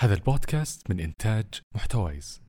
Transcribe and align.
هذا 0.00 0.14
البودكاست 0.14 0.90
من 0.90 1.00
إنتاج 1.00 1.44
محتويس 1.74 2.42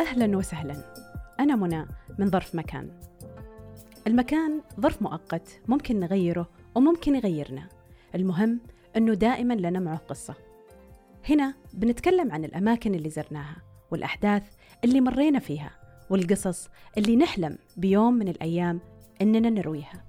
أهلا 0.00 0.36
وسهلا. 0.36 0.94
أنا 1.40 1.56
منى 1.56 1.86
من 2.18 2.30
ظرف 2.30 2.54
مكان. 2.54 3.00
المكان 4.06 4.62
ظرف 4.80 5.02
مؤقت 5.02 5.60
ممكن 5.68 6.00
نغيره 6.00 6.50
وممكن 6.74 7.14
يغيرنا. 7.14 7.68
المهم 8.14 8.60
أنه 8.96 9.14
دائما 9.14 9.54
لنا 9.54 9.80
معه 9.80 9.96
قصة 9.96 10.34
هنا 11.28 11.54
بنتكلم 11.72 12.32
عن 12.32 12.44
الأماكن 12.44 12.94
اللي 12.94 13.10
زرناها 13.10 13.56
والأحداث 13.90 14.42
اللي 14.84 15.00
مرينا 15.00 15.38
فيها. 15.38 15.77
والقصص 16.10 16.68
اللي 16.98 17.16
نحلم 17.16 17.58
بيوم 17.76 18.14
من 18.14 18.28
الأيام 18.28 18.80
إننا 19.22 19.50
نرويها. 19.50 20.04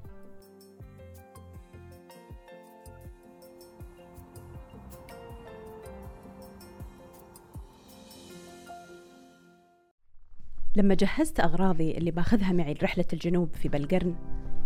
لما 10.76 10.95
جهزت 10.95 11.40
أغراضي 11.40 11.98
اللي 11.98 12.12
بأخذها 12.12 12.52
معي 12.52 12.73
لرحلة 12.73 13.05
الجنوب 13.13 13.55
في 13.55 13.70
بلقرن 13.70 14.16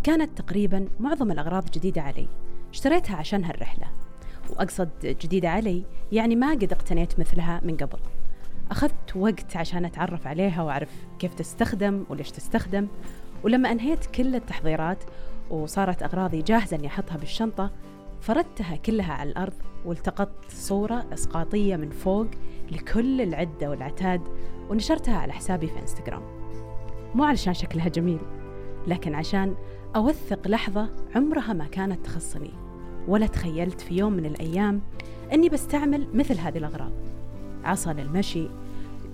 كانت 0.02 0.38
تقريبا 0.38 0.88
معظم 1.00 1.32
الأغراض 1.32 1.70
جديدة 1.70 2.02
علي. 2.02 2.28
اشتريتها 2.70 3.16
عشان 3.16 3.44
هالرحلة. 3.44 3.90
وأقصد 4.50 4.90
جديدة 5.02 5.48
علي 5.48 5.84
يعني 6.12 6.36
ما 6.36 6.50
قد 6.50 6.72
اقتنيت 6.72 7.20
مثلها 7.20 7.60
من 7.64 7.76
قبل. 7.76 7.98
أخذت 8.74 9.16
وقت 9.16 9.56
عشان 9.56 9.84
أتعرف 9.84 10.26
عليها 10.26 10.62
وأعرف 10.62 10.90
كيف 11.18 11.34
تستخدم 11.34 12.04
وليش 12.08 12.30
تستخدم. 12.30 12.86
ولما 13.44 13.72
أنهيت 13.72 14.06
كل 14.06 14.34
التحضيرات 14.34 15.04
وصارت 15.50 16.02
أغراضي 16.02 16.42
جاهزة 16.42 16.76
أني 16.76 16.86
أحطها 16.86 17.16
بالشنطة 17.16 17.70
فردتها 18.20 18.76
كلها 18.76 19.12
على 19.12 19.30
الأرض 19.30 19.52
والتقطت 19.84 20.50
صورة 20.50 21.06
إسقاطية 21.12 21.76
من 21.76 21.90
فوق 21.90 22.26
لكل 22.72 23.20
العدة 23.20 23.70
والعتاد 23.70 24.20
ونشرتها 24.70 25.16
على 25.16 25.32
حسابي 25.32 25.66
في 25.66 25.78
إنستغرام. 25.78 26.22
مو 27.14 27.24
علشان 27.24 27.54
شكلها 27.54 27.88
جميل 27.88 28.20
لكن 28.86 29.14
عشان 29.14 29.54
أوثق 29.96 30.48
لحظة 30.48 30.90
عمرها 31.14 31.52
ما 31.52 31.66
كانت 31.66 32.06
تخصني. 32.06 32.50
ولا 33.08 33.26
تخيلت 33.26 33.80
في 33.80 33.94
يوم 33.94 34.12
من 34.12 34.26
الأيام 34.26 34.80
أني 35.32 35.48
بستعمل 35.48 36.08
مثل 36.14 36.38
هذه 36.38 36.58
الأغراض. 36.58 36.92
عصا 37.64 37.92
للمشي 37.92 38.48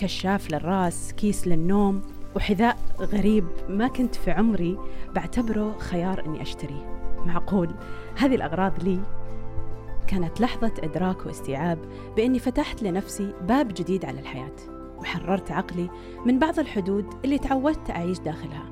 كشاف 0.00 0.52
للراس 0.52 1.12
كيس 1.12 1.48
للنوم 1.48 2.02
وحذاء 2.36 2.76
غريب 3.00 3.44
ما 3.68 3.88
كنت 3.88 4.14
في 4.14 4.30
عمري 4.30 4.78
بعتبره 5.14 5.78
خيار 5.78 6.26
أني 6.26 6.42
أشتريه. 6.42 7.14
معقول؟ 7.26 7.70
هذه 8.16 8.34
الأغراض 8.34 8.84
لي. 8.84 9.00
كانت 10.06 10.40
لحظة 10.40 10.72
إدراك 10.78 11.26
واستيعاب 11.26 11.78
بإني 12.16 12.38
فتحت 12.38 12.82
لنفسي 12.82 13.32
باب 13.48 13.68
جديد 13.68 14.04
على 14.04 14.20
الحياة 14.20 14.56
وحررت 14.98 15.50
عقلي 15.50 15.90
من 16.26 16.38
بعض 16.38 16.58
الحدود 16.58 17.06
اللي 17.24 17.38
تعودت 17.38 17.90
أعيش 17.90 18.18
داخلها 18.18 18.70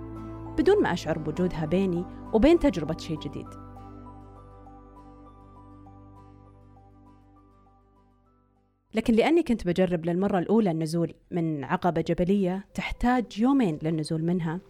بدون 0.58 0.82
ما 0.82 0.92
أشعر 0.92 1.18
بوجودها 1.18 1.66
بيني 1.66 2.04
وبين 2.32 2.58
تجربة 2.58 2.96
شيء 2.98 3.18
جديد. 3.18 3.67
لكن 8.94 9.14
لأني 9.14 9.42
كنت 9.42 9.66
بجرب 9.66 10.06
للمرة 10.06 10.38
الأولى 10.38 10.70
النزول 10.70 11.14
من 11.30 11.64
عقبة 11.64 12.00
جبلية 12.00 12.66
تحتاج 12.74 13.38
يومين 13.38 13.78
للنزول 13.82 14.22
منها 14.22 14.60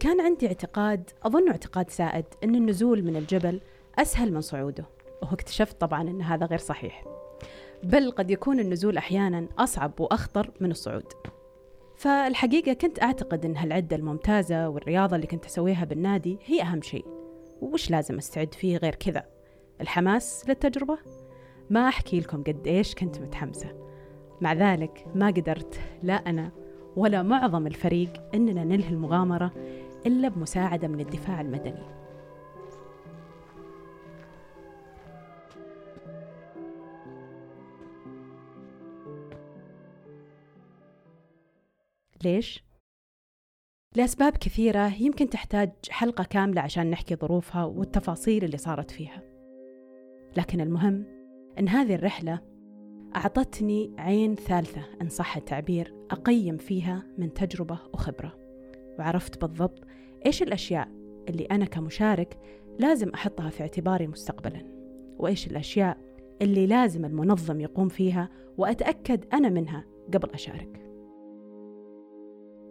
كان 0.00 0.20
عندي 0.20 0.46
اعتقاد 0.46 1.10
أظن 1.22 1.50
اعتقاد 1.50 1.90
سائد 1.90 2.24
أن 2.44 2.54
النزول 2.54 3.02
من 3.02 3.16
الجبل 3.16 3.60
أسهل 3.98 4.32
من 4.32 4.40
صعوده 4.40 4.84
واكتشفت 5.22 5.80
طبعا 5.80 6.02
أن 6.02 6.22
هذا 6.22 6.46
غير 6.46 6.58
صحيح. 6.58 7.04
بل 7.82 8.10
قد 8.10 8.30
يكون 8.30 8.60
النزول 8.60 8.96
أحيانا 8.96 9.48
أصعب 9.58 10.00
وأخطر 10.00 10.50
من 10.60 10.70
الصعود. 10.70 11.12
فالحقيقة 11.96 12.72
كنت 12.72 13.02
أعتقد 13.02 13.44
أن 13.44 13.56
هالعدة 13.56 13.96
الممتازة 13.96 14.68
والرياضة 14.68 15.16
اللي 15.16 15.26
كنت 15.26 15.44
أسويها 15.44 15.84
بالنادي 15.84 16.38
هي 16.44 16.62
أهم 16.62 16.82
شيء. 16.82 17.06
وش 17.60 17.90
لازم 17.90 18.16
أستعد 18.16 18.54
فيه 18.54 18.76
غير 18.76 18.94
كذا؟ 18.94 19.24
الحماس 19.80 20.48
للتجربة؟ 20.48 20.98
ما 21.70 21.88
أحكي 21.88 22.20
لكم 22.20 22.42
قد 22.42 22.66
إيش 22.66 22.94
كنت 22.94 23.18
متحمسة. 23.18 23.84
مع 24.40 24.52
ذلك 24.52 25.06
ما 25.14 25.26
قدرت 25.26 25.80
لا 26.02 26.14
أنا 26.14 26.50
ولا 26.96 27.22
معظم 27.22 27.66
الفريق 27.66 28.12
أننا 28.34 28.64
ننهي 28.64 28.88
المغامرة 28.88 29.52
إلا 30.06 30.28
بمساعدة 30.28 30.88
من 30.88 31.00
الدفاع 31.00 31.40
المدني. 31.40 31.94
ليش؟ 42.24 42.64
لأسباب 43.96 44.36
كثيرة 44.36 44.94
يمكن 45.00 45.30
تحتاج 45.30 45.70
حلقة 45.90 46.24
كاملة 46.24 46.60
عشان 46.60 46.90
نحكي 46.90 47.16
ظروفها 47.16 47.64
والتفاصيل 47.64 48.44
اللي 48.44 48.56
صارت 48.56 48.90
فيها. 48.90 49.22
لكن 50.36 50.60
المهم 50.60 51.13
أن 51.58 51.68
هذه 51.68 51.94
الرحلة 51.94 52.40
أعطتني 53.16 53.92
عين 53.98 54.34
ثالثة 54.34 54.82
إن 55.02 55.08
صح 55.08 55.36
التعبير 55.36 55.94
أقيم 56.10 56.56
فيها 56.56 57.02
من 57.18 57.34
تجربة 57.34 57.78
وخبرة. 57.94 58.32
وعرفت 58.98 59.40
بالضبط 59.40 59.84
إيش 60.26 60.42
الأشياء 60.42 60.88
اللي 61.28 61.44
أنا 61.44 61.64
كمشارك 61.64 62.38
لازم 62.78 63.08
أحطها 63.08 63.50
في 63.50 63.60
اعتباري 63.60 64.06
مستقبلا 64.06 64.62
وإيش 65.18 65.46
الأشياء 65.46 65.98
اللي 66.42 66.66
لازم 66.66 67.04
المنظم 67.04 67.60
يقوم 67.60 67.88
فيها 67.88 68.28
وأتأكد 68.58 69.24
أنا 69.32 69.48
منها 69.48 69.84
قبل 70.14 70.30
أشارك. 70.30 70.80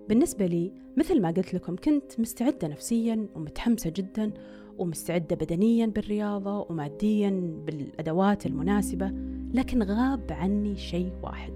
بالنسبة 0.09 0.45
لي 0.45 0.73
مثل 0.97 1.21
ما 1.21 1.31
قلت 1.31 1.53
لكم 1.53 1.75
كنت 1.75 2.19
مستعدة 2.19 2.67
نفسيا 2.67 3.27
ومتحمسة 3.35 3.89
جدا 3.89 4.31
ومستعدة 4.77 5.35
بدنيا 5.35 5.85
بالرياضة 5.85 6.59
وماديا 6.69 7.29
بالأدوات 7.65 8.45
المناسبة 8.45 9.11
لكن 9.53 9.83
غاب 9.83 10.31
عني 10.31 10.77
شيء 10.77 11.13
واحد 11.23 11.53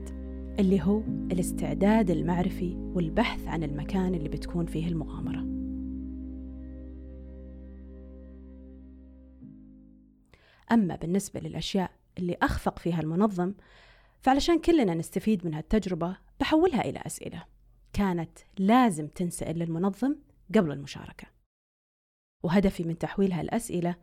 اللي 0.59 0.81
هو 0.81 0.99
الاستعداد 1.31 2.09
المعرفي 2.09 2.75
والبحث 2.93 3.47
عن 3.47 3.63
المكان 3.63 4.15
اللي 4.15 4.29
بتكون 4.29 4.65
فيه 4.65 4.87
المغامرة. 4.87 5.39
أما 10.71 10.95
بالنسبة 10.95 11.39
للأشياء 11.39 11.91
اللي 12.17 12.37
أخفق 12.41 12.79
فيها 12.79 13.01
المنظم 13.01 13.53
فعلشان 14.21 14.59
كلنا 14.59 14.93
نستفيد 14.93 15.45
من 15.45 15.53
هالتجربة 15.53 16.17
بحولها 16.39 16.81
إلى 16.81 16.99
أسئلة. 17.05 17.43
كانت 17.93 18.39
لازم 18.57 19.07
تنسأل 19.07 19.59
للمنظم 19.59 20.15
قبل 20.55 20.71
المشاركة. 20.71 21.36
وهدفي 22.43 22.83
من 22.83 22.97
تحويلها 22.97 23.41
الأسئلة 23.41 23.95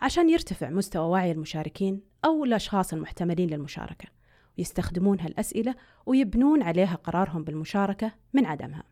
عشان 0.00 0.30
يرتفع 0.30 0.70
مستوى 0.70 1.04
وعي 1.10 1.32
المشاركين 1.32 2.00
أو 2.24 2.44
الأشخاص 2.44 2.92
المحتملين 2.92 3.50
للمشاركة 3.50 4.08
ويستخدمون 4.58 5.20
هالأسئلة 5.20 5.74
ويبنون 6.06 6.62
عليها 6.62 6.94
قرارهم 6.94 7.44
بالمشاركة 7.44 8.12
من 8.32 8.46
عدمها 8.46 8.82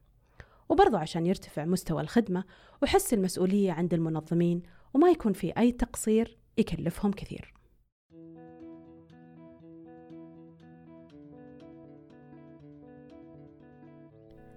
وبرضو 0.68 0.96
عشان 0.96 1.26
يرتفع 1.26 1.64
مستوى 1.64 2.02
الخدمة 2.02 2.44
وحس 2.82 3.14
المسؤولية 3.14 3.72
عند 3.72 3.94
المنظمين 3.94 4.62
وما 4.94 5.10
يكون 5.10 5.32
في 5.32 5.52
أي 5.58 5.72
تقصير 5.72 6.38
يكلفهم 6.58 7.12
كثير 7.12 7.54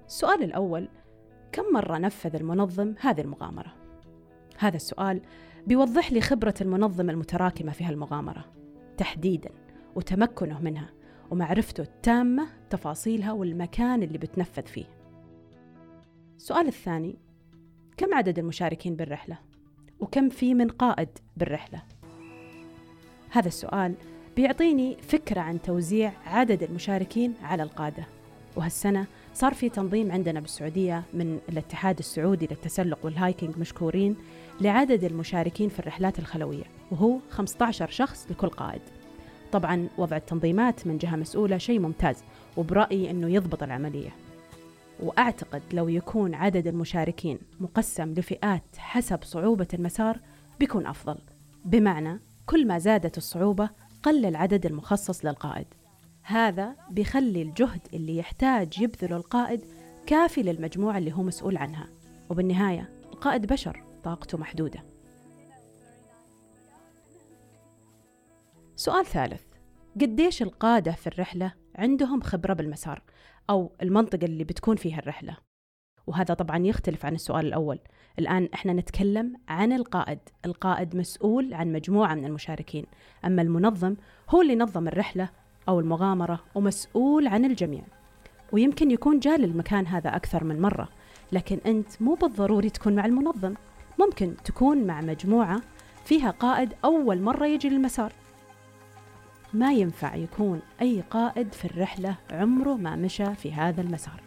السؤال 0.06 0.44
الأول 0.44 0.90
كم 1.52 1.64
مرة 1.74 1.98
نفذ 1.98 2.36
المنظم 2.36 2.96
هذه 3.00 3.22
المغامرة؟ 3.22 3.81
هذا 4.62 4.76
السؤال 4.76 5.22
بيوضح 5.68 6.12
لي 6.12 6.22
خبرة 6.22 6.54
المنظم 6.62 7.10
المتراكمة 7.10 7.72
في 7.72 7.84
هالمغامرة 7.84 8.46
تحديدا 8.98 9.50
وتمكنه 9.96 10.62
منها 10.62 10.90
ومعرفته 11.32 11.82
التامة 11.82 12.48
تفاصيلها 12.70 13.32
والمكان 13.32 14.04
اللي 14.04 14.18
بتنفذ 14.18 14.64
فيه 14.66 14.86
السؤال 16.38 16.68
الثاني 16.68 17.16
كم 17.98 18.14
عدد 18.14 18.40
المشاركين 18.40 18.96
بالرحلة؟ 18.96 19.38
وكم 20.00 20.30
في 20.30 20.54
من 20.54 20.68
قائد 20.68 21.10
بالرحلة؟ 21.38 21.82
هذا 23.30 23.48
السؤال 23.48 23.96
بيعطيني 24.36 24.98
فكرة 25.02 25.42
عن 25.42 25.62
توزيع 25.62 26.14
عدد 26.26 26.64
المشاركين 26.64 27.34
على 27.44 27.64
القادة 27.64 28.06
وهالسنة 28.56 29.08
صار 29.34 29.54
في 29.54 29.70
تنظيم 29.70 30.12
عندنا 30.12 30.40
بالسعودية 30.40 31.04
من 31.14 31.40
الاتحاد 31.50 32.00
السعودي 32.00 32.48
للتسلق 32.48 33.00
والهايكينج 33.04 33.58
مشكورين 33.58 34.16
لعدد 34.62 35.04
المشاركين 35.04 35.70
في 35.70 35.80
الرحلات 35.80 36.20
الخلوية 36.20 36.64
وهو 36.92 37.18
15 37.30 37.90
شخص 37.90 38.28
لكل 38.32 38.48
قائد. 38.50 38.82
طبعا 39.52 39.88
وضع 39.98 40.18
التنظيمات 40.18 40.88
من 40.88 40.98
جهة 40.98 41.16
مسؤولة 41.16 41.58
شيء 41.58 41.80
ممتاز 41.80 42.24
وبرأيي 42.58 43.12
أنه 43.12 43.30
يضبط 43.30 43.64
العملية. 43.64 44.10
وأعتقد 45.00 45.62
لو 45.74 45.88
يكون 45.88 46.34
عدد 46.36 46.68
المشاركين 46.68 47.40
مقسم 47.60 48.14
لفئات 48.14 48.64
حسب 48.78 49.24
صعوبة 49.24 49.68
المسار 49.74 50.20
بيكون 50.60 50.86
أفضل. 50.86 51.18
بمعنى 51.66 52.20
كل 52.46 52.68
ما 52.68 52.78
زادت 52.78 53.18
الصعوبة 53.18 53.70
قل 54.04 54.26
العدد 54.26 54.66
المخصص 54.66 55.26
للقائد. 55.26 55.68
هذا 56.24 56.76
بيخلي 56.90 57.42
الجهد 57.42 57.82
اللي 57.94 58.18
يحتاج 58.18 58.82
يبذله 58.82 59.16
القائد 59.16 59.66
كافي 60.08 60.44
للمجموعة 60.44 60.98
اللي 60.98 61.14
هو 61.14 61.24
مسؤول 61.24 61.58
عنها. 61.58 61.88
وبالنهاية 62.30 62.90
القائد 63.14 63.46
بشر 63.46 63.84
طاقته 64.04 64.38
محدودة. 64.38 64.84
سؤال 68.76 69.06
ثالث. 69.06 69.44
قديش 70.02 70.42
القادة 70.42 70.92
في 70.92 71.08
الرحلة 71.08 71.54
عندهم 71.76 72.22
خبرة 72.22 72.54
بالمسار 72.54 73.02
أو 73.50 73.72
المنطقة 73.82 74.26
اللي 74.26 74.44
بتكون 74.44 74.76
فيها 74.76 75.00
الرحلة؟ 75.00 75.38
وهذا 76.08 76.34
طبعا 76.34 76.66
يختلف 76.66 77.06
عن 77.06 77.16
السؤال 77.16 77.46
الأول. 77.46 77.80
الآن 78.20 78.50
إحنا 78.54 78.74
نتكلم 78.74 79.36
عن 79.48 79.74
القائد. 79.74 80.20
القائد 80.46 80.96
مسؤول 80.96 81.54
عن 81.54 81.72
مجموعة 81.72 82.16
من 82.16 82.26
المشاركين. 82.26 82.86
أما 83.26 83.42
المنظم 83.42 83.96
هو 84.30 84.42
اللي 84.42 84.56
نظم 84.56 84.88
الرحلة 84.88 85.30
أو 85.70 85.80
المغامرة 85.80 86.40
ومسؤول 86.56 87.28
عن 87.28 87.46
الجميع. 87.46 87.82
ويمكن 88.52 88.92
يكون 88.92 89.20
جاء 89.20 89.38
للمكان 89.38 89.88
هذا 89.88 90.16
أكثر 90.16 90.44
من 90.44 90.62
مرة 90.62 90.90
لكن 91.32 91.60
أنت 91.66 92.02
مو 92.02 92.14
بالضروري 92.14 92.70
تكون 92.70 92.96
مع 92.96 93.06
المنظم. 93.06 93.54
ممكن 94.00 94.36
تكون 94.46 94.88
مع 94.88 95.02
مجموعة 95.02 95.62
فيها 96.06 96.32
قائد 96.32 96.74
أول 96.86 97.22
مرة 97.22 97.46
يجي 97.46 97.70
للمسار. 97.70 98.14
ما 99.54 99.74
ينفع 99.74 100.16
يكون 100.16 100.62
أي 100.82 101.04
قائد 101.10 101.54
في 101.54 101.66
الرحلة 101.66 102.16
عمره 102.32 102.74
ما 102.74 102.96
مشى 102.96 103.36
في 103.36 103.54
هذا 103.54 103.82
المسار. 103.82 104.22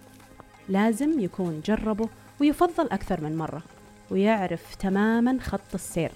لازم 0.69 1.21
يكون 1.21 1.61
جربه 1.65 2.09
ويفضل 2.41 2.87
أكثر 2.87 3.21
من 3.21 3.37
مرة 3.37 3.63
ويعرف 4.11 4.75
تماما 4.75 5.39
خط 5.41 5.75
السير 5.75 6.13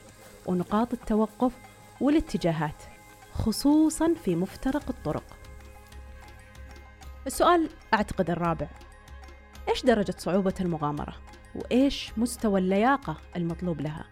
ونقاط 0.47 0.93
التوقف 0.93 1.53
والاتجاهات. 2.00 2.97
خصوصا 3.38 4.14
في 4.25 4.37
مفترق 4.37 4.88
الطرق. 4.88 5.25
السؤال 7.26 7.69
أعتقد 7.94 8.31
الرابع. 8.31 8.69
إيش 9.69 9.85
درجة 9.85 10.14
صعوبة 10.19 10.55
المغامرة؟ 10.61 11.14
وإيش 11.55 12.12
مستوى 12.17 12.61
اللياقة 12.61 13.17
المطلوب 13.37 13.81
لها؟ 13.81 14.05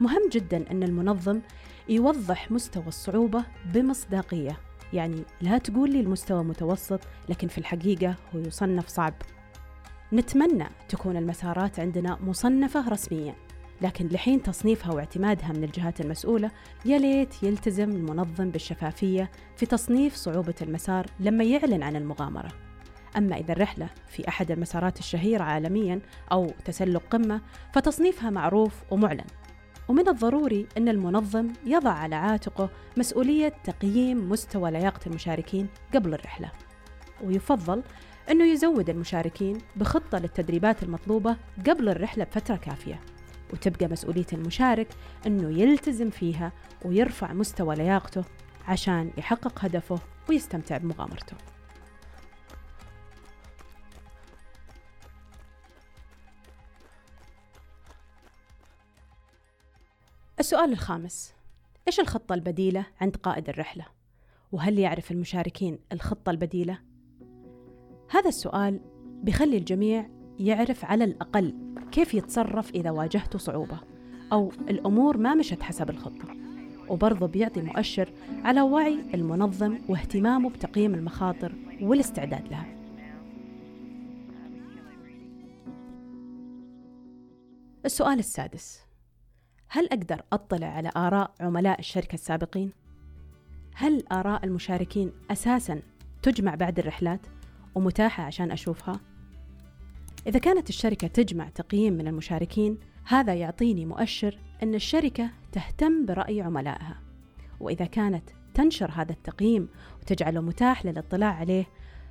مهم 0.00 0.28
جدا 0.32 0.70
أن 0.70 0.82
المنظم 0.82 1.40
يوضح 1.88 2.50
مستوى 2.50 2.86
الصعوبة 2.86 3.44
بمصداقية. 3.64 4.60
يعني 4.92 5.24
لا 5.40 5.58
تقول 5.58 5.90
لي 5.92 6.00
المستوى 6.00 6.44
متوسط 6.44 7.00
لكن 7.28 7.48
في 7.48 7.58
الحقيقة 7.58 8.16
هو 8.34 8.38
يصنف 8.38 8.88
صعب. 8.88 9.14
نتمنى 10.12 10.68
تكون 10.88 11.16
المسارات 11.16 11.80
عندنا 11.80 12.18
مصنفة 12.20 12.88
رسميا. 12.88 13.34
لكن 13.82 14.08
لحين 14.08 14.42
تصنيفها 14.42 14.92
واعتمادها 14.92 15.48
من 15.48 15.64
الجهات 15.64 16.00
المسؤولة 16.00 16.50
يا 16.84 16.98
ليت 16.98 17.42
يلتزم 17.42 17.90
المنظم 17.90 18.50
بالشفافية 18.50 19.30
في 19.56 19.66
تصنيف 19.66 20.14
صعوبة 20.14 20.54
المسار 20.62 21.06
لما 21.20 21.44
يعلن 21.44 21.82
عن 21.82 21.96
المغامرة. 21.96 22.48
أما 23.16 23.36
إذا 23.36 23.52
الرحلة 23.52 23.88
في 24.08 24.28
أحد 24.28 24.50
المسارات 24.50 24.98
الشهيرة 24.98 25.42
عالميا 25.42 26.00
أو 26.32 26.50
تسلق 26.64 27.02
قمة 27.10 27.40
فتصنيفها 27.72 28.30
معروف 28.30 28.72
ومعلن. 28.90 29.24
ومن 29.88 30.08
الضروري 30.08 30.66
أن 30.78 30.88
المنظم 30.88 31.48
يضع 31.66 31.90
على 31.90 32.14
عاتقه 32.14 32.70
مسؤولية 32.96 33.52
تقييم 33.64 34.28
مستوى 34.28 34.70
لياقة 34.70 35.00
المشاركين 35.06 35.68
قبل 35.94 36.14
الرحلة. 36.14 36.52
ويفضل 37.24 37.82
أنه 38.30 38.44
يزود 38.44 38.90
المشاركين 38.90 39.58
بخطة 39.76 40.18
للتدريبات 40.18 40.82
المطلوبة 40.82 41.36
قبل 41.66 41.88
الرحلة 41.88 42.24
بفترة 42.24 42.56
كافية. 42.56 43.00
وتبقى 43.52 43.88
مسؤولية 43.88 44.26
المشارك 44.32 44.88
أنه 45.26 45.60
يلتزم 45.60 46.10
فيها 46.10 46.52
ويرفع 46.84 47.32
مستوى 47.32 47.76
لياقته 47.76 48.24
عشان 48.68 49.10
يحقق 49.18 49.64
هدفه 49.64 49.98
ويستمتع 50.28 50.76
بمغامرته 50.76 51.36
السؤال 60.40 60.72
الخامس 60.72 61.34
إيش 61.86 62.00
الخطة 62.00 62.34
البديلة 62.34 62.86
عند 63.00 63.16
قائد 63.16 63.48
الرحلة؟ 63.48 63.86
وهل 64.52 64.78
يعرف 64.78 65.10
المشاركين 65.10 65.78
الخطة 65.92 66.30
البديلة؟ 66.30 66.78
هذا 68.10 68.28
السؤال 68.28 68.80
بيخلي 69.22 69.56
الجميع 69.56 70.10
يعرف 70.38 70.84
على 70.84 71.04
الأقل 71.04 71.54
كيف 71.92 72.14
يتصرف 72.14 72.70
إذا 72.70 72.90
واجهته 72.90 73.38
صعوبة 73.38 73.80
أو 74.32 74.52
الأمور 74.68 75.18
ما 75.18 75.34
مشت 75.34 75.62
حسب 75.62 75.90
الخطة 75.90 76.36
وبرضه 76.88 77.26
بيعطي 77.26 77.62
مؤشر 77.62 78.12
على 78.44 78.60
وعي 78.60 79.04
المنظم 79.14 79.78
واهتمامه 79.88 80.50
بتقييم 80.50 80.94
المخاطر 80.94 81.54
والاستعداد 81.80 82.48
لها 82.48 82.66
السؤال 87.84 88.18
السادس 88.18 88.80
هل 89.68 89.86
أقدر 89.86 90.22
أطلع 90.32 90.66
على 90.66 90.90
آراء 90.96 91.34
عملاء 91.40 91.78
الشركة 91.78 92.14
السابقين؟ 92.14 92.72
هل 93.74 94.04
آراء 94.12 94.44
المشاركين 94.44 95.12
أساساً 95.30 95.82
تجمع 96.22 96.54
بعد 96.54 96.78
الرحلات 96.78 97.20
ومتاحة 97.74 98.22
عشان 98.22 98.50
أشوفها؟ 98.50 99.00
إذا 100.26 100.38
كانت 100.38 100.68
الشركة 100.68 101.06
تجمع 101.08 101.48
تقييم 101.48 101.92
من 101.92 102.08
المشاركين 102.08 102.78
هذا 103.04 103.34
يعطيني 103.34 103.86
مؤشر 103.86 104.38
أن 104.62 104.74
الشركة 104.74 105.30
تهتم 105.52 106.06
برأي 106.06 106.40
عملائها. 106.40 107.00
وإذا 107.60 107.84
كانت 107.84 108.30
تنشر 108.54 108.90
هذا 108.90 109.12
التقييم 109.12 109.68
وتجعله 110.02 110.40
متاح 110.40 110.86
للاطلاع 110.86 111.34
عليه 111.34 111.64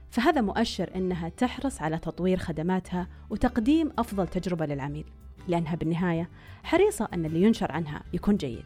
فهذا 0.10 0.42
مؤشر 0.42 0.96
أنها 0.96 1.30
تحرص 1.30 1.82
على 1.82 1.98
تطوير 1.98 2.38
خدماتها 2.38 3.08
وتقديم 3.30 3.92
أفضل 4.00 4.28
تجربة 4.28 4.66
للعميل. 4.66 5.06
لأنها 5.48 5.76
بالنهاية 5.76 6.30
حريصة 6.64 7.10
أن 7.14 7.26
اللي 7.26 7.42
ينشر 7.44 7.72
عنها 7.72 8.04
يكون 8.14 8.38
جيد. 8.38 8.66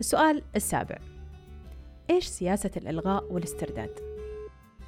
السؤال 0.00 0.42
السابع. 0.56 0.98
إيش 2.10 2.26
سياسة 2.26 2.70
الإلغاء 2.76 3.32
والاسترداد؟ 3.32 3.90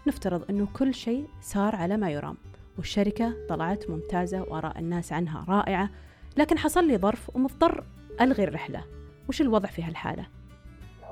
نفترض 0.07 0.51
أنه 0.51 0.67
كل 0.67 0.95
شيء 0.95 1.29
صار 1.41 1.77
على 1.77 1.97
ما 1.97 2.11
يرام. 2.11 2.37
والشركة 2.79 3.47
طلعت 3.49 3.91
ممتازة 3.91 4.43
وآراء 4.43 4.79
الناس 4.79 5.13
عنها 5.13 5.45
رائعة 5.49 5.91
لكن 6.37 6.59
حصل 6.59 6.89
لي 6.89 6.99
ظرف 6.99 7.37
ومضطر 7.37 7.85
ألغي 8.21 8.45
الرحلة. 8.45 8.85
وش 9.29 9.41
الوضع 9.41 9.69
في 9.69 9.83
هالحالة؟ 9.83 10.27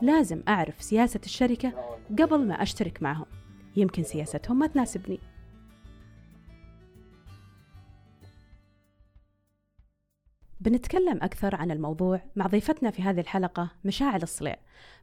لازم 0.02 0.42
أعرف 0.48 0.82
سياسة 0.82 1.20
الشركة 1.24 1.72
قبل 2.18 2.46
ما 2.46 2.62
أشترك 2.62 3.02
معهم. 3.02 3.26
يمكن 3.76 4.02
سياستهم 4.02 4.58
ما 4.58 4.66
تناسبني. 4.66 5.20
بنتكلم 10.60 11.18
أكثر 11.22 11.56
عن 11.56 11.70
الموضوع 11.70 12.20
مع 12.36 12.46
ضيفتنا 12.46 12.90
في 12.90 13.02
هذه 13.02 13.20
الحلقة 13.20 13.70
مشاعل 13.84 14.22
الصليع. 14.22 14.56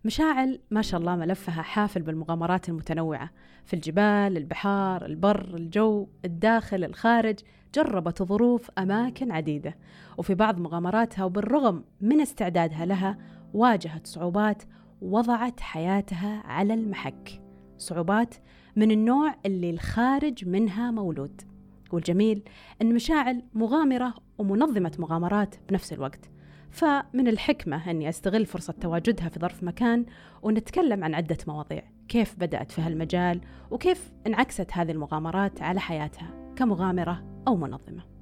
مشاعل 0.05 0.60
ما 0.72 0.81
شاء 0.81 1.00
الله 1.00 1.15
ملفها 1.15 1.62
حافل 1.62 2.01
بالمغامرات 2.01 2.69
المتنوعة. 2.69 3.29
في 3.65 3.74
الجبال، 3.74 4.38
البحار، 4.38 5.05
البر، 5.05 5.55
الجو، 5.55 6.07
الداخل، 6.25 6.83
الخارج 6.83 7.39
جربت 7.75 8.24
ظروف 8.24 8.72
أماكن 8.77 9.31
عديدة. 9.31 9.77
وفي 10.17 10.36
بعض 10.36 10.60
مغامراتها 10.60 11.25
وبالرغم 11.25 11.83
من 12.01 12.22
استعدادها 12.22 12.86
لها 12.86 13.17
واجهت 13.53 14.07
صعوبات 14.07 14.63
وضعت 15.01 15.60
حياتها 15.60 16.43
على 16.45 16.74
المحك. 16.74 17.41
صعوبات 17.77 18.36
من 18.75 18.91
النوع 18.91 19.36
اللي 19.45 19.69
الخارج 19.69 20.48
منها 20.48 20.91
مولود. 20.91 21.52
والجميل 21.94 22.44
أن 22.82 22.94
مشاعل 22.94 23.44
مغامرة 23.54 24.14
ومنظمة 24.38 24.92
مغامرات 25.00 25.56
بنفس 25.70 25.94
الوقت. 25.94 26.30
فمن 26.72 27.28
الحكمة 27.28 27.92
أني 27.92 28.10
أستغل 28.10 28.46
فرصة 28.46 28.74
تواجدها 28.74 29.30
في 29.30 29.40
ظرف 29.40 29.64
مكان 29.64 30.06
ونتكلم 30.42 31.04
عن 31.04 31.16
عدة 31.16 31.38
مواضيع 31.48 31.84
كيف 32.08 32.36
بدأت 32.36 32.72
في 32.72 32.82
هالمجال 32.82 33.42
وكيف 33.72 34.12
انعكست 34.28 34.68
هذه 34.72 34.92
المغامرات 34.92 35.62
على 35.62 35.80
حياتها 35.80 36.54
كمغامرة 36.56 37.24
أو 37.48 37.56
منظمة. 37.56 38.12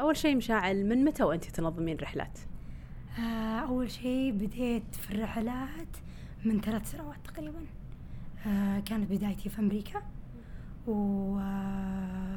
أول 0.00 0.16
شيء 0.16 0.36
مشاعل 0.36 0.86
من 0.86 1.04
متى 1.04 1.22
وأنت 1.22 1.44
تنظمين 1.44 1.96
رحلات؟ 1.96 2.38
آه، 3.18 3.58
أول 3.58 3.90
شيء 3.90 4.32
بديت 4.32 4.94
في 4.94 5.14
الرحلات 5.14 5.96
من 6.44 6.60
ثلاث 6.60 6.90
سنوات 6.90 7.16
تقريبا. 7.24 7.60
آه، 8.46 8.80
كانت 8.80 9.10
بدايتي 9.10 9.48
في 9.48 9.58
أمريكا. 9.58 10.02
آه، 10.88 12.36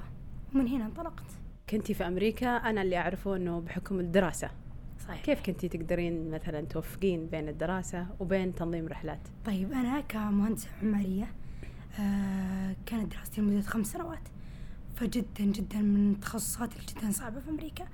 ومن 0.55 0.67
هنا 0.67 0.85
انطلقت. 0.85 1.25
كنتي 1.69 1.93
في 1.93 2.07
أمريكا 2.07 2.47
أنا 2.47 2.81
اللي 2.81 2.97
أعرفه 2.97 3.35
إنه 3.35 3.59
بحكم 3.59 3.99
الدراسة. 3.99 4.49
صحيح. 5.07 5.21
كيف 5.21 5.41
كنتي 5.41 5.67
تقدرين 5.67 6.31
مثلا 6.31 6.61
توفقين 6.61 7.25
بين 7.27 7.49
الدراسة 7.49 8.07
وبين 8.19 8.55
تنظيم 8.55 8.87
رحلات؟ 8.87 9.19
طيب 9.45 9.71
أنا 9.71 10.01
كمهندسة 10.01 10.69
معمارية 10.83 11.27
آه 11.99 12.75
كانت 12.85 13.15
دراستي 13.15 13.41
لمدة 13.41 13.61
خمس 13.61 13.87
سنوات. 13.87 14.19
فجدا 14.99 15.25
جدا 15.39 15.81
من 15.81 16.11
التخصصات 16.11 16.73
اللي 16.73 16.85
جدا 16.85 17.11
صعبة 17.11 17.39
في 17.39 17.49
أمريكا. 17.49 17.87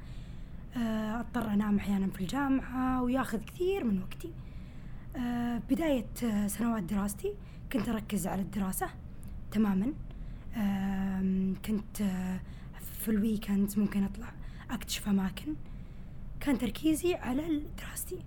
آه 0.77 1.19
أضطر 1.19 1.53
أنام 1.53 1.77
أحيانا 1.77 2.07
في 2.07 2.21
الجامعة 2.21 3.03
وياخذ 3.03 3.37
كثير 3.37 3.83
من 3.83 4.01
وقتي. 4.01 4.31
آه 5.15 5.61
بداية 5.69 6.07
آه، 6.23 6.47
سنوات 6.47 6.83
دراستي 6.83 7.33
كنت 7.73 7.89
أركز 7.89 8.27
على 8.27 8.41
الدراسة 8.41 8.89
تماما. 9.51 9.93
كنت 11.65 11.97
في 13.01 13.09
ال 13.09 13.18
weekend 13.18 13.79
ممكن 13.79 14.03
أطلع 14.03 14.33
أكتشف 14.71 15.09
أماكن. 15.09 15.55
كان 16.39 16.57
تركيزي 16.57 17.13
على 17.15 17.61
دراستي. 17.77 18.19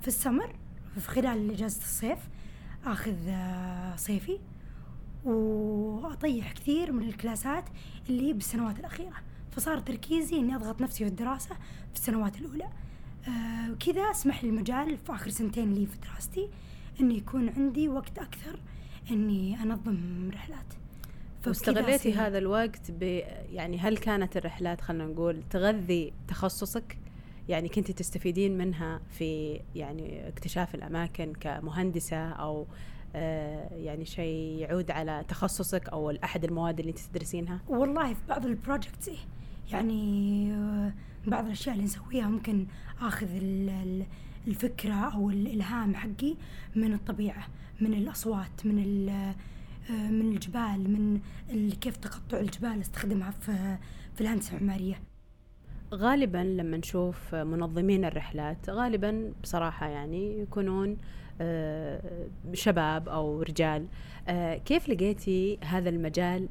في 0.00 0.08
السمر 0.08 0.54
في 0.94 1.08
خلال 1.08 1.50
إجازة 1.50 1.82
الصيف 1.82 2.18
آه، 3.28 3.96
صيفي. 3.96 4.38
وأطيح 5.24 6.52
كثير 6.52 6.92
من 6.92 7.08
الكلاسات 7.08 7.64
اللي 8.08 8.32
بالسنوات 8.32 8.78
الأخيرة. 8.78 9.16
فصار 9.50 9.78
تركيزي 9.78 10.36
إني 10.36 10.56
أضغط 10.56 10.80
نفسي 10.80 11.04
في 11.04 11.10
الدراسة 11.10 11.54
في 11.92 11.94
السنوات 11.94 12.40
الأولى. 12.40 12.68
آه، 13.28 13.72
وكذا 13.72 14.02
أسمح 14.02 14.44
لي 14.44 14.50
المجال 14.50 14.96
في 14.96 15.12
آخر 15.12 15.30
سنتين 15.30 15.72
لي 15.72 15.86
في 15.86 15.98
دراستي 15.98 16.48
إني 17.00 17.16
يكون 17.16 17.48
عندي 17.48 17.88
وقت 17.88 18.18
أكثر 18.18 18.60
إني 19.10 19.62
أنظم 19.62 20.30
رحلات. 20.32 20.66
واستغليتي 21.46 22.14
هذا 22.14 22.38
الوقت 22.38 22.90
ب 22.90 23.02
يعني 23.52 23.78
هل 23.78 23.96
كانت 23.96 24.36
الرحلات 24.36 24.80
خلينا 24.80 25.06
نقول 25.06 25.42
تغذي 25.50 26.12
تخصصك؟ 26.28 26.98
يعني 27.48 27.68
كنت 27.68 27.90
تستفيدين 27.90 28.58
منها 28.58 29.00
في 29.10 29.60
يعني 29.74 30.28
اكتشاف 30.28 30.74
الأماكن 30.74 31.32
كمهندسة 31.40 32.28
أو 32.28 32.66
يعني 33.76 34.04
شيء 34.04 34.58
يعود 34.58 34.90
على 34.90 35.24
تخصصك 35.28 35.88
أو 35.88 36.10
أحد 36.10 36.44
المواد 36.44 36.78
اللي 36.78 36.90
أنت 36.90 36.98
تدرسينها؟ 36.98 37.60
والله 37.68 38.14
في 38.14 38.20
بعض 38.28 38.46
البروجكتس 38.46 39.08
إيه 39.08 39.16
يعني 39.72 40.52
آه، 40.54 40.92
بعض 41.26 41.44
الأشياء 41.44 41.74
اللي 41.74 41.84
نسويها 41.84 42.28
ممكن 42.28 42.66
آخذ 43.00 43.26
ال- 43.36 43.68
ال- 43.70 44.06
الفكرة 44.48 44.94
أو 44.94 45.30
الإلهام 45.30 45.94
حقي 45.94 46.34
من 46.76 46.92
الطبيعة 46.92 47.46
من 47.80 47.94
الأصوات 47.94 48.66
من 48.66 49.08
آه، 49.08 49.34
من 50.10 50.32
الجبال 50.34 50.90
من 50.90 51.70
كيف 51.70 51.96
تقطع 51.96 52.38
الجبال 52.40 52.80
أستخدمها 52.80 53.30
في 53.30 53.78
في 54.14 54.20
الهندسة 54.20 54.56
المعمارية 54.56 55.00
غالبا 55.94 56.38
لما 56.38 56.76
نشوف 56.76 57.34
منظمين 57.34 58.04
الرحلات 58.04 58.70
غالبا 58.70 59.32
بصراحة 59.42 59.86
يعني 59.88 60.38
يكونون 60.40 60.90
آه، 60.90 60.96
شباب 62.52 63.08
أو 63.08 63.42
رجال. 63.42 63.86
آه، 64.28 64.54
كيف 64.56 64.88
لقيتي 64.88 65.58
هذا 65.64 65.88
المجال 65.88 66.48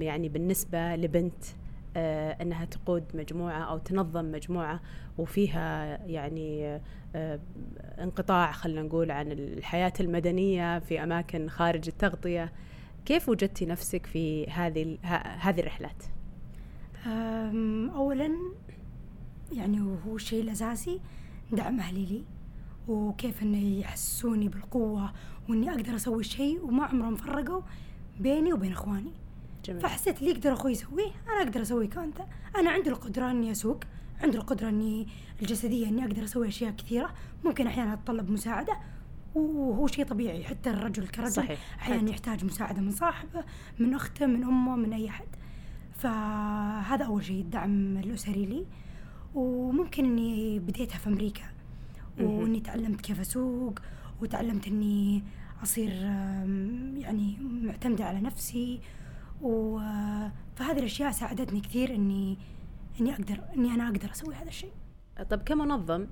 يعني 0.00 0.28
بالنسبة 0.28 0.96
لبنت 0.96 1.44
آه، 1.96 2.42
أنها 2.42 2.64
تقود 2.64 3.04
مجموعة 3.14 3.62
أو 3.62 3.78
تنظم 3.78 4.24
مجموعة 4.24 4.80
وفيها 5.18 5.98
يعني 6.06 6.80
آه، 7.14 7.40
انقطاع 7.98 8.52
خلينا 8.52 8.82
نقول 8.82 9.10
عن 9.10 9.32
الحياة 9.32 9.92
المدنية 10.00 10.78
في 10.78 11.02
أماكن 11.02 11.48
خارج 11.48 11.88
التغطية؟ 11.88 12.52
كيف 13.04 13.28
وجدتي 13.28 13.66
نفسك 13.66 14.06
في 14.06 14.46
هذه 14.46 14.98
هذه 15.38 15.60
الرحلات؟ 15.60 16.02
أم، 17.06 17.90
أولا 17.90 18.30
يعني 19.52 19.80
وهو 19.80 20.16
الشيء 20.16 20.42
الأساسي 20.42 21.00
دعم 21.52 21.80
أهلي 21.80 22.04
لي. 22.06 22.35
وكيف 22.88 23.42
إنه 23.42 23.78
يحسسوني 23.78 24.48
بالقوة 24.48 25.12
وإني 25.48 25.70
أقدر 25.70 25.96
أسوي 25.96 26.24
شيء 26.24 26.64
وما 26.64 26.84
عمرهم 26.84 27.16
فرقوا 27.16 27.62
بيني 28.20 28.52
وبين 28.52 28.72
إخواني 28.72 29.12
جميل. 29.64 29.80
فحسيت 29.80 30.18
اللي 30.18 30.30
يقدر 30.30 30.52
أخوي 30.52 30.72
يسويه 30.72 31.10
أنا 31.28 31.42
أقدر 31.42 31.62
أسويه 31.62 31.88
كأنت 31.88 32.20
أنا 32.56 32.70
عندي 32.70 32.90
القدرة 32.90 33.30
إني 33.30 33.52
أسوق 33.52 33.80
عندي 34.22 34.38
القدرة 34.38 34.68
إني 34.68 35.08
الجسدية 35.42 35.88
إني 35.88 36.04
أقدر 36.04 36.24
أسوي 36.24 36.48
أشياء 36.48 36.70
كثيرة 36.70 37.14
ممكن 37.44 37.66
أحيانا 37.66 37.92
أتطلب 37.92 38.30
مساعدة 38.30 38.76
وهو 39.34 39.86
شيء 39.86 40.04
طبيعي 40.04 40.44
حتى 40.44 40.70
الرجل 40.70 41.08
كرجل 41.08 41.32
صحيح. 41.32 41.76
أحيانا 41.80 42.00
حد. 42.00 42.08
يحتاج 42.08 42.44
مساعدة 42.44 42.80
من 42.80 42.90
صاحبه 42.90 43.44
من 43.78 43.94
أخته 43.94 44.26
من 44.26 44.44
أمه 44.44 44.76
من 44.76 44.92
أي 44.92 45.08
أحد 45.08 45.26
فهذا 45.94 47.04
أول 47.04 47.24
شيء 47.24 47.40
الدعم 47.40 47.96
الأسري 47.96 48.46
لي 48.46 48.66
وممكن 49.34 50.04
إني 50.04 50.58
بديتها 50.58 50.98
في 50.98 51.08
أمريكا 51.08 51.42
وإني 52.20 52.60
تعلمت 52.60 53.00
كيف 53.00 53.20
أسوق 53.20 53.78
وتعلمت 54.22 54.66
إني 54.66 55.22
أصير 55.62 55.90
آم، 56.02 56.96
يعني 56.96 57.36
معتمدة 57.40 58.04
على 58.04 58.20
نفسي 58.20 58.80
و 59.42 59.78
فهذه 60.56 60.78
الأشياء 60.78 61.10
ساعدتني 61.10 61.60
كثير 61.60 61.94
إني 61.94 62.38
إني 63.00 63.12
أقدر 63.14 63.40
إني 63.56 63.70
أنا 63.70 63.86
أقدر 63.88 64.10
أسوي 64.10 64.34
هذا 64.34 64.48
الشيء 64.48 64.72
طب 65.30 65.42
كمنظم 65.42 66.06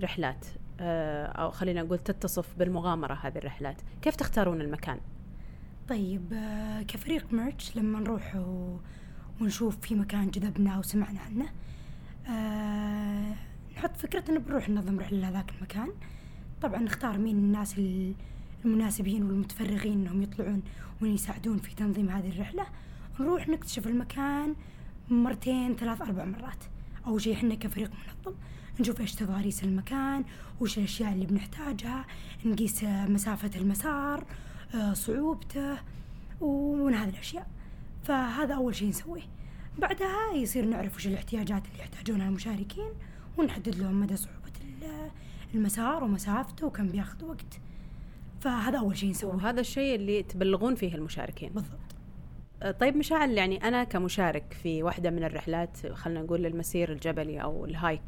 رحلات 0.00 0.46
آه، 0.80 1.26
أو 1.26 1.50
خلينا 1.50 1.82
نقول 1.82 1.98
تتصف 1.98 2.54
بالمغامرة 2.58 3.14
هذه 3.14 3.38
الرحلات 3.38 3.76
كيف 4.02 4.16
تختارون 4.16 4.60
المكان 4.60 4.98
طيب 5.88 6.32
آه، 6.32 6.82
كفريق 6.82 7.32
ميرتش 7.32 7.76
لما 7.76 8.00
نروح. 8.00 8.36
ونشوف 9.40 9.76
في 9.80 9.94
مكان 9.94 10.30
جذبنا 10.30 10.78
وسمعنا 10.78 11.20
عنه 11.20 11.46
آه 12.28 13.34
نحط 13.80 13.96
فكرة 13.96 14.24
إنه 14.28 14.40
بنروح 14.40 14.68
ننظم 14.68 15.00
رحلة 15.00 15.18
لهذاك 15.20 15.50
المكان. 15.58 15.88
طبعا 16.62 16.78
نختار 16.82 17.18
مين 17.18 17.36
الناس 17.36 17.78
ال- 17.78 18.14
المناسبين 18.64 19.22
والمتفرغين 19.22 19.92
إنهم 19.92 20.22
يطلعون 20.22 20.62
وإن 21.02 21.14
يساعدون 21.14 21.58
في 21.58 21.74
تنظيم 21.74 22.08
هذه 22.08 22.28
الرحلة. 22.28 22.66
نروح 23.20 23.48
نكتشف 23.48 23.86
المكان 23.86 24.54
مرتين 25.10 25.76
ثلاث 25.76 26.02
أربع 26.02 26.24
مرات. 26.24 26.64
أول 27.06 27.20
شيء 27.22 27.34
إحنا 27.34 27.54
كفريق 27.54 27.90
منظم 27.90 28.38
نشوف 28.80 29.00
إيش 29.00 29.14
تضاريس 29.14 29.64
المكان 29.64 30.24
وإيش 30.60 30.78
الأشياء 30.78 31.12
اللي 31.12 31.26
بنحتاجها 31.26 32.04
نقيس 32.44 32.84
مسافة 32.84 33.50
المسار 33.60 34.24
آه، 34.74 34.92
صعوبته 34.92 35.78
ومن 36.40 36.94
هذه 36.94 37.08
الأشياء. 37.08 37.46
فهذا 38.04 38.54
أول 38.54 38.74
شيء 38.74 38.88
نسويه. 38.88 39.22
بعدها 39.78 40.32
يصير 40.34 40.64
نعرف 40.64 40.96
وش 40.96 41.06
الإحتياجات 41.06 41.62
اللي 41.66 41.78
يحتاجونها 41.78 42.28
المشاركين. 42.28 42.90
ونحدد 43.40 43.74
لهم 43.74 44.00
مدى 44.00 44.16
صعوبة 44.16 44.52
ال- 44.60 45.10
المسار 45.54 46.04
ومسافته 46.04 46.66
وكم 46.66 46.88
بياخذ 46.88 47.24
وقت. 47.24 47.60
فهذا 48.40 48.78
أول 48.78 48.96
شيء 48.96 49.10
نسويه. 49.10 49.32
وهذا 49.34 49.60
الشيء 49.60 49.94
اللي 49.94 50.22
تبلغون 50.22 50.74
فيه 50.74 50.94
المشاركين. 50.94 51.52
بالضبط. 51.52 51.78
آه، 52.62 52.70
طيب 52.70 52.96
مشاعل 52.96 53.30
يعني 53.30 53.68
أنا 53.68 53.84
كمشارك 53.84 54.56
في 54.62 54.82
واحدة 54.82 55.10
من 55.10 55.24
الرحلات 55.24 55.86
خلينا 55.92 56.22
نقول 56.22 56.46
المسير 56.46 56.92
الجبلي 56.92 57.42
أو 57.42 57.64
الهايك 57.64 58.02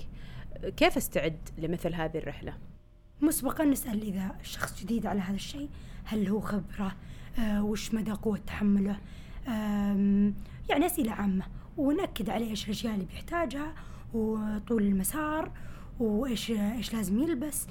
كيف 0.76 0.96
أستعد 0.96 1.38
لمثل 1.58 1.94
هذه 1.94 2.18
الرحلة؟ 2.18 2.54
مسبقا 3.20 3.64
نسأل 3.64 4.02
إذا 4.02 4.36
الشخص 4.40 4.80
جديد 4.82 5.06
على 5.06 5.20
هذا 5.20 5.34
الشيء 5.34 5.68
هل 6.04 6.28
هو 6.28 6.40
خبرة؟ 6.40 6.92
آه 7.38 7.64
وش 7.64 7.94
مدى 7.94 8.10
قوة 8.12 8.38
تحمله؟ 8.46 8.96
يعني 10.68 10.86
أسئلة 10.86 11.12
عامة 11.12 11.44
ونأكد 11.76 12.30
عليه 12.30 12.50
إيش 12.50 12.64
الأشياء 12.64 12.94
اللي 12.94 13.04
بيحتاجها 13.04 13.72
وطول 14.14 14.82
المسار 14.82 15.50
وإيش 16.00 16.50
إيش 16.50 16.94
لازم 16.94 17.18
يلبس. 17.22 17.66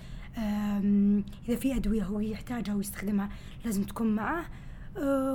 إذا 1.50 1.56
في 1.60 1.76
أدوية 1.76 2.04
هو 2.04 2.20
يحتاجها 2.20 2.76
ويستخدمها 2.76 3.30
لازم 3.66 3.84
تكون 3.84 4.16
معاه 4.16 4.46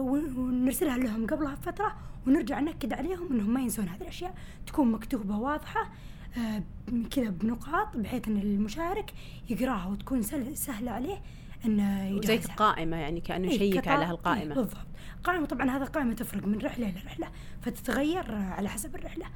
ون- 0.01 0.37
ونرسلها 0.39 0.99
لهم 0.99 1.27
قبلها 1.27 1.55
بفترة 1.55 1.97
ونرجع 2.27 2.61
نأكد 2.61 2.93
عليهم 2.93 3.33
إنهم 3.33 3.55
ما 3.55 3.61
ينسون 3.61 3.89
هذه 3.89 4.01
الأشياء. 4.03 4.35
تكون 4.67 4.93
مكتوبة 4.93 5.37
واضحة 5.39 5.91
آه، 6.39 6.63
كذا 7.11 7.31
بنقاط 7.31 7.97
بحيث 7.97 8.29
إن 8.29 8.37
المشارك 8.37 9.13
يقراها 9.51 9.87
وتكون 9.87 10.23
سهل- 10.23 10.57
سهلة 10.57 10.91
عليه 10.91 11.21
إنه 11.65 12.21
زي 12.21 12.35
يجهزها 12.35 12.55
قائمه 12.55 12.97
يعني 12.97 13.21
كأنه 13.21 13.47
يشيك 13.53 13.89
على 13.89 14.05
هالقائمه 14.05 14.55
بالضبط. 14.55 14.87
قائمة 15.25 15.47
طبعا 15.47 15.71
هذا 15.71 15.85
القائمه 15.85 16.15
تفرق 16.15 16.47
من 16.47 16.59
رحلة 16.59 16.89
إلى 16.89 17.01
رحلة 17.07 17.29
فتتغير 17.63 18.35
على 18.35 18.69
حسب 18.69 18.95
الرحلة. 18.97 19.27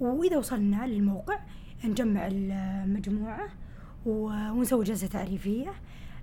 وإذا 0.00 0.36
وصلنا 0.36 0.86
للموقع 0.86 1.38
نجمع 1.84 2.28
المجموعة 2.32 3.48
ونسوي 4.06 4.84
جلسة 4.84 5.06
تعريفية. 5.06 5.72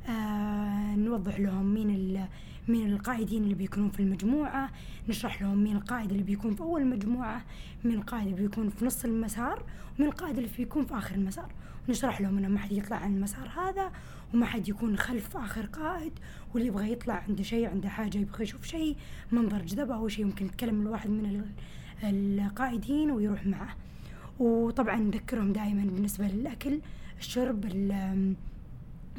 آه 0.10 0.96
نوضح 0.96 1.40
لهم 1.40 1.74
مين 1.74 2.26
مين 2.68 2.94
القائدين 2.94 3.44
اللي 3.44 3.56
بيكونون 3.56 3.90
في 3.90 4.00
المجموعة. 4.00 4.70
نشرح 5.10 5.42
لهم 5.42 5.64
مين 5.64 5.76
القائد 5.76 6.12
اللي 6.12 6.24
بيكون 6.24 6.56
في 6.56 6.62
أول 6.62 6.88
مجموعة 6.88 7.42
مين 7.84 7.96
القائد 7.96 8.28
اللي 8.28 8.48
بيكون 8.48 8.70
في 8.70 8.86
نص 8.86 9.06
المسار 9.06 9.64
ومين 10.00 10.10
القائد 10.10 10.38
اللي 10.38 10.50
بيكون 10.58 10.86
في 10.86 10.98
آخر 10.98 11.16
المسار. 11.16 11.52
نشرح 11.90 12.22
لهم 12.22 12.38
إنه 12.38 12.48
ما 12.48 12.60
حد 12.60 12.72
يطلع 12.72 12.98
عن 12.98 13.16
المسار 13.16 13.50
هذا 13.50 13.92
وما 14.34 14.46
حد 14.46 14.70
يكون 14.70 14.98
خلف 14.98 15.38
آخر 15.38 15.66
قائد 15.66 16.12
واللي 16.54 16.68
يبغى 16.68 16.92
يطلع 16.92 17.24
عنده 17.28 17.44
شيء 17.44 17.70
عنده 17.70 17.90
حاجة 17.90 18.18
يبغى 18.18 18.44
يشوف 18.44 18.66
شيء 18.66 18.96
منظر 19.32 19.62
جذبه 19.62 19.96
أو 19.96 20.08
شيء 20.08 20.26
يمكن 20.26 20.46
يتكلم 20.46 20.82
الواحد 20.82 21.10
من 21.10 21.46
القائدين 22.04 23.12
ويروح 23.12 23.46
معه. 23.46 23.76
وطبعا 24.40 24.96
نذكرهم 24.96 25.54
دائما 25.54 25.84
بالنسبة 25.84 26.28
للأكل. 26.28 26.80
الشرب 27.20 27.66
ال- 27.66 28.34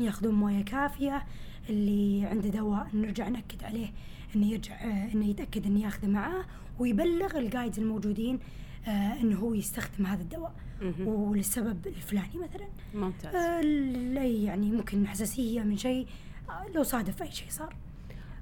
ياخذون 0.01 0.35
موية 0.35 0.65
كافية. 0.65 1.23
اللي 1.71 2.27
عنده 2.27 2.49
دواء 2.49 2.89
نرجع 2.95 3.29
نأكد 3.29 3.65
عليه 3.65 3.89
إنه 4.37 4.47
يرجع 4.47 4.75
آه، 4.75 5.13
إنه 5.15 5.27
يتأكد 5.27 5.67
إنه 5.67 5.81
ياخذه 5.81 6.07
معاه 6.09 6.45
ويبلغ 6.79 7.39
الجايدز 7.39 7.79
الموجودين 7.79 8.39
آه، 8.89 9.21
إنه 9.21 9.37
هو 9.39 9.55
يستخدم 9.55 10.07
هذا 10.07 10.23
الدواء. 10.23 10.53
وللسبب 11.05 11.87
الفلاني 11.87 12.29
مثلا. 12.35 12.67
ممتاز. 12.95 13.35
آه، 13.35 14.21
يعني 14.23 14.71
ممكن 14.71 15.07
حساسية 15.07 15.63
من 15.63 15.77
شيء 15.77 16.07
آه، 16.51 16.67
لو 16.75 16.83
صادف 16.83 17.23
أي 17.23 17.31
شيء 17.33 17.49
صار. 17.51 17.75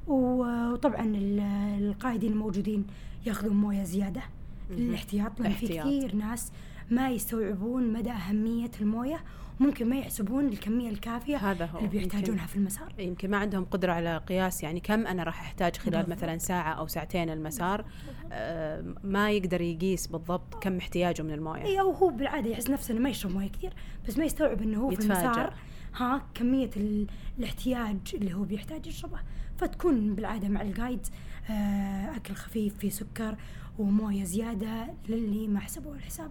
وطبعا 0.07 1.05
ال- 1.07 1.41
القائدين 1.89 2.33
الموجودين 2.33 2.85
ياخذون 3.27 3.57
موية 3.57 3.83
زيادة. 3.83 4.23
للاحتياط 4.71 5.41
لأن 5.41 5.53
في. 5.53 5.67
كثير 5.79 6.15
ناس 6.15 6.53
ما 6.91 7.11
يستوعبون 7.11 7.93
مدى 7.93 8.11
أهمية 8.11 8.71
الموية 8.81 9.25
ممكن 9.61 9.89
ما 9.89 9.97
يحسبون 9.99 10.47
الكمية 10.49 10.91
الكافية 10.91 11.37
هذا 11.37 11.67
هو 11.67 11.79
اللي 11.79 11.89
بيحتاجونها 11.89 12.47
في 12.47 12.57
المسار 12.57 12.93
يمكن 12.99 13.31
ما 13.31 13.37
عندهم 13.37 13.65
قدرة 13.65 13.93
على 13.93 14.17
قياس 14.29 14.63
يعني 14.63 14.81
كم 14.81 15.07
أنا 15.07 15.23
راح 15.23 15.41
أحتاج 15.41 15.77
خلال 15.77 16.03
بالضبط. 16.03 16.17
مثلا 16.19 16.39
ساعة 16.39 16.73
أو 16.73 16.87
ساعتين 16.87 17.31
المسار 17.31 17.85
آه، 18.33 18.85
ما 19.05 19.31
يقدر 19.31 19.61
يقيس 19.61 20.07
بالضبط 20.07 20.55
كم 20.63 20.77
احتياجه 20.77 21.23
من 21.23 21.31
الموية 21.31 21.63
اي 21.65 21.81
أو 21.81 21.91
هو 21.93 22.09
بالعادة 22.11 22.51
يحس 22.51 22.71
نفسه 22.71 22.93
إنه 22.93 23.01
ما 23.01 23.09
يشرب 23.11 23.33
موية 23.33 23.49
كثير 23.49 23.73
بس 24.09 24.19
ما 24.19 24.25
يستوعب 24.25 24.63
إنه 24.63 24.79
هو 24.81 24.89
في 24.89 24.95
يتفاجأ. 24.95 25.25
المسار 25.27 25.55
ها 25.97 26.23
كمية 26.35 26.71
ال- 26.77 27.07
الاحتياج 27.39 27.99
اللي 28.15 28.35
هو 28.35 28.43
بيحتاج 28.43 28.87
يشربه 28.87 29.19
فتكون 29.57 30.15
بالعادة 30.15 30.49
مع 30.49 30.63
الجايد 30.63 31.07
آه، 31.51 32.17
أكل 32.17 32.35
خفيف 32.35 32.79
فيه 32.79 32.91
سكر 32.91 33.37
وموية 33.79 34.25
زيادة 34.25 34.87
للي 35.09 35.49
ما 35.49 35.61
حسبوا 35.61 35.95
الحساب. 35.95 36.31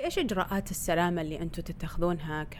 إيش 0.00 0.18
إجراءات 0.18 0.70
السلامة 0.70 1.22
اللي 1.22 1.42
أنتم 1.42 1.62
تتخذونها 1.62 2.44
ك... 2.44 2.56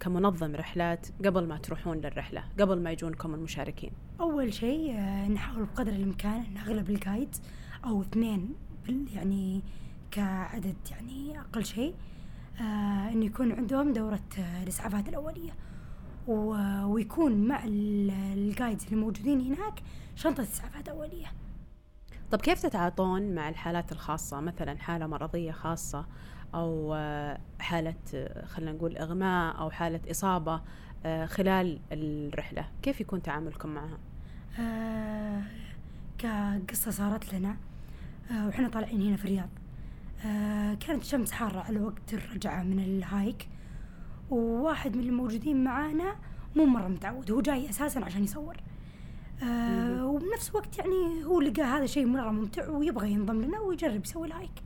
كمنظم 0.00 0.54
رحلات 0.56 1.06
قبل 1.24 1.46
ما 1.48 1.58
تروحون 1.58 1.96
للرحلة 1.96 2.44
قبل 2.60 2.80
ما 2.82 2.90
يجونكم 2.90 3.34
المشاركين؟ 3.34 3.90
أول 4.20 4.52
شيء 4.54 4.94
آه، 4.98 5.28
نحاول 5.28 5.64
بقدر 5.64 5.92
الإمكان 5.92 6.40
إن 6.44 6.56
اغلب 6.56 6.90
الجايد 6.90 7.36
أو 7.84 8.02
اثنين 8.02 8.54
يعني 9.14 9.62
كعدد 10.10 10.76
يعني 10.90 11.40
أقل 11.40 11.64
شيء 11.64 11.94
آه، 12.60 13.08
إنه 13.12 13.24
يكون 13.24 13.52
عندهم 13.52 13.92
دورة 13.92 14.20
الإسعافات 14.62 15.08
الأولية. 15.08 15.52
ويكون 16.84 17.48
مع 17.48 17.64
ال- 17.64 18.10
الجايدز 18.10 18.84
اللي 18.84 18.96
موجودين 18.96 19.40
هناك 19.40 19.80
شنطة 20.16 20.42
اسعافات 20.42 20.88
اوليه 20.88 21.26
طب 22.30 22.40
كيف 22.40 22.62
تتعاطون 22.62 23.34
مع 23.34 23.48
الحالات 23.48 23.92
الخاصة؟ 23.92 24.40
مثلا 24.40 24.78
حالة 24.78 25.06
مرضية 25.06 25.52
خاصة 25.52 26.06
أو 26.54 26.94
آه، 26.94 27.38
حالة 27.60 27.94
آه، 28.14 28.46
خلينا 28.46 28.72
نقول 28.72 28.96
إغماء 28.96 29.58
أو 29.58 29.70
حالة 29.70 30.00
إصابة 30.10 30.60
آه، 31.06 31.26
خلال 31.26 31.80
الرحلة 31.92 32.68
كيف 32.82 33.00
يكون 33.00 33.22
تعاملكم 33.22 33.68
معها؟ 33.68 33.98
آه، 34.60 35.42
كقصة 36.18 36.90
صارت 36.90 37.34
لنا. 37.34 37.56
آه، 38.30 38.46
وإحنا 38.46 38.68
طالعين 38.68 39.02
هنا 39.02 39.16
في 39.16 39.24
الرياض. 39.24 39.48
آه، 40.26 40.74
كانت 40.74 41.02
الشمس 41.02 41.32
حارة 41.32 41.60
على 41.60 41.80
وقت 41.80 42.14
الرجعة 42.14 42.62
من 42.62 42.78
ال 42.78 42.90
hike. 42.90 43.48
وواحد 44.30 44.96
من 44.96 45.04
الموجودين 45.04 45.64
معانا 45.64 46.16
مو 46.56 46.64
مرة 46.64 46.88
متعود 46.88 47.30
هو 47.30 47.40
جاي 47.40 47.70
أساسا 47.70 47.98
عشان 48.00 48.24
يصور. 48.24 48.56
آه 49.42 50.06
وبنفس 50.06 50.50
الوقت 50.50 50.78
يعني 50.78 51.24
هو 51.24 51.40
لقى 51.40 51.62
هذا 51.62 51.86
شيء 51.86 52.06
مرة 52.06 52.30
ممتع 52.30 52.68
ويبغى 52.68 53.12
ينضم 53.12 53.42
لنا 53.42 53.60
ويجرب 53.60 54.04
يسوي 54.04 54.26
ال 54.26 54.33
hike 54.33 54.62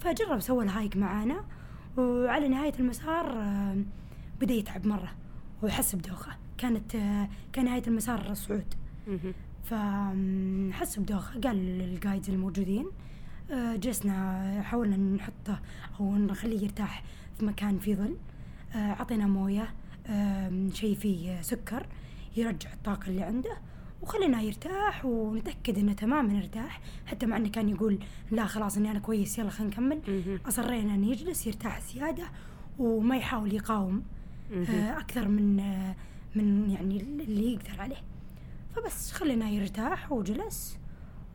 فجرب 0.00 0.38
سوى 0.40 0.64
ال 0.64 0.70
hike 0.70 0.96
معانا 0.96 1.44
وعلى 1.96 2.48
نهاية 2.48 2.72
المسار 2.80 3.32
آه 3.32 3.76
بدأ 4.40 4.54
يتعب 4.54 4.86
مرة 4.86 5.12
وحس 5.62 5.94
بدوخة. 5.94 6.32
كانت 6.58 6.94
آه 6.94 7.28
كان 7.52 7.64
نهاية 7.64 7.82
المسار 7.86 8.34
صعود. 8.34 8.74
فحس 9.64 10.98
بدوخة 10.98 11.40
قال 11.40 11.56
للجايدز 11.56 12.30
الموجودين 12.30 12.86
آه، 13.50 13.76
جلسنا 13.76 14.62
حاولنا 14.62 14.96
نحطه 14.96 15.60
أو 16.00 16.16
نخليه 16.16 16.62
يرتاح 16.62 17.02
في 17.38 17.44
مكان 17.44 17.78
فيه 17.78 17.94
ظل. 17.94 18.16
أعطينا 18.74 19.26
موية 19.26 19.74
آم، 20.08 20.70
شيء 20.74 20.94
فيه 20.96 21.40
سكر 21.40 21.86
يرجع 22.36 22.72
الطاقة 22.72 23.08
اللي 23.08 23.22
عنده 23.22 23.56
وخليناه 24.02 24.40
يرتاح 24.40 25.04
ونتأكد 25.04 25.78
إنه 25.78 25.92
تماما 25.92 26.38
ارتاح 26.38 26.80
حتى 27.06 27.26
مع 27.26 27.36
إنه 27.36 27.48
كان 27.48 27.68
يقول 27.68 27.98
لا 28.30 28.46
خلاص 28.46 28.76
إني 28.76 28.90
أنا 28.90 28.98
كويس 28.98 29.38
يلا 29.38 29.50
خلينا 29.50 29.72
نكمل. 29.72 30.00
أصرينا 30.48 30.94
إنه 30.94 31.06
يجلس 31.10 31.46
يرتاح 31.46 31.80
زيادة 31.80 32.24
وما 32.78 33.16
يحاول 33.16 33.54
يقاوم. 33.54 34.02
آه، 34.54 34.98
أكثر 34.98 35.28
من 35.28 35.60
آه، 35.60 35.94
من 36.34 36.70
يعني 36.70 37.00
اللي 37.00 37.52
يقدر 37.52 37.80
عليه 37.80 37.96
فبس 38.76 39.12
خليناه 39.12 39.48
يرتاح 39.48 40.12
وجلس 40.12 40.78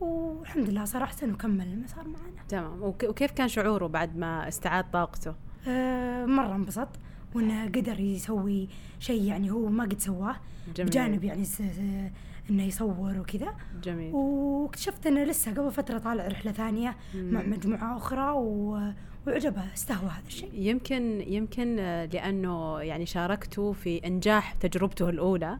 والحمد 0.00 0.68
لله 0.70 0.84
صار 0.84 1.02
أحسن 1.02 1.32
وكمل 1.32 1.66
المسار 1.66 2.04
معنا 2.08 2.42
تمام 2.48 2.82
وك- 2.82 3.04
وكيف 3.04 3.30
كان 3.32 3.48
شعوره 3.48 3.86
بعد 3.86 4.16
ما 4.16 4.48
استعاد 4.48 4.90
طاقته؟ 4.90 5.34
آه، 5.68 6.26
مرة 6.26 6.54
انبسط 6.54 6.88
وإنه 7.34 7.64
قدر 7.66 8.00
يسوي 8.00 8.68
شيء 8.98 9.22
يعني 9.22 9.50
هو 9.50 9.68
ما 9.68 9.84
قد 9.84 10.00
سواه 10.00 10.36
جميل 10.76 10.90
بجانب 10.90 11.24
يعني 11.24 11.44
س- 11.44 11.62
س- 11.62 12.10
إنه 12.50 12.62
يصور 12.62 13.18
وكذا 13.20 13.54
جميل. 13.82 14.14
واكتشفت 14.14 15.06
إنه 15.06 15.24
لسه 15.24 15.50
قبل 15.54 15.72
فترة 15.72 15.98
طالع 15.98 16.26
رحلة 16.26 16.52
ثانية 16.52 16.96
مع. 17.14 17.42
مجموعة 17.42 17.96
أخرى 17.96 18.30
و- 18.30 18.92
وعجبه 19.26 19.72
استهوى 19.74 20.10
هذا 20.10 20.26
الشيء. 20.26 20.50
يمكن 20.54 21.20
يمكن 21.26 21.76
لأنه 22.12 22.80
يعني 22.80 23.06
شاركته 23.06 23.72
في 23.72 24.06
إنجاح 24.06 24.52
تجربته 24.52 25.08
الأولى 25.08 25.58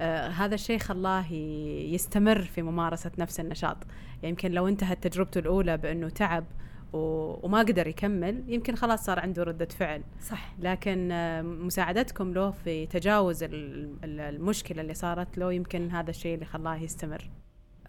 آه 0.00 0.28
هذا 0.28 0.54
الشيء 0.54 0.78
خلاه 0.78 1.32
يستمر 1.92 2.42
في 2.42 2.62
ممارسة 2.62 3.10
نفس 3.18 3.40
النشاط. 3.40 3.76
يمكن 4.22 4.50
لو 4.52 4.68
انتهت 4.68 5.06
تجربته 5.06 5.38
الأولى 5.38 5.76
بأنه 5.76 6.08
تعب 6.08 6.44
وما 6.92 7.58
قدر 7.58 7.86
يكمل 7.86 8.44
يمكن 8.48 8.74
خلاص 8.76 9.04
صار 9.04 9.18
عنده 9.20 9.42
ردة 9.42 9.66
فعل. 9.66 10.02
صح. 10.20 10.54
لكن 10.58 11.12
آه، 11.12 11.42
مساعدتكم 11.42 12.32
له 12.34 12.50
في 12.50 12.86
تجاوز 12.86 13.42
ال- 13.42 13.96
ال- 14.04 14.20
المشكلة 14.20 14.82
اللي 14.82 14.94
صارت 14.94 15.38
له 15.38 15.52
يمكن 15.52 15.90
هذا 15.90 16.10
الشيء 16.10 16.34
اللي 16.34 16.44
خلاه 16.46 16.76
يستمر. 16.76 17.30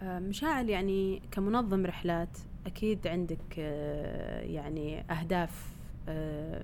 آه، 0.01 0.19
مشاعل 0.19 0.69
يعني 0.69 1.21
كمنظم 1.31 1.85
رحلات 1.85 2.37
أكيد 2.65 3.07
عندك 3.07 3.55
آه، 3.59 4.41
يعني 4.41 4.99
أهداف 5.11 5.72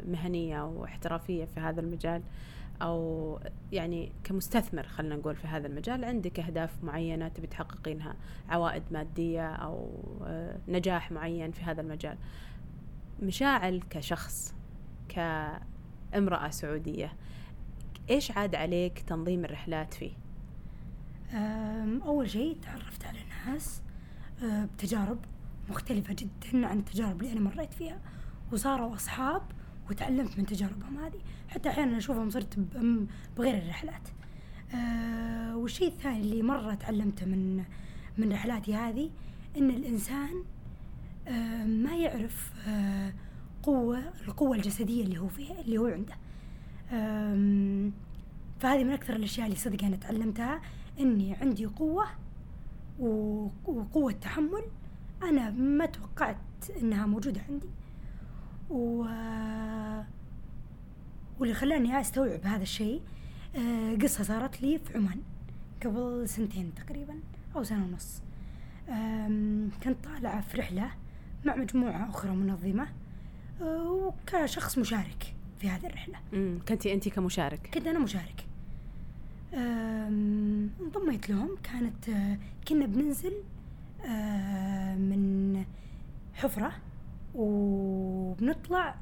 مهنية 0.06 0.66
واحترافية 0.66 1.46
في 1.46 1.60
هذا 1.60 1.82
المجال 1.82 2.22
أو 2.82 3.40
يعني 3.72 4.12
كمستثمر 4.24 4.88
خلينا 4.88 5.16
نقول 5.16 5.36
في 5.36 5.48
هذا 5.48 5.68
المجال 5.68 6.06
عندك 6.06 6.40
أهداف 6.40 6.84
معينة 6.84 7.28
تبي 7.28 7.48
تحققينها 7.48 8.16
عوائد 8.50 8.84
مادية 8.92 9.48
أو 9.56 9.90
آه، 10.24 10.58
نجاح 10.68 11.12
معين 11.12 11.52
في 11.52 11.62
هذا 11.62 11.82
المجال 11.82 12.18
مشاعل 13.22 13.82
كشخص 13.90 14.56
كامرأة 15.10 16.50
سعودية 16.50 17.14
إيش 18.10 18.32
عاد 18.32 18.56
عليك 18.56 19.00
تنظيم 19.00 19.46
الرحلات 19.46 19.94
فيه؟ 19.94 20.12
أول 22.06 22.30
شيء 22.30 22.58
تعرفت 22.62 23.06
على 23.06 23.20
ناس 23.46 23.82
أه، 24.44 24.66
بتجارب 24.66 25.18
مختلفة 25.70 26.14
جدا 26.14 26.68
عن 26.68 26.80
التجارب 26.80 27.22
اللي 27.22 27.34
أنا 27.34 27.40
مريت 27.40 27.74
فيها 27.74 28.00
وصاروا 28.52 28.96
أصحاب 28.96 29.42
وتعلمت 29.90 30.38
من 30.38 30.46
تجاربهم 30.46 30.98
هذه. 30.98 31.20
حتى 31.50 31.70
أحيانا 31.70 31.98
أشوفهم 31.98 32.30
صرت 32.30 32.60
بغير 33.38 33.58
الرحلات. 33.58 34.08
أه، 34.76 35.58
والشيء 35.58 35.88
الثاني 35.88 36.22
اللي 36.22 36.42
مرة 36.42 36.74
تعلمته 36.74 37.26
من 37.26 37.64
من 38.18 38.32
رحلاتي 38.34 38.76
هذه 38.76 39.10
إن 39.58 39.70
الإنسان 39.70 40.44
أه، 41.28 41.66
ما 41.66 41.96
يعرف 41.96 42.52
أه، 42.68 43.14
قوة 43.64 44.04
القوة 44.28 44.56
الجسدية 44.56 45.04
اللي 45.04 45.18
هو 45.18 45.28
فيها 45.28 45.62
اللي 45.62 45.78
هو 45.78 45.86
عنده. 45.86 46.16
فهذه 48.60 48.84
من 48.84 48.92
أكثر 48.92 49.16
الأشياء 49.16 49.46
اللي 49.46 49.58
صدق 49.58 49.84
أنا 49.84 49.96
تعلمتها 49.96 50.62
إني 51.00 51.34
عندي 51.36 51.66
قوة 51.66 52.06
وقوة 53.66 54.12
تحمل 54.12 54.64
أنا 55.24 55.50
ما 55.50 55.86
توقعت 55.86 56.38
إنها 56.82 57.06
موجودة 57.06 57.42
عندي. 57.50 57.70
و... 58.70 59.06
واللي 61.40 61.54
خلاني 61.54 62.00
أستوعب 62.00 62.46
هذا 62.46 62.64
الشيء 62.64 63.02
آه، 63.56 63.96
قصة 63.96 64.24
صارت 64.24 64.62
لي 64.62 64.80
في 64.80 64.98
عمان 64.98 65.22
قبل 65.86 66.30
سنتين 66.30 66.72
تقريبا 66.76 67.20
أو 67.56 67.64
سنة 67.64 67.86
ونص. 67.86 68.22
كنت 69.84 69.98
طالعة 70.04 70.42
في 70.42 70.58
رحلة 70.58 70.92
مع 71.46 71.56
مجموعة 71.56 72.10
أخرى 72.10 72.32
منظمة 72.32 72.88
آه، 73.62 73.92
وكشخص 73.92 74.78
مشارك 74.78 75.36
في 75.60 75.70
هذه 75.70 75.86
الرحلة. 75.88 76.18
كنتي 76.68 76.94
أنت 76.94 77.10
كمشارك؟ 77.10 77.70
كنت 77.74 77.88
أنا 77.88 78.00
مشارك. 78.00 78.46
انضميت 80.82 81.30
لهم. 81.30 81.50
كانت 81.64 82.10
آه، 82.10 82.38
كنا 82.68 82.86
بننزل 82.86 83.34
من 84.98 85.64
حفرة 86.34 86.72
وبنطلع 87.36 88.96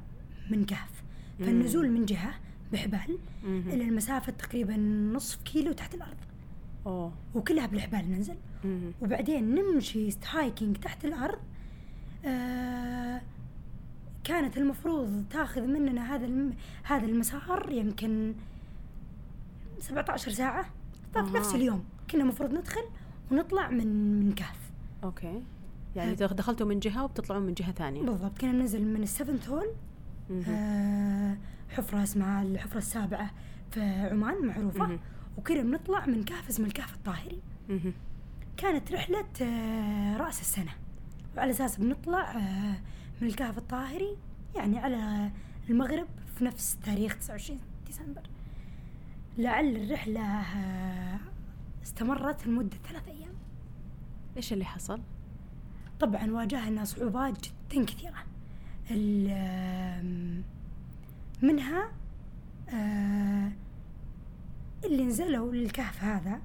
من 0.50 0.64
كهف 0.64 1.02
فالنزول 1.38 1.90
من 1.90 2.04
جهة 2.04 2.34
بحبال 2.72 3.18
مهم. 3.44 3.68
إلى 3.68 3.84
المسافة 3.84 4.32
تقريبا 4.32 4.76
نصف 5.14 5.42
كيلو 5.42 5.72
تحت 5.72 5.94
الأرض. 5.94 6.16
أوه. 6.86 7.12
وكلها 7.34 7.66
بالحبال 7.66 8.10
ننزل. 8.10 8.36
مهم. 8.64 8.92
وبعدين 9.00 9.54
نمشي 9.54 10.08
هايكينج 10.30 10.76
تحت 10.76 11.04
الأرض. 11.04 11.38
آه 12.24 13.20
كانت 14.24 14.56
المفروض 14.56 15.24
تاخذ 15.30 15.66
مننا 15.66 16.14
هذا 16.14 16.26
الم... 16.26 16.54
هذا 16.82 17.06
المسار 17.06 17.72
يمكن 17.72 18.34
17 19.78 20.30
ساعة. 20.30 20.66
طب. 21.14 21.36
نفس 21.36 21.54
اليوم. 21.54 21.84
كنا 22.10 22.22
المفروض 22.22 22.52
ندخل 22.52 22.84
ونطلع 23.30 23.70
من 23.70 24.20
من 24.20 24.32
كهف 24.32 24.70
أوكي. 25.04 25.42
يعني 25.98 26.10
هذا- 26.12 26.26
دخ- 26.26 26.32
دخلتوا 26.32 26.66
من 26.66 26.80
جهة 26.80 27.04
وبتطلعون 27.04 27.42
من 27.42 27.54
جهة 27.54 27.72
ثانية 27.72 28.02
بالضبط 28.02 28.38
كنا 28.38 28.52
ننزل 28.52 28.84
من 28.84 29.02
السفنث 29.02 29.48
هول. 29.48 29.66
آه 30.48 31.36
حفرة 31.70 32.02
اسمها 32.02 32.42
الحفرة 32.42 32.78
السابعة 32.78 33.30
في 33.70 33.80
عمان 33.80 34.46
معروفة 34.46 34.86
مهم. 34.86 34.98
وكنا 35.36 35.62
بنطلع 35.62 36.06
من 36.06 36.24
كهف 36.24 36.48
اسمه 36.48 36.66
الكهف 36.66 36.94
الطاهري. 36.94 37.40
كانت 38.56 38.92
رحلة 38.92 39.26
آه، 39.42 40.16
رأس 40.16 40.40
السنة 40.40 40.72
وعلى 41.36 41.50
أساس 41.50 41.76
بنطلع 41.80 42.30
آه، 42.36 42.74
من 43.20 43.28
الكهف 43.28 43.58
الطاهري 43.58 44.16
يعني 44.56 44.78
على 44.78 45.30
المغرب 45.70 46.06
في 46.36 46.44
نفس 46.44 46.76
تاريخ 46.84 47.14
29 47.16 47.58
ديسمبر 47.86 48.22
لعل 49.38 49.76
الرحلة 49.76 50.20
آه، 50.40 51.20
استمرت 51.82 52.46
لمدة 52.46 52.76
ثلاث 52.88 53.08
أيام 53.08 53.34
إيش 54.36 54.52
اللي 54.52 54.64
حصل؟ 54.64 55.00
طبعا 56.00 56.30
واجهنا 56.30 56.84
صعوبات 56.84 57.38
جدا 57.72 57.84
كثيرة 57.84 58.24
منها 61.42 61.90
آه، 62.68 63.52
اللي 64.84 65.04
نزلوا 65.04 65.52
للكهف 65.54 66.04
هذا. 66.04 66.40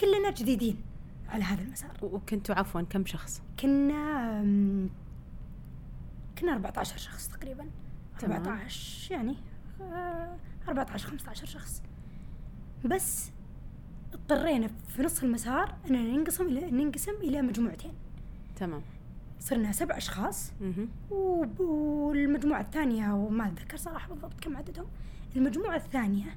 كلنا 0.00 0.30
جديدين 0.30 0.82
على 1.28 1.44
هذا 1.44 1.62
المسار 1.62 1.90
وكنتوا 2.02 2.54
عفوا 2.54 2.80
كم 2.82 3.06
شخص؟ 3.06 3.42
كنا 3.60 4.40
كنا 6.38 6.52
14 6.52 6.96
شخص 6.98 7.28
تقريبا 7.28 7.66
تمام. 8.18 8.42
14 8.42 9.12
يعني 9.12 9.36
آه، 9.80 10.36
14 10.68 11.08
15 11.08 11.46
شخص 11.46 11.82
بس 12.84 13.30
اضطرينا 14.14 14.68
في 14.88 15.02
نص 15.02 15.22
المسار 15.22 15.74
إننا 15.90 16.02
ننقسم 16.16 16.46
إلى 16.46 16.70
ننقسم 16.70 17.12
إلى 17.12 17.42
مجموعتين 17.42 17.92
تمام 18.56 18.82
صرنا 19.40 19.72
سبع 19.72 19.96
أشخاص 19.96 20.52
والمجموعة 21.58 22.60
الثانية 22.60 23.14
وما 23.14 23.48
أتذكر 23.48 23.76
صراحة 23.76 24.08
بالضبط 24.08 24.40
كم 24.40 24.56
عددهم 24.56 24.86
المجموعة 25.36 25.76
الثانية 25.76 26.36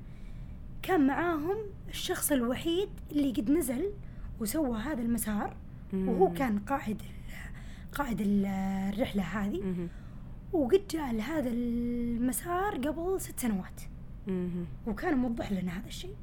كان 0.81 1.07
معاهم 1.07 1.57
الشخص 1.89 2.31
الوحيد 2.31 2.89
اللي 3.11 3.31
قد 3.31 3.51
نزل 3.51 3.89
وسوى 4.39 4.77
هذا 4.79 5.01
المسار 5.01 5.55
وهو. 5.93 6.33
كان 6.33 6.59
قائد 6.59 7.01
قائد 7.91 8.21
ال- 8.21 8.45
الرحلة 8.93 9.23
هذه. 9.23 9.59
وقد 10.53 10.81
جاء 10.89 11.13
لهذا 11.13 11.49
المسار 11.49 12.75
قبل 12.75 13.21
ست 13.21 13.39
سنوات. 13.39 13.81
وكان 14.87 15.17
موضح 15.17 15.51
لنا 15.51 15.71
هذا 15.79 15.87
الشيء. 15.87 16.15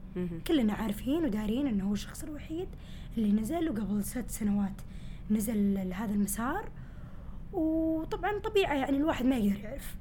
كلنا 0.47 0.73
عارفين 0.73 1.25
ودارين 1.25 1.67
إنه 1.67 1.89
هو 1.89 1.93
الشخص 1.93 2.23
الوحيد 2.23 2.69
اللي 3.19 3.33
نزل 3.33 3.69
وقبل 3.69 4.05
ست 4.05 4.31
سنوات 4.31 4.81
نزل 5.31 5.75
لهذا 5.89 6.15
المسار 6.15 6.69
وطبعا 7.53 8.39
طبيعة 8.39 8.75
يعني 8.75 8.97
الواحد 8.97 9.25
ما 9.25 9.37
يقدر 9.37 9.61
يعرف. 9.65 9.97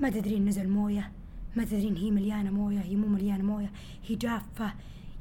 ما 0.00 0.10
تدرين 0.10 0.44
نزل 0.44 0.68
موية 0.68 1.12
ما 1.56 1.64
تدرين 1.64 1.96
هي 1.96 2.10
مليانة 2.10 2.50
موية 2.50 2.78
هي 2.80 2.96
مو 2.96 3.06
مليانة 3.08 3.44
موية 3.44 3.70
هي 4.06 4.14
جافة. 4.14 4.74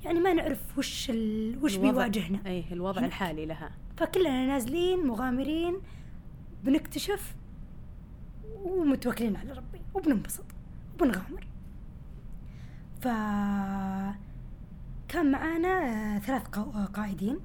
يعني 0.05 0.19
ما 0.19 0.33
نعرف 0.33 0.77
وش 0.77 1.09
ال... 1.09 1.57
وش 1.63 1.75
بيواجهنا. 1.75 2.39
اي 2.45 2.63
الوضع 2.71 2.99
هناك. 2.99 3.09
الحالي 3.09 3.45
لها. 3.45 3.71
فكلنا 3.97 4.45
نازلين 4.47 5.07
مغامرين 5.07 5.75
بنكتشف 6.63 7.35
ومتوكلين 8.63 9.35
على 9.35 9.51
ربي 9.53 9.79
وبننبسط 9.93 10.45
وبنغامر. 10.95 11.47
ف 13.01 13.07
كان 15.07 15.31
معانا 15.31 15.67
آه، 16.15 16.19
ثلاث 16.19 16.43
قا- 16.47 16.91
قائدين 16.93 17.37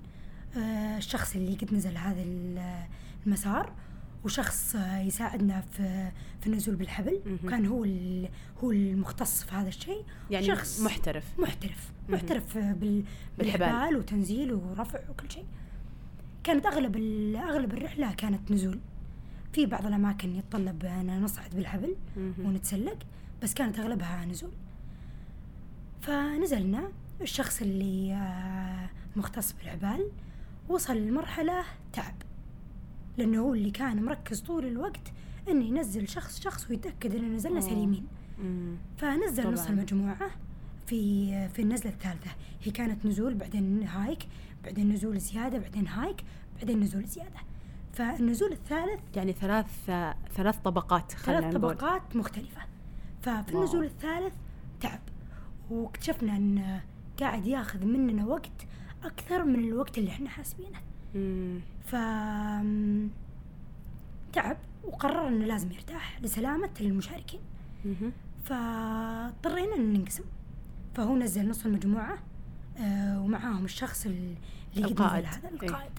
الشخص 0.57 1.35
اللي 1.37 1.55
قد 1.57 1.75
نزل 1.75 1.97
هذا 1.97 2.23
ال- 2.23 2.85
المسار 3.27 3.73
وشخص 4.25 4.77
آه، 4.77 4.99
يساعدنا 5.01 5.61
في 5.61 6.11
في 6.41 6.47
النزول 6.47 6.77
بالحبل. 6.77 7.21
وكان 7.45 7.67
هو 7.67 7.85
ال- 7.85 8.29
هو 8.65 8.71
المختص 8.73 9.45
في 9.45 9.55
هذا 9.55 9.69
الشيء 9.69 10.05
يعني 10.31 10.47
شخص 10.47 10.81
محترف 10.81 11.25
محترف. 11.39 11.93
محترف 12.09 12.59
بال 12.59 13.05
بالحبال. 13.39 13.59
بالحبال 13.69 13.97
وتنزيل 13.97 14.53
ورفع 14.53 14.99
وكل 15.11 15.31
شيء 15.31 15.45
كانت 16.45 16.67
أغلب 16.67 16.97
أغلب 17.37 17.73
الرحلة 17.73 18.13
كانت 18.15 18.51
نزول 18.53 18.79
في 19.53 19.67
بعض 19.67 19.87
الأماكن 19.87 20.37
يتطلب 20.37 20.85
أن 20.85 21.23
نصعد 21.23 21.55
بالحبل. 21.55 21.97
ونتسلق 22.17 22.99
بس 23.43 23.55
كانت 23.55 23.79
أغلبها 23.79 24.25
نزول 24.25 24.51
فنزلنا 26.01 26.89
الشخص 27.21 27.63
اللي 27.63 28.13
آه، 28.15 28.89
مختص 29.17 29.53
بالحبال 29.53 30.11
وصل 30.69 30.97
لمرحلة 30.97 31.65
تعب 31.93 32.15
لأنه 33.17 33.41
هو 33.41 33.55
اللي 33.55 33.71
كان 33.71 34.03
مركز 34.05 34.41
طول 34.41 34.65
الوقت 34.67 35.13
إنه 35.49 35.65
ينزل 35.65 36.09
شخص 36.09 36.41
شخص 36.41 36.71
ويتأكد 36.71 37.15
ان 37.15 37.35
نزلنا. 37.35 37.61
سليمين. 37.61 38.07
فنزل 38.99 39.43
طبعاً. 39.43 39.55
نص 39.55 39.67
المجموعة 39.67 40.31
في 40.87 41.49
في 41.49 41.63
النزلة 41.63 41.91
الثالثة 41.93 42.31
هي 42.63 42.71
كانت 42.73 43.07
نزول 43.07 43.35
بعدين 43.35 43.83
هايك 43.83 44.19
بعدين 44.65 44.93
نزول 44.93 45.19
زيادة 45.19 45.59
بعدين 45.59 45.87
هايك 45.89 46.17
بعدين 46.57 46.81
نزول 46.81 47.05
زيادة 47.05 47.39
فالنزول 47.93 48.53
الثالث 48.53 49.01
يعني 49.17 49.33
ثلاث 49.33 49.67
ثلاث 50.35 50.57
طبقات 50.65 51.13
خلينا 51.13 51.41
ثلاث 51.41 51.55
نقول 51.55 51.75
طبقات 51.75 52.17
مختلفة 52.17 52.61
ففي. 53.23 53.55
النزول 53.55 53.85
الثالث 53.85 54.35
تعب 54.81 55.01
واكتشفنا 55.71 56.37
إن 56.37 56.81
قاعد 57.21 57.47
ياخذ 57.47 57.85
مننا 57.85 58.27
وقت 58.27 58.67
أكثر 59.05 59.45
من 59.45 59.65
الوقت 59.65 59.99
اللي 59.99 60.11
إحنا 60.11 60.29
حاسبينه. 60.29 60.79
ف 61.85 61.91
تعب 64.33 64.57
وقرر 64.85 65.29
إنه 65.29 65.45
لازم 65.45 65.73
يرتاح 65.73 66.21
لسلامة 66.23 66.71
المشاركين. 66.81 67.41
فاضطرينا 68.45 69.75
إن 69.77 69.93
ننقسم 69.93 70.25
فهو 70.95 71.17
نزل 71.17 71.49
نص 71.49 71.67
المجموعة 71.67 72.19
آه 72.79 73.21
ومعاهم 73.23 73.65
الشخص 73.65 74.07
ال- 74.07 74.35
اللي 74.77 74.89
القائد. 74.89 75.25
هذا 75.25 75.49
إيه. 75.49 75.55
القائد 75.69 75.91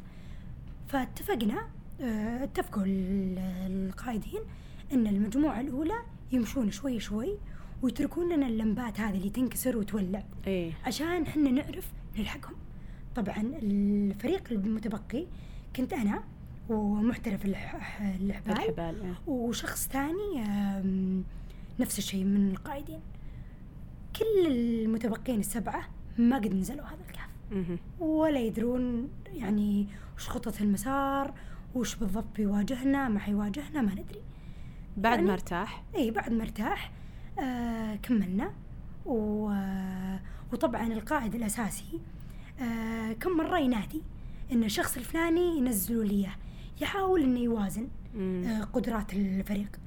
فاتفقنا 0.88 1.68
آه 2.02 2.44
اتفقوا 2.44 2.84
ال- 2.86 3.40
القائدين 3.88 4.42
إن 4.94 5.08
المجموعة 5.08 5.62
الأولى 5.62 6.00
يمشون 6.32 6.72
شوي 6.72 7.00
شوي 7.00 7.38
ويتركون 7.82 8.34
لنا 8.34 8.48
اللمبات 8.48 9.00
هذه 9.00 9.18
اللي 9.18 9.30
تنكسر 9.30 9.78
وتولع 9.78 10.24
إيه 10.48 10.72
عشان 10.86 11.22
إحنا 11.24 11.52
نعرف 11.52 11.92
نلحقهم 12.18 12.56
طبعا 13.16 13.44
الفريق 13.62 14.44
المتبقي 14.52 15.26
كنت 15.76 15.94
أنا 15.94 16.24
ومحترف 16.70 17.46
الح- 17.46 18.02
الحبال 18.02 18.52
الحبال 18.52 19.02
إيه. 19.06 19.14
وشخص 19.28 19.88
ثاني 19.88 20.44
نفس 21.80 21.98
الشيء 21.98 22.24
من 22.24 22.52
القائدين. 22.52 23.00
كل 24.16 24.48
المتبقين 24.52 25.40
السبعة 25.40 25.82
ما 26.18 26.36
قد 26.38 26.54
نزلوا 26.54 26.86
هذا 26.86 26.98
الكهف. 27.10 27.80
ولا 28.00 28.40
يدرون 28.40 29.10
يعني 29.34 29.88
وش 30.18 30.30
خطة 30.30 30.54
المسار 30.64 31.34
وش 31.76 31.96
بالضبط 31.96 32.36
بيواجهنا 32.36 33.10
ما 33.10 33.20
حيواجهنا 33.20 33.82
ما 33.82 33.92
ندري. 33.92 34.22
بعد 34.98 35.14
يعني- 35.16 35.28
ما 35.28 35.34
ارتاح 35.34 35.84
اي 35.96 36.12
بعد 36.12 36.32
ما 36.34 36.44
ارتاح 36.44 36.92
آه 37.40 37.96
كملنا. 37.96 38.52
و... 39.06 39.50
آه، 39.50 40.20
وطبعا 40.54 40.88
القائد 40.94 41.36
الأساسي 41.36 42.00
آه 42.62 43.14
كم 43.14 43.38
مرة 43.38 43.60
ينادي 43.60 44.02
إن 44.52 44.64
الشخص 44.64 44.98
الفلاني 44.98 45.58
ينزلوا 45.58 46.04
لي 46.04 46.14
إياه. 46.16 46.36
يحاول 46.82 47.22
إنه 47.24 47.40
يوازن. 47.40 47.88
آه 48.18 48.62
قدرات 48.74 49.14
الفريق. 49.14 49.80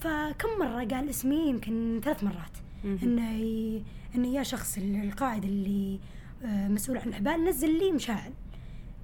فكم 0.00 0.48
مرة 0.60 0.84
قال 0.84 1.08
اسمي؟ 1.10 1.48
يمكن 1.48 2.00
ثلاث 2.04 2.24
مرات. 2.24 2.56
إنه 2.84 3.32
ي... 3.32 3.82
إنه 4.14 4.28
يا 4.28 4.42
شخص 4.42 4.78
ال- 4.78 5.02
القائد 5.04 5.44
اللي 5.44 6.00
آه 6.44 6.68
مسؤول 6.68 6.98
عن 6.98 7.08
الحبال 7.08 7.44
نزل 7.44 7.78
لي 7.78 7.92
مشاعل. 7.92 8.32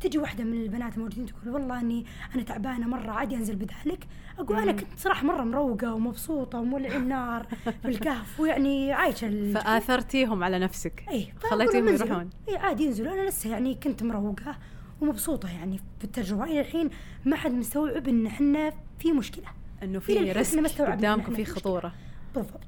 تجي 0.01 0.19
واحدة 0.19 0.45
من 0.45 0.63
البنات 0.63 0.95
الموجودين 0.95 1.27
تقول 1.27 1.55
والله 1.55 1.81
إني 1.81 2.07
أنا 2.35 2.43
تعبانة 2.43 2.87
مرة 2.87 3.11
عادي 3.11 3.37
أنزل 3.37 3.57
بدالك 3.57 4.07
أقول 4.39 4.59
أنا. 4.59 4.73
كنت 4.73 4.99
صراحة 4.99 5.27
مرة 5.27 5.45
مروقة 5.45 5.95
ومبسوطة 5.95 6.59
ومولع 6.59 6.97
النار 6.97 7.47
في 7.83 7.89
الكهف 7.89 8.41
ويعني 8.41 8.93
عايشة 8.93 9.53
فآثرتيهم 9.53 10.45
على 10.45 10.59
نفسك. 10.59 11.05
اي 11.09 11.33
خليتيهم 11.51 11.89
يروحون. 11.89 12.31
اي 12.49 12.57
عادي 12.57 12.85
ينزلوا 12.85 13.13
أنا 13.13 13.29
لسه 13.29 13.51
يعني 13.51 13.75
كنت 13.75 14.03
مروقة 14.03 14.59
ومبسوطة 15.01 15.51
يعني 15.51 15.81
بالتجربه 16.01 16.45
إلى 16.45 16.61
الحين 16.61 16.91
ما 17.25 17.37
حد 17.37 17.53
مستوعب 17.53 18.09
إن 18.09 18.27
إحنا 18.27 18.73
في 18.99 19.13
مشكلة. 19.13 19.47
إنه 19.83 19.99
في 19.99 20.33
إن 20.59 20.67
قدامكم 20.67 21.35
في 21.35 21.45
في 21.45 21.51
خطورة. 21.51 21.93
بالضبط. 22.35 22.61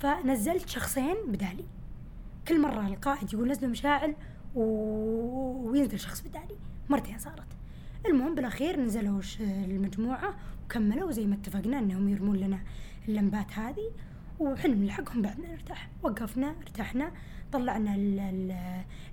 فنزلت 0.00 0.68
شخصين 0.68 1.16
بدالي 1.26 1.64
كل 2.48 2.60
مرة 2.60 2.86
القائد 2.86 3.32
يقول 3.32 3.48
نزلوا 3.48 3.70
مشاعل. 3.70 4.14
وينزل 4.58 5.98
شخص 5.98 6.20
بدالي 6.20 6.56
مرتين 6.88 7.18
صارت. 7.18 7.46
المهم 8.06 8.34
بالأخير 8.34 8.80
نزلوا 8.80 9.20
المجموعة 9.40 10.34
وكملوا 10.64 11.10
زي 11.12 11.26
ما 11.26 11.34
اتفقنا 11.34 11.78
إنهم 11.78 12.08
يرمون 12.08 12.36
لنا 12.36 12.60
اللمبات 13.08 13.58
هذه 13.58 13.90
وحنا 14.38 14.74
بنلحقهم 14.74 15.22
بعدنا 15.22 15.52
نرتاح. 15.52 15.88
وقفنا 16.02 16.54
ارتحنا 16.62 17.12
طلعنا 17.52 17.94
ال... 17.94 18.18
ال... 18.20 18.56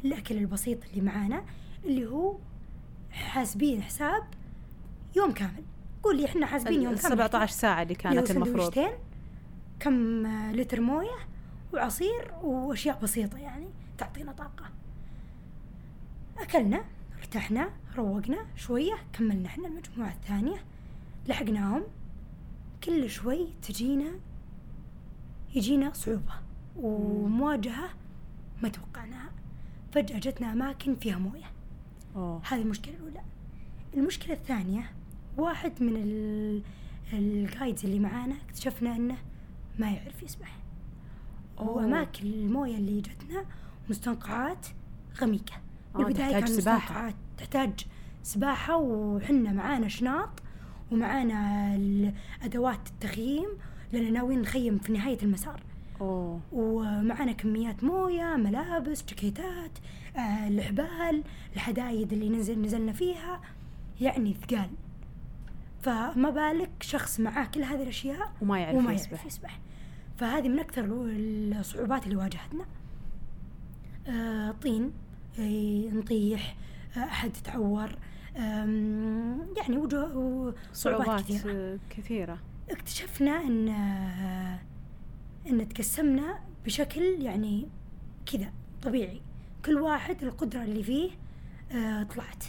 الأكل 0.05 0.37
البسيط 0.37 0.77
اللي 0.85 1.01
معانا 1.01 1.43
اللي 1.85 2.05
هو 2.05 2.37
حاسبين 3.11 3.81
حساب 3.81 4.23
يوم 5.15 5.31
كامل. 5.31 5.63
قول 6.03 6.17
لي 6.17 6.25
إحنا 6.25 6.45
حاسبين 6.45 6.81
يوم 6.81 6.95
كامل. 6.95 7.11
17 7.11 7.53
ساعة 7.53 7.81
اللي 7.81 7.95
كانت 7.95 8.31
المفروض. 8.31 8.89
كم 9.79 10.27
لتر 10.51 10.81
موية 10.81 11.17
وعصير 11.73 12.33
وأشياء 12.43 12.99
بسيطة 12.99 13.37
يعني 13.37 13.67
تعطينا 13.97 14.31
طاقة. 14.31 14.65
أكلنا 16.39 16.83
ارتحنا 17.19 17.69
روقنا 17.97 18.45
شوية 18.55 18.93
كملنا 19.13 19.47
إحنا 19.47 19.67
المجموعة 19.67 20.09
الثانية 20.11 20.57
لحقناهم. 21.27 21.83
كل 22.83 23.09
شوي 23.09 23.47
تجينا 23.61 24.11
يجينا 25.55 25.93
صعوبة 25.93 26.33
ومواجهة 26.77 27.89
ما 28.63 28.69
توقعناها. 28.69 29.29
فجأة 29.91 30.19
جتنا 30.19 30.51
أماكن 30.53 30.95
فيها 30.95 31.17
موية. 31.17 31.51
أوه. 32.15 32.41
هذه 32.49 32.61
المشكلة 32.61 32.93
الأولى. 32.95 33.21
المشكلة 33.93 34.33
الثانية 34.33 34.91
واحد 35.37 35.83
من 35.83 35.95
ال- 35.95 36.61
الجايدز 37.13 37.85
اللي 37.85 37.99
معانا 37.99 38.35
اكتشفنا 38.45 38.95
إنه 38.95 39.17
ما 39.79 39.91
يعرف 39.91 40.23
يسبح. 40.23 40.57
وأماكن 41.57 42.25
الموية 42.25 42.77
اللي 42.77 43.01
جتنا 43.01 43.45
مستنقعات 43.89 44.67
غميقة. 45.21 45.53
بالبداية 45.97 46.39
تحتاج 46.39 46.49
سباحة. 46.49 47.13
تحتاج 47.37 47.85
سباحة 48.23 48.77
وحنا 48.77 49.51
معانا 49.51 49.87
شناط 49.87 50.29
ومعانا 50.91 51.73
أدوات 52.43 52.87
التخييم 52.87 53.47
لأن 53.93 54.13
ناويين 54.13 54.41
نخيم 54.41 54.77
في 54.77 54.93
نهاية 54.93 55.17
المسار. 55.23 55.61
أوه. 56.01 56.39
ومعنا 56.51 57.31
كميات 57.31 57.83
موية 57.83 58.35
ملابس 58.35 59.05
جاكيتات 59.05 59.71
آه، 60.17 60.47
الحبال 60.47 61.23
الحدايد 61.55 62.13
اللي 62.13 62.29
نزل 62.29 62.61
نزلنا 62.61 62.91
فيها 62.91 63.41
يعني 64.01 64.33
ثقال. 64.33 64.69
فما 65.81 66.29
بالك 66.29 66.71
شخص 66.81 67.19
معاه 67.19 67.45
كل 67.45 67.63
هذه 67.63 67.83
الأشياء 67.83 68.31
وما 68.41 68.59
يعرف 68.59 68.75
وما 68.75 68.93
يسبح. 68.93 69.11
يعرف 69.11 69.25
يسبح. 69.25 69.59
فهذه 70.17 70.49
من 70.49 70.59
أكثر 70.59 70.85
الصعوبات 70.89 72.03
اللي 72.03 72.15
واجهتنا. 72.15 72.65
آه، 74.07 74.51
طين. 74.51 74.91
نطيح 75.93 76.55
آه، 76.97 76.99
أحد 76.99 77.31
تعور 77.43 77.89
يعني 79.57 79.77
وجوه 79.77 80.55
صعوبات 80.73 81.31
آه، 81.45 81.79
كثيرة. 81.89 82.39
اكتشفنا 82.69 83.41
إن 83.41 83.69
إن 85.49 85.69
تقسمنا 85.69 86.39
بشكل 86.65 87.01
يعني 87.01 87.67
كذا 88.25 88.51
طبيعي. 88.83 89.21
كل 89.65 89.77
واحد 89.77 90.23
القدرة 90.23 90.63
اللي 90.63 90.83
فيه 90.83 91.09
آه، 91.71 92.03
طلعت. 92.03 92.43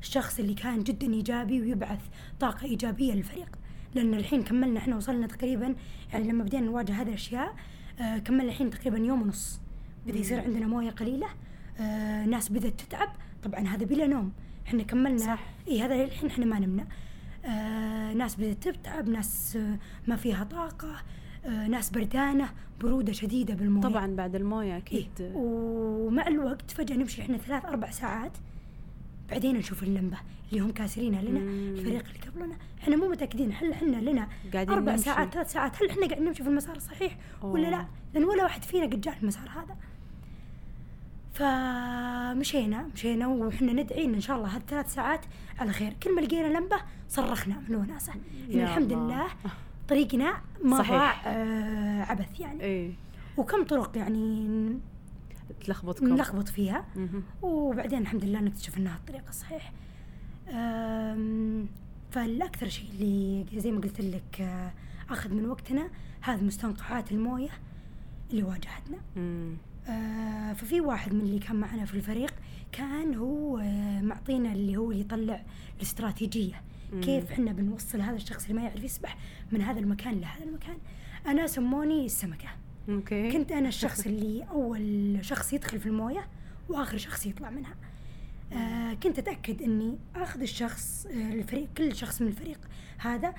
الشخص 0.00 0.38
اللي 0.38 0.54
كان 0.54 0.82
جدا 0.82 1.12
إيجابي 1.12 1.60
ويبعث 1.60 2.00
طاقة 2.40 2.64
إيجابية 2.64 3.12
للفريق. 3.12 3.58
لأن 3.94 4.14
الحين 4.14 4.42
كملنا 4.42 4.78
إحنا 4.78 4.96
وصلنا 4.96 5.26
تقريبا 5.26 5.74
يعني 6.12 6.28
لما 6.28 6.44
بدينا 6.44 6.66
نواجه 6.66 6.92
هذه 6.92 7.08
الأشياء 7.08 7.56
آه، 8.00 8.18
كملنا 8.18 8.50
الحين 8.52 8.70
تقريبا 8.70 8.98
يوم 8.98 9.22
ونص. 9.22 9.60
بدأ 10.06 10.18
يصير 10.18 10.40
عندنا 10.40 10.66
موية 10.66 10.90
قليلة. 10.90 11.28
آه، 11.80 12.24
ناس 12.24 12.52
بدات 12.52 12.80
تتعب 12.80 13.08
طبعا 13.42 13.60
هذا 13.60 13.84
بلا 13.86 14.06
نوم 14.06 14.32
إحنا 14.66 14.82
كملنا 14.82 15.18
صح. 15.18 15.40
اي 15.68 15.82
هذا 15.82 15.94
الحين 15.94 16.30
إحنا 16.30 16.46
ما 16.46 16.58
نمنا 16.58 16.86
آه، 17.44 18.12
ناس 18.12 18.36
بدات 18.36 18.68
تتعب 18.68 19.08
ناس 19.08 19.56
آه، 19.56 19.78
ما 20.06 20.16
فيها 20.16 20.44
طاقة 20.44 20.96
آه، 21.44 21.66
ناس 21.68 21.90
بردانة 21.90 22.48
برودة 22.80 23.12
شديدة 23.12 23.54
بالموية 23.54 23.82
طبعا 23.82 24.16
بعد 24.16 24.34
الموية 24.36 24.72
إيه. 24.72 24.76
أكيد 24.76 25.08
ومع 25.34 26.26
الوقت 26.28 26.70
فجأة 26.70 26.96
نمشي 26.96 27.22
إحنا 27.22 27.38
ثلاث 27.38 27.64
أربع 27.64 27.90
ساعات 27.90 28.32
بعدين 29.30 29.56
نشوف 29.56 29.82
اللمبة 29.82 30.16
اللي 30.50 30.60
هم 30.60 30.70
كاسرينها 30.70 31.22
لنا 31.22 31.40
مم. 31.40 31.74
الفريق 31.78 32.04
اللي 32.06 32.20
قبلنا 32.30 32.56
إحنا 32.82 32.96
مو 32.96 33.08
متأكدين 33.08 33.52
هل 33.52 33.72
إحنا 33.72 33.96
لنا 33.96 34.28
قاعدين 34.52 34.74
أربع 34.74 34.92
نمشي. 34.92 35.04
ساعات 35.04 35.34
ثلاث 35.34 35.52
ساعات 35.52 35.82
هل 35.82 35.88
إحنا 35.90 36.06
قاعدين 36.06 36.26
نمشي 36.26 36.42
في 36.42 36.48
المسار 36.48 36.76
الصحيح 36.76 37.16
ولا 37.42 37.70
لا 37.70 37.76
أوه. 37.76 37.88
لأن 38.14 38.24
ولا 38.24 38.42
واحد 38.42 38.64
فينا 38.64 38.86
قد 38.86 39.00
جاء 39.00 39.16
المسار 39.22 39.48
هذا 39.50 39.76
فمشينا 41.36 42.82
مشينا 42.94 43.26
وحنا 43.28 43.72
ندعي 43.72 44.04
إن 44.04 44.14
ان 44.14 44.20
شاء 44.20 44.36
الله 44.36 44.56
هالثلاث 44.56 44.94
ساعات 44.94 45.20
على 45.58 45.72
خير 45.72 45.92
كل 46.02 46.14
ما 46.14 46.20
لقينا 46.20 46.58
لمبة 46.58 46.76
صرخنا 47.08 47.54
من 47.54 47.66
الوناسه 47.74 48.12
يعني 48.12 48.58
يا 48.58 48.64
الحمد. 48.64 48.92
لله 48.92 49.26
طريقنا 49.88 50.34
ما 50.64 50.78
صحيح. 50.78 51.22
آه 51.26 52.02
عبث 52.02 52.40
يعني 52.40 52.60
إيه 52.60 52.92
وكم 53.36 53.64
طرق 53.64 53.96
يعني 53.98 54.78
تلخبطكم 55.64 56.08
نلخبط 56.08 56.48
فيها. 56.48 56.84
وبعدين 57.42 57.98
الحمد 57.98 58.24
لله 58.24 58.40
نكتشف 58.40 58.78
إنها 58.78 58.96
الطريق 58.96 59.24
الصحيح 59.28 59.72
فالأكثر 62.10 62.68
شيء 62.68 62.90
اللي 62.90 63.60
زي 63.60 63.72
ما 63.72 63.80
قلت 63.80 64.00
لك 64.00 64.40
آه، 64.40 64.72
أخذ 65.10 65.34
من 65.34 65.46
وقتنا 65.46 65.88
هذه 66.20 66.42
مستنقعات 66.44 67.12
الموية 67.12 67.50
اللي 68.30 68.42
واجهتنا 68.42 68.98
مم. 69.16 69.54
آه، 69.88 70.52
ففي 70.52 70.80
واحد 70.80 71.14
من 71.14 71.20
اللي 71.20 71.38
كان 71.38 71.56
معنا 71.56 71.84
في 71.84 71.94
الفريق 71.94 72.34
كان 72.72 73.14
هو 73.14 73.58
آه، 73.58 74.00
معطينا 74.00 74.52
اللي 74.52 74.76
هو 74.76 74.90
اللي 74.90 75.00
يطلع 75.00 75.42
الاستراتيجية. 75.76 76.62
مم. 76.92 77.00
كيف 77.00 77.32
إحنا 77.32 77.52
بنوصل 77.52 78.00
هذا 78.00 78.16
الشخص 78.16 78.42
اللي 78.42 78.54
ما 78.54 78.62
يعرف 78.62 78.84
يسبح 78.84 79.16
من 79.52 79.62
هذا 79.62 79.80
المكان 79.80 80.20
لهذا 80.20 80.44
المكان. 80.44 80.78
أنا 81.26 81.46
سموني 81.46 82.06
السمكه 82.06 82.48
أوكي. 82.88 83.32
كنت 83.32 83.52
أنا 83.52 83.68
الشخص 83.74 84.06
اللي 84.06 84.44
أول 84.50 85.18
شخص 85.22 85.52
يدخل 85.52 85.80
في 85.80 85.86
الموية 85.86 86.28
وآخر 86.68 86.98
شخص 86.98 87.26
يطلع 87.26 87.50
منها. 87.50 87.74
آه 88.52 88.94
كنت 88.94 89.18
أتأكد 89.18 89.62
إني 89.62 89.98
آخذ 90.16 90.40
الشخص 90.40 91.06
آه 91.06 91.32
الفريق 91.32 91.68
كل 91.76 91.96
شخص 91.96 92.22
من 92.22 92.28
الفريق 92.28 92.60
هذا 92.98 93.34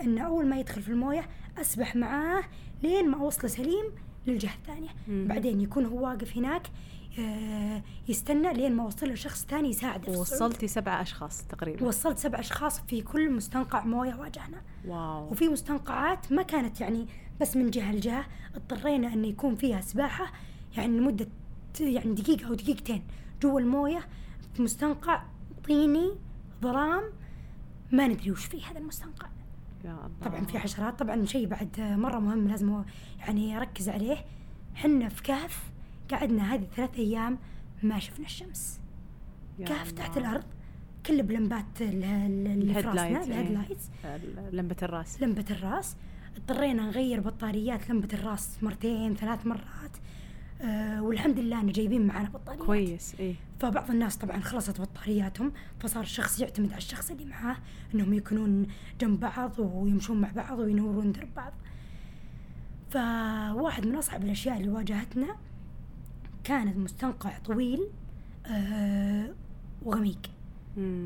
ان 0.00 0.18
أول 0.18 0.46
ما 0.46 0.60
يدخل 0.60 0.82
في 0.82 0.88
الموية 0.88 1.28
أسبح 1.60 1.96
معاه 1.96 2.42
لين 2.82 3.10
ما 3.10 3.16
أوصله 3.20 3.48
سليم 3.48 3.92
للجهة 4.26 4.54
الثانية. 4.54 4.88
مم. 5.08 5.26
بعدين 5.28 5.60
يكون 5.60 5.86
هو 5.86 6.04
واقف 6.04 6.36
هناك 6.36 6.70
آه 7.18 7.82
يستنى 8.08 8.52
لين 8.52 8.76
ما 8.76 8.82
اوصل 8.82 9.08
له 9.08 9.14
شخص 9.14 9.46
ثاني 9.46 9.68
يساعده. 9.68 10.18
وصلتي 10.18 10.68
سبعة 10.68 11.02
أشخاص 11.02 11.42
تقريبا. 11.42 11.86
وصلت 11.86 12.18
سبع 12.18 12.40
أشخاص 12.40 12.80
في 12.80 13.02
كل 13.02 13.30
مستنقع 13.30 13.84
موية 13.84 14.14
واجهنا. 14.14 14.62
واو. 14.86 15.30
وفي 15.30 15.48
مستنقعات 15.48 16.32
ما 16.32 16.42
كانت 16.42 16.80
يعني 16.80 17.06
بس 17.40 17.56
من 17.56 17.70
جهة 17.70 17.92
لجهة 17.92 18.26
اضطرينا 18.54 19.12
إن 19.12 19.24
يكون 19.24 19.54
فيها 19.54 19.80
سباحة 19.80 20.32
يعني 20.76 20.98
لمدة 20.98 21.28
يعني 21.80 22.14
دقيقة 22.14 22.48
أو 22.48 22.54
دقيقتين 22.54 23.02
جوا 23.42 23.60
الموية 23.60 24.08
في 24.54 24.62
مستنقع 24.62 25.22
طيني 25.64 26.10
ظلام 26.62 27.02
ما 27.92 28.08
ندري 28.08 28.30
وش 28.30 28.44
فيه 28.44 28.66
هذا 28.66 28.78
المستنقع. 28.78 29.28
يا 29.84 29.90
الله. 29.90 30.10
طبعا 30.24 30.44
في 30.44 30.58
حشرات 30.58 30.98
طبعا 30.98 31.24
شيء 31.24 31.46
بعد 31.46 31.80
مرة 31.80 32.18
مهم 32.18 32.48
لازم 32.48 32.82
يعني 33.18 33.56
اركز 33.56 33.88
عليه. 33.88 34.16
حنا 34.74 35.08
في 35.08 35.22
كهف 35.22 35.70
قعدنا 36.10 36.54
هذه 36.54 36.66
ثلاث 36.76 36.98
أيام 36.98 37.38
ما 37.82 37.98
شفنا 37.98 38.26
الشمس. 38.26 38.80
كهف 39.66 39.92
تحت 39.92 40.28
الأرض 40.28 40.44
كل 41.06 41.22
بلمبات 41.22 41.80
اللي 41.80 42.74
في 42.74 42.80
ال 42.80 42.81
head 42.81 42.86
راسنا. 42.86 43.52
lights 43.52 43.90
لمبة 44.52 44.76
الرأس. 44.82 45.22
لمبة 45.22 45.44
الرأس. 45.50 45.96
اضطرينا 46.36 46.86
نغير 46.86 47.20
بطاريات 47.20 47.90
لمبة 47.90 48.08
الرأس 48.12 48.62
مرتين 48.62 49.14
ثلاث 49.14 49.46
مرات. 49.46 49.96
أه 50.64 51.02
والحمد 51.02 51.38
لله 51.38 51.60
ان 51.60 51.72
جايبين 51.72 52.06
معنا 52.06 52.28
بطاريات 52.28 52.66
كويس 52.66 53.14
إيه. 53.20 53.34
فبعض 53.60 53.90
الناس 53.90 54.16
طبعا 54.16 54.40
خلصت 54.40 54.80
بطارياتهم 54.80 55.52
فصار 55.80 56.02
الشخص 56.02 56.40
يعتمد 56.40 56.68
على 56.68 56.78
الشخص 56.78 57.10
اللي 57.10 57.24
معاه 57.24 57.56
إنهم 57.94 58.12
يكونون 58.14 58.66
جنب 59.00 59.20
بعض 59.20 59.58
ويمشون 59.58 60.20
مع 60.20 60.30
بعض 60.30 60.58
وينورون 60.58 61.12
درب 61.12 61.28
بعض. 61.36 61.52
فواحد 62.90 63.86
من 63.86 63.96
أصعب 63.96 64.22
الأشياء 64.24 64.56
اللي 64.56 64.68
واجهتنا 64.68 65.36
كانت 66.44 66.76
مستنقع 66.76 67.38
طويل 67.38 67.80
أه 68.46 69.34
وغميق. 69.82 70.30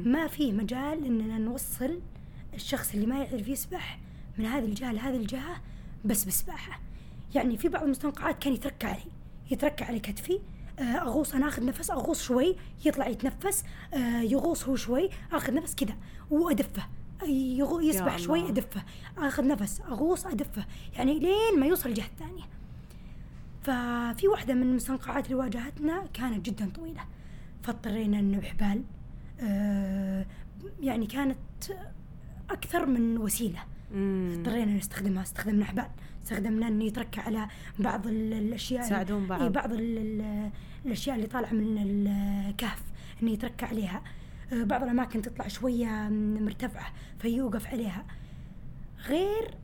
ما 0.04 0.26
في 0.26 0.52
مجال 0.52 1.04
إننا 1.04 1.38
نوصل 1.38 2.00
الشخص 2.54 2.94
اللي 2.94 3.06
ما 3.06 3.24
يعرف 3.24 3.48
يسبح 3.48 3.98
من 4.38 4.46
هذه 4.46 4.64
الجهة 4.64 4.92
لهذه 4.92 5.16
الجهة 5.16 5.60
بس 6.04 6.24
بسباحة. 6.24 6.80
يعني 7.34 7.56
في 7.56 7.68
بعض 7.68 7.82
المستنقعات 7.82 8.38
كان 8.42 8.52
يتركع 8.52 8.88
علي 8.88 9.17
يتركع 9.50 9.86
على 9.86 9.98
كتفي. 10.00 10.40
آه، 10.78 10.82
أغوص 10.82 11.34
أنا 11.34 11.48
أخذ 11.48 11.64
نفس 11.64 11.90
أغوص 11.90 12.22
شوي 12.22 12.56
يطلع 12.84 13.08
يتنفس. 13.08 13.64
آه، 13.94 14.20
يغوص 14.20 14.64
هو 14.64 14.76
شوي 14.76 15.10
أخذ 15.32 15.54
نفس 15.54 15.74
كذا 15.74 15.96
وأدفه. 16.30 16.82
يغو 17.28 17.80
يسبح. 17.80 18.18
شوي 18.18 18.48
أدفه. 18.48 18.82
أخذ 19.18 19.46
نفس 19.46 19.80
أغوص 19.80 20.26
أدفه. 20.26 20.64
يعني 20.96 21.18
لين 21.18 21.60
ما 21.60 21.66
يوصل 21.66 21.88
الجهة 21.88 22.06
الثانية. 22.06 22.44
ففي 23.62 24.28
واحدة 24.28 24.54
من 24.54 24.62
المستنقعات 24.62 25.24
اللي 25.24 25.34
واجهتنا 25.34 26.06
كانت 26.14 26.46
جدا 26.46 26.70
طويلة. 26.70 27.04
فاضطرينا 27.62 28.18
ان 28.18 28.40
بحبال 28.40 28.84
آه، 29.40 30.26
يعني 30.80 31.06
كانت 31.06 31.38
أكثر 32.50 32.86
من 32.86 33.18
وسيلة. 33.18 33.64
اضطرينا 33.94 34.76
نستخدمها 34.76 35.22
استخدمنا 35.22 35.64
حبال 35.64 35.88
استخدمنا 36.32 36.68
إنه 36.68 36.84
يتركى 36.84 37.20
على 37.20 37.48
بعض 37.78 38.06
ال- 38.06 38.32
الأشياء 38.32 38.82
تساعدون 38.82 39.26
بعض. 39.26 39.42
إي 39.42 39.48
بعض 39.48 39.72
ال- 39.72 39.98
ال- 39.98 40.50
الأشياء 40.86 41.16
اللي 41.16 41.26
طالعة 41.26 41.52
من 41.52 41.78
الكهف 41.78 42.82
إنه 43.22 43.30
يتركى 43.30 43.64
عليها 43.66 44.02
آه، 44.52 44.62
بعض 44.64 44.82
الأماكن 44.82 45.22
تطلع 45.22 45.48
شوية 45.48 46.08
مرتفعة 46.40 46.92
فيوقف 47.18 47.66
عليها 47.66 48.04
غير 49.06 49.54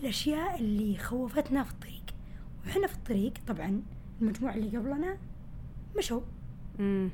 الأشياء 0.00 0.60
اللي 0.60 0.98
خوفتنا 0.98 1.62
في 1.64 1.70
الطريق 1.72 2.02
وحنا 2.66 2.86
في 2.86 2.94
الطريق 2.94 3.32
طبعا 3.46 3.82
المجموعة 4.22 4.54
اللي 4.54 4.78
قبلنا 4.78 5.16
مشوا 5.98 6.20
مم. 6.78 7.10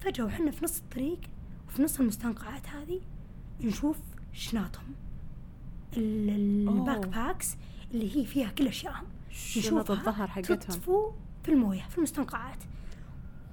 فجأة 0.00 0.24
وحنا 0.24 0.50
في 0.50 0.64
نص 0.64 0.78
الطريق 0.78 1.20
وفي 1.68 1.82
نص 1.82 2.00
المستنقعات 2.00 2.68
هذه 2.68 3.00
نشوف 3.60 3.98
أوه. 6.68 6.76
ال 6.76 7.06
backpacks 7.08 7.56
اللي 7.94 8.16
هي 8.16 8.24
فيها 8.26 8.48
كل 8.48 8.66
اشيائهم 8.68 9.04
شنط 9.30 9.90
الظهر 9.90 10.26
حقتهم. 10.28 10.56
تطفو 10.56 11.10
في 11.42 11.48
الموية 11.48 11.82
في 11.90 11.98
المستنقعات. 11.98 12.58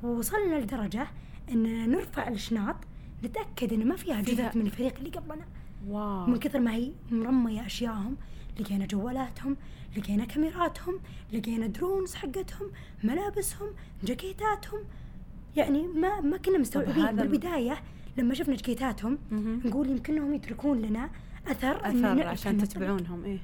ووصلنا 0.03 0.55
لدرجة 0.59 1.07
اننا 1.51 1.85
نرفع 1.85 2.27
الشناط 2.27 2.75
نتأكد 3.23 3.73
إن 3.73 3.87
ما 3.87 3.95
فيها 3.95 4.21
جثث 4.21 4.55
من 4.55 4.65
الفريق 4.65 4.97
اللي 4.97 5.09
قبلنا. 5.09 5.45
wow. 5.87 6.25
من 6.25 6.39
كثر 6.39 6.59
ما 6.59 6.73
هي 6.73 6.91
مرمية 7.11 7.65
أشيائهم 7.65 8.17
لقينا 8.59 8.85
جوالاتهم 8.85 9.57
لقينا 9.97 10.25
كاميراتهم 10.25 10.99
لقينا 11.33 11.67
drones 11.67 12.15
حقتهم 12.15 12.71
ملابسهم 13.03 13.69
جاكيتاتهم. 14.03 14.79
يعني 15.55 15.87
ما 15.87 16.21
ما 16.21 16.37
كنا 16.37 16.57
مستوعبين. 16.57 16.93
هذا 16.93 17.09
ال- 17.23 17.27
بالبداية 17.27 17.81
لما 18.17 18.33
شفنا 18.33 18.55
جاكيتاتهم. 18.55 19.17
نقول 19.65 19.89
يمكنهم 19.89 20.33
يتركون 20.33 20.81
لنا 20.81 21.09
أثر 21.47 21.89
أثر 21.89 22.27
عشان 22.27 22.57
تتبعونهم 22.57 23.23
إيه. 23.23 23.39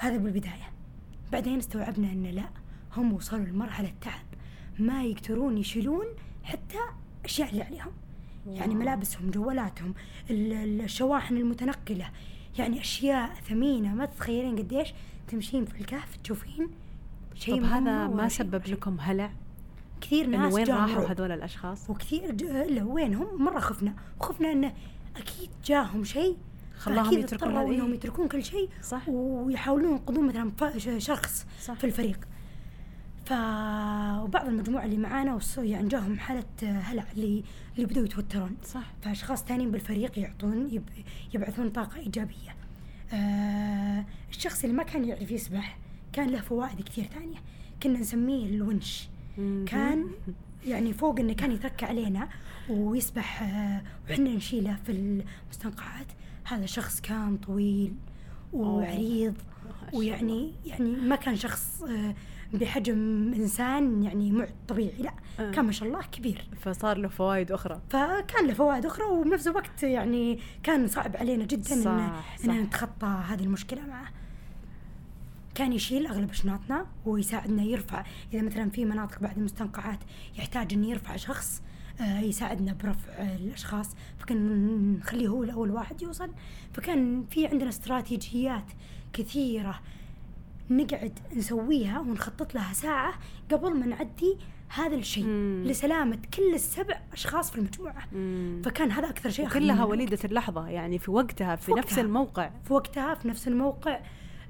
هذا 0.00 0.16
بالبداية 0.16 0.72
بعدين 1.32 1.58
استوعبنا 1.58 2.12
إن 2.12 2.22
لا 2.22 2.48
هم 2.96 3.12
وصلوا 3.12 3.44
لمرحلة 3.46 3.92
تعب. 4.00 4.24
ما 4.78 5.02
يقدرون 5.04 5.58
يشيلون 5.58 6.04
حتى 6.44 6.78
الاشياء 7.20 7.50
اللي 7.50 7.62
عليهم. 7.62 7.92
يعني. 8.46 8.74
ملابسهم 8.74 9.30
جوالاتهم 9.30 9.94
ال- 10.30 10.52
ال- 10.52 10.80
الشواحن 10.80 11.36
المتنقلة. 11.36 12.10
يعني 12.58 12.80
أشياء 12.80 13.34
ثمينة 13.34 13.94
ما 13.94 14.04
تتخيلين 14.04 14.56
قديش 14.58 14.94
تمشين 15.28 15.64
في 15.64 15.80
الكهف 15.80 16.16
تشوفين 16.16 16.68
شيء 17.34 17.56
طب 17.60 17.64
هذا 17.64 18.06
ما 18.06 18.28
سبب. 18.28 18.62
لكم 18.66 18.96
هلع؟ 19.00 19.30
كثير 20.00 20.26
ناس 20.26 20.54
وين 20.54 20.66
راحوا. 20.66 21.04
هذول 21.06 21.32
الأشخاص؟ 21.32 21.90
وكثير 21.90 22.30
ج... 22.30 22.42
لا 22.44 22.84
وينهم؟ 22.84 23.42
مرة 23.44 23.60
خفنا. 23.60 23.94
وخفنا 24.20 24.52
انه 24.52 24.72
أكيد 25.16 25.50
جاهم 25.64 26.04
شيء 26.04 26.36
خلاهم 26.78 27.18
يتركون 27.18 27.56
هذه. 27.56 27.74
إنهم 27.74 27.94
يتركون 27.94 28.28
كل 28.28 28.44
شيء 28.44 28.68
صح. 28.82 29.08
ويحاولون 29.08 29.90
ينقذون 29.90 30.26
مثلا 30.26 30.98
شخص 30.98 31.46
صح. 31.62 31.74
في 31.74 31.84
الفريق 31.84 32.18
ف 33.26 33.32
وبعض 34.22 34.46
المجموعة 34.48 34.84
اللي 34.84 34.96
معانا 34.96 35.38
يعني 35.58 35.88
جاهم 35.88 36.18
حالة 36.18 36.44
هلع 36.62 37.04
اللي 37.16 37.44
اللي 37.76 37.86
بدوا 37.86 38.04
يتوترون 38.04 38.56
صح 38.64 38.92
فأشخاص 39.02 39.44
ثانيين 39.44 39.70
بالفريق 39.70 40.18
يعطون 40.18 40.68
يب... 40.72 40.82
يبعثون 41.34 41.70
طاقة 41.70 41.96
إيجابية 41.96 42.56
آه 43.12 44.04
الشخص 44.30 44.64
اللي 44.64 44.76
ما 44.76 44.82
كان 44.82 45.04
يعرف 45.04 45.30
يسبح 45.30 45.78
كان 46.12 46.30
له 46.30 46.40
فوائد 46.40 46.80
كثير 46.80 47.04
ثانية 47.04 47.38
كنا 47.82 47.98
نسميه 47.98 48.46
الونش. 48.46 49.08
كان 49.66 50.10
يعني 50.66 50.92
فوق 50.92 51.20
إنه 51.20 51.32
كان 51.32 51.52
يتركى 51.52 51.84
علينا 51.86 52.28
ويسبح 52.68 53.42
آه، 53.42 53.82
وحنا 54.10 54.30
نشيله 54.30 54.76
في 54.86 54.92
المستنقعات 54.92 56.06
هذا 56.48 56.66
شخص 56.66 57.00
كان 57.00 57.36
طويل 57.36 57.94
وعريض 58.52 59.34
ويعني 59.92 60.52
يعني 60.66 60.90
ما 60.90 61.16
كان 61.16 61.36
شخص 61.36 61.82
آه، 61.82 62.14
بحجم 62.54 63.32
إنسان 63.36 64.02
يعني 64.02 64.32
معد 64.32 64.54
طبيعي 64.68 65.02
لا 65.02 65.12
آه. 65.40 65.50
كان 65.50 65.64
ما 65.64 65.72
شاء 65.72 65.88
الله 65.88 66.02
كبير. 66.02 66.48
فصار 66.60 66.98
له 66.98 67.08
فوائد 67.08 67.52
أخرى. 67.52 67.80
فكان 67.90 68.46
له 68.46 68.54
فوائد 68.54 68.86
أخرى 68.86 69.04
وبنفس 69.04 69.46
الوقت 69.46 69.82
يعني 69.82 70.38
كان 70.62 70.88
صعب 70.88 71.16
علينا 71.16 71.44
جدا 71.44 71.74
إن 71.74 71.82
صح، 71.82 72.24
إن 72.44 72.46
صح. 72.46 72.54
نتخطى 72.54 73.22
هذه 73.28 73.42
المشكلة 73.42 73.86
معه. 73.86 74.08
كان 75.54 75.72
يشيل 75.72 76.06
أغلب 76.06 76.32
شنطنا 76.32 76.86
ويساعدنا 77.06 77.62
يرفع. 77.62 78.04
إذا 78.34 78.42
مثلا 78.42 78.70
في 78.70 78.84
مناطق 78.84 79.20
بعد 79.20 79.38
المستنقعات 79.38 79.98
يحتاج 80.38 80.72
إنه 80.72 80.90
يرفع 80.90 81.16
شخص 81.16 81.62
يساعدنا 82.00 82.72
برفع 82.72 83.12
آه، 83.12 83.36
الأشخاص. 83.36 83.96
فكان 84.18 84.96
نخليه 84.98 85.28
هو 85.28 85.42
الأول 85.42 85.70
واحد 85.70 86.02
يوصل. 86.02 86.30
فكان 86.72 87.24
في 87.30 87.46
عندنا 87.46 87.68
استراتيجيات 87.68 88.64
كثيرة 89.12 89.80
نقعد 90.70 91.18
نسويها 91.36 92.00
ونخطط 92.00 92.54
لها 92.54 92.72
ساعة 92.72 93.14
قبل 93.52 93.74
ما 93.74 93.86
نعدي 93.86 94.36
هذا 94.68 94.94
الشيء. 94.96 95.24
مم. 95.24 95.62
لسلامة 95.66 96.18
كل 96.36 96.54
السبع 96.54 97.00
أشخاص 97.12 97.50
في 97.50 97.58
المجموعة. 97.58 98.06
مم. 98.12 98.62
فكان 98.64 98.90
هذا 98.92 99.08
أكثر 99.08 99.30
شيء 99.30 99.48
مننا 99.60 99.84
وليدة 99.84 100.18
اللحظة 100.24 100.68
يعني 100.68 100.98
في 100.98 101.10
وقتها 101.10 101.56
في 101.56 101.64
في 101.64 101.72
نفس 101.72 101.88
وقتها. 101.92 102.02
الموقع. 102.02 102.50
في 102.64 102.72
وقتها 102.72 103.14
في 103.14 103.28
نفس 103.28 103.48
الموقع. 103.48 104.00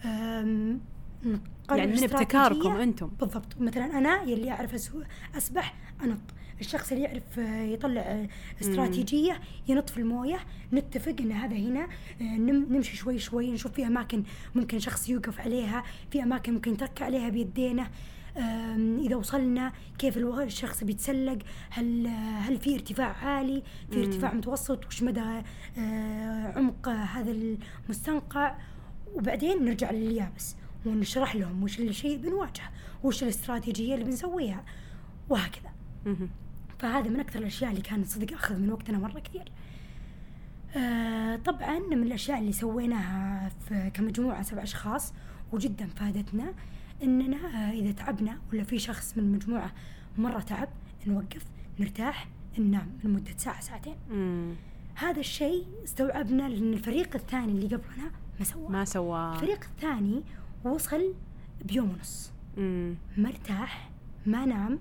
يعني 0.05 1.93
من. 1.93 2.05
ابتكاركم 2.05 2.73
أنتم. 2.77 3.07
بالضبط. 3.21 3.61
مثلا 3.61 3.99
أنا 3.99 4.23
يلي 4.23 4.51
أعرف 4.51 4.73
أسو- 4.89 5.37
أسبح 5.37 5.75
أنط. 6.05 6.19
الشخص 6.61 6.92
اللي 6.92 7.05
يعرف 7.05 7.38
آه، 7.38 7.62
يطلع 7.62 8.01
آه، 8.01 8.29
استراتيجية 8.61 9.40
ينط 9.69 9.90
في 9.90 9.99
الموية. 9.99 10.38
نتفق 10.73 11.16
إن 11.21 11.33
هذا 11.33 11.57
هنا 11.57 11.85
آه، 12.21 12.23
نم- 12.23 12.66
نمشي 12.71 12.97
شوي 12.97 13.19
شوي 13.19 13.51
نشوف 13.53 13.73
في 13.73 13.87
أماكن 13.87 14.23
ممكن 14.55 14.79
شخص 14.79 15.09
يوقف 15.09 15.40
عليها 15.40 15.83
في 16.11 16.23
أماكن 16.23 16.55
ممكن 16.55 16.73
نتركى 16.73 17.05
عليها 17.05 17.29
بيدينا 17.29 17.90
آم، 18.37 18.99
إذا 18.99 19.16
وصلنا 19.16 19.73
كيف 19.99 20.16
الشخص 20.19 20.85
بيتسلق؟ 20.85 21.38
هل 21.71 22.07
هل 22.38 22.59
في 22.59 22.75
ارتفاع 22.75 23.12
عالي؟ 23.27 23.62
في 23.90 24.01
ارتفاع 24.01 24.35
متوسط؟ 24.35 24.87
وش 24.87 25.03
مدى 25.03 25.42
عمق 26.57 26.88
هذا 26.88 27.31
المستنقع؟ 27.87 28.57
وبعدين 29.14 29.64
نرجع 29.64 29.90
لليابس 29.90 30.57
ونشرح 30.87 31.37
لهم 31.37 31.62
وش 31.62 31.81
الشيء 31.81 32.16
بنواجهه 32.19 32.71
وش 33.03 33.23
الاستراتيجية 33.23 33.95
اللي 33.95 34.05
بنسويها 34.05 34.64
وهكذا. 35.29 35.71
فهذا 36.79 37.11
من 37.11 37.21
أكثر 37.21 37.39
الأشياء 37.39 37.71
اللي 37.71 37.83
كان 37.83 38.05
صدق 38.05 38.33
أخذ 38.33 38.59
من 38.59 38.73
وقتنا 38.73 38.99
مرة 38.99 39.21
كثير. 39.21 39.53
آه 40.77 41.37
طبعا 41.37 41.79
من 41.79 42.03
الأشياء 42.03 42.39
اللي 42.39 42.53
سويناها 42.53 43.49
في 43.69 43.91
كمجموعة 43.95 44.43
سبع 44.43 44.62
أشخاص 44.62 45.15
وجدا 45.53 45.87
فادتنا 45.87 46.55
إننا 47.03 47.37
آه 47.37 47.73
إذا 47.73 47.93
تعبنا 47.93 48.39
ولا 48.53 48.65
في 48.65 48.79
شخص 48.79 49.19
من 49.19 49.25
المجموعة 49.25 49.73
مرة 50.19 50.41
تعب 50.41 50.69
نوقف 51.07 51.45
نرتاح 51.81 52.29
ننام 52.59 52.99
لمدة 53.05 53.33
ساعة 53.37 53.61
ساعتين. 53.61 53.95
مم. 54.11 54.55
هذا 54.95 55.21
الشيء 55.21 55.67
استوعبنا 55.85 56.49
لأن 56.49 56.73
الفريق 56.73 57.17
الثاني 57.17 57.53
اللي 57.53 57.67
قبلنا 57.77 58.11
ما 58.39 58.45
سواه. 58.45 58.71
ما 58.71 58.85
سوى 58.85 59.33
الفريق 59.33 59.65
الثاني 59.65 60.23
وصل 60.65 61.15
بيوم 61.65 61.91
ونص. 61.91 62.33
مرتاح 63.17 63.91
ما 64.27 64.47
نام 64.47 64.79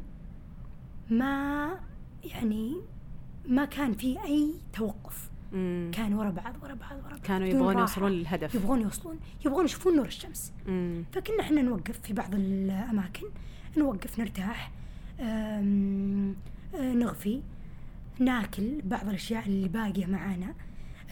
ما 1.09 1.79
يعني 2.25 2.75
ما 3.47 3.65
كان 3.65 3.93
في 3.93 4.23
أي 4.23 4.53
توقف 4.73 5.29
مم. 5.51 5.91
كان 5.93 6.13
ورا 6.13 6.29
بعض 6.29 6.53
ورا 6.63 6.73
بعض 6.73 6.91
ورا 7.03 7.09
بعض 7.09 7.19
كانوا 7.19 7.47
يبغون. 7.47 7.77
يوصلون 7.77 8.11
للهدف 8.11 8.55
يبغون 8.55 8.81
يوصلون 8.81 9.19
يبغون 9.45 9.65
يشوفون 9.65 9.95
نور 9.95 10.05
الشمس 10.05 10.53
مم. 10.67 11.03
فكنا 11.11 11.41
إحنا 11.41 11.61
نوقف 11.61 11.99
في 11.99 12.13
بعض 12.13 12.35
الأماكن 12.35 13.27
نوقف 13.77 14.19
نرتاح 14.19 14.71
آه، 15.19 15.61
نغفي 16.73 17.41
ناكل 18.19 18.81
بعض 18.83 19.09
الأشياء 19.09 19.45
اللي 19.45 19.67
باقية 19.67 20.05
معانا 20.05 20.53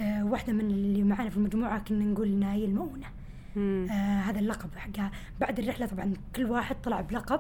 آه، 0.01 0.26
واحدة 0.26 0.53
من 0.53 0.59
اللي 0.61 1.03
معانا 1.03 1.30
في 1.30 1.38
المجموعة 1.38 1.80
كنا 1.80 2.05
نقول 2.05 2.43
المؤونه 2.43 3.07
مم. 3.55 3.88
آه 3.91 4.20
هذا 4.20 4.39
اللقب 4.39 4.70
حقها 4.76 5.11
بعد 5.39 5.59
الرحلة 5.59 5.86
طبعا 5.86 6.14
كل 6.36 6.45
واحد 6.45 6.76
طلع 6.82 7.01
بلقب 7.01 7.39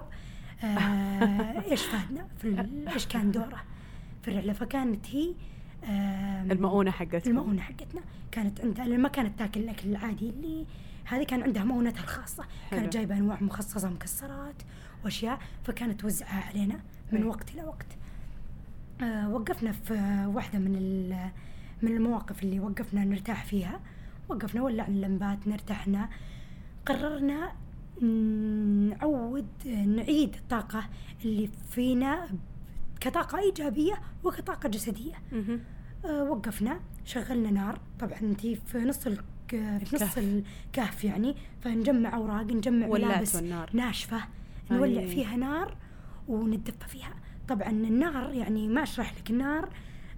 آه 0.63 1.71
إيش 1.71 1.85
فادنا 1.85 2.27
في 2.37 2.67
إيش 2.93 3.07
كان 3.07 3.31
دوره؟ 3.31 3.63
في 4.21 4.31
الرحلة 4.31 4.53
فكانت 4.53 5.07
هي 5.09 5.33
آه 5.83 6.43
المؤونة 6.51 6.91
حقتكم 6.91 7.29
المؤونة 7.29 7.61
حقتنا. 7.61 8.01
كانت 8.31 8.61
عندها 8.61 8.85
ما 8.85 9.09
كانت 9.09 9.39
تاكل 9.39 9.59
الأكل 9.59 9.89
العادي 9.89 10.29
اللي 10.29 10.65
هذه 11.05 11.23
كان 11.23 11.43
عندها 11.43 11.63
مؤونتها 11.63 12.03
الخاصة. 12.03 12.43
حلو. 12.69 12.79
كانت 12.79 12.93
جايبة 12.93 13.17
أنواع 13.17 13.37
مخصصة 13.43 13.89
مكسرات 13.89 14.55
وأشياء 15.03 15.39
فكانت 15.63 16.01
توزعها 16.01 16.43
علينا 16.49 16.79
من. 17.11 17.23
وقت 17.23 17.53
إلى 17.53 17.63
وقت. 17.63 17.87
آه 19.01 19.29
وقفنا 19.29 19.71
في 19.71 19.93
واحدة 20.33 20.59
من 20.59 21.09
من 21.81 21.91
المواقف 21.91 22.43
اللي 22.43 22.59
وقفنا 22.59 23.05
نرتاح 23.05 23.45
فيها. 23.45 23.79
وقفنا 24.29 24.61
ولعنا 24.61 24.95
اللمبات 24.95 25.47
نرتاحنا. 25.47 26.09
قررنا 26.85 27.51
نعود 28.03 29.47
نعيد 29.67 30.35
الطاقة 30.35 30.89
اللي 31.25 31.49
فينا 31.69 32.29
كطاقة 32.99 33.39
إيجابية 33.39 33.93
وكطاقة 34.23 34.69
جسدية 34.69 35.13
مهم. 35.31 35.59
أه 36.05 36.23
وقفنا 36.23 36.79
شغلنا 37.05 37.51
نار 37.51 37.79
طبعا 37.99 38.19
أنت 38.21 38.41
في 38.47 38.77
نص 38.77 39.07
الك... 39.07 39.23
في 39.49 39.95
نص 39.95 40.17
الكهف. 40.17 41.03
يعني 41.03 41.35
فنجمع 41.61 42.15
أوراق 42.15 42.43
نجمع 42.43 42.87
ملابس 42.87 43.35
ناشفة 43.73 44.23
نولع 44.71 45.01
أي. 45.01 45.07
فيها 45.07 45.35
نار 45.35 45.77
ونتدفى 46.27 46.87
فيها 46.87 47.13
طبعا 47.47 47.69
النار 47.69 48.33
يعني 48.33 48.67
ما 48.67 48.83
أشرح 48.83 49.13
لك 49.19 49.29
النار 49.29 49.69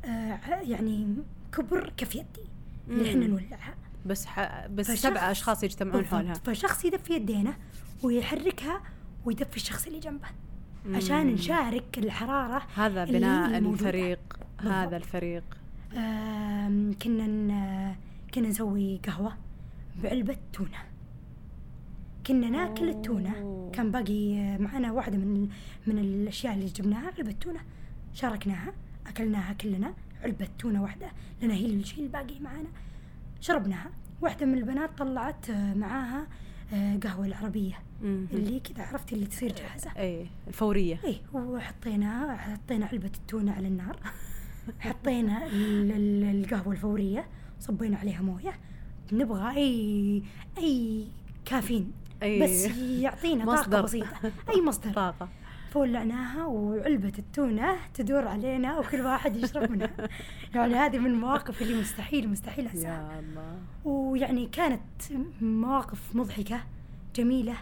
آه 0.06 0.40
يعني 0.62 1.08
كبر 1.52 1.94
كف 1.98 2.16
يدي 2.16 2.26
اللي. 2.90 3.10
إحنا 3.10 3.28
نولعها 3.28 3.76
بس 4.06 4.26
ح... 4.26 4.68
بس 4.68 4.91
فشخص- 4.91 5.01
سبعة 5.03 5.32
أشخاص 5.32 5.64
يجتمعون 5.64 5.95
بالضبط. 6.01 6.14
حولها 6.16 6.34
فشخص 6.34 6.86
يدفي 6.86 7.14
يدينا 7.14 7.53
ويحركها 8.03 8.82
ويدفي 9.26 9.56
الشخص 9.58 9.88
اللي 9.88 9.99
جنبه 9.99 10.28
عشان 10.93 11.26
مم. 11.28 11.34
نشارك 11.34 11.97
الحرارة 11.97 12.62
هذا 12.76 13.06
بناء. 13.06 13.58
الفريق 13.58 14.20
بالضبط. 14.58 14.74
هذا 14.74 14.97
الفريق 14.97 15.43
كنا 17.03 17.28
ن- 17.28 17.95
كنا 18.34 18.47
نسوي 18.47 18.99
قهوة 19.08 19.34
بعلبة 20.03 20.38
تونة 20.53 20.78
كنا 22.28 22.49
ناكل 22.49 22.89
التونة 22.89 23.38
أوه. 23.41 23.72
كان 23.72 23.91
باقي 23.91 24.58
معنا 24.58 24.91
واحدة 24.91 25.18
من 25.18 25.49
من 25.88 25.99
الأشياء 25.99 26.53
اللي 26.53 26.66
جبناها 26.66 27.12
علبة 27.18 27.32
تونة 27.32 27.60
شاركناها 28.14 28.74
أكلناها 29.08 29.53
كلنا 29.53 29.93
علبة 30.24 30.47
تونة 30.60 30.84
واحدة 30.84 31.08
لأن 31.41 31.51
هي 31.51 31.66
الشيء 31.66 32.03
الباقي 32.03 32.39
معنا 32.39 32.68
شربناها. 33.42 33.90
واحدة 34.22 34.46
من 34.46 34.58
البنات 34.58 34.98
طلعت 34.98 35.50
آه، 35.50 35.74
معاها 35.74 36.28
آه، 36.74 36.98
قهوة 37.04 37.26
العربية. 37.26 37.80
مهم. 38.02 38.28
اللي 38.34 38.60
كذا 38.60 38.84
عرفتي 38.84 39.16
اللي 39.16 39.26
تصير 39.26 39.56
جاهزة. 39.56 39.92
اي 39.98 40.28
الفورية. 40.48 41.00
إيه 41.04 41.18
وحطينا 41.34 42.38
حطينا 42.38 42.86
علبة 42.86 43.12
التونة 43.18 43.52
على 43.54 43.68
النار. 43.68 43.98
حطينا 44.80 45.46
ال- 45.46 45.92
ال- 45.92 46.44
القهوة 46.44 46.74
الفورية 46.74 47.28
صبينا 47.60 47.98
عليها 47.98 48.22
موية. 48.22 48.54
نبغى 49.14 49.56
أي 49.58 50.24
أي 50.58 51.08
كافيين. 51.46 51.92
أي 52.24 52.44
بس 52.44 52.78
يعطينا 52.78 53.46
طاقة. 53.46 53.82
بسيطة. 53.82 54.32
أي 54.50 54.62
مصدر. 54.62 54.92
طاقة. 55.04 55.30
فولعناها 55.80 56.45
وعلبة 56.45 57.11
التونة 57.19 57.76
تدور 57.93 58.28
علينا 58.28 58.80
وكل 58.80 59.01
واحد 59.01 59.36
يشرب 59.36 59.71
منها. 59.71 59.89
يعني 60.55 60.73
هذه 60.76 60.97
من 60.97 61.05
المواقف 61.05 61.61
اللي 61.61 61.80
مستحيل 61.82 62.30
مستحيل 62.30 62.67
أنساها. 62.67 63.11
يا 63.13 63.19
الله. 63.19 63.57
ويعني 63.86 64.45
كانت 64.47 64.82
مواقف 65.41 66.15
مضحكة 66.15 66.59
جميلة 67.15 67.53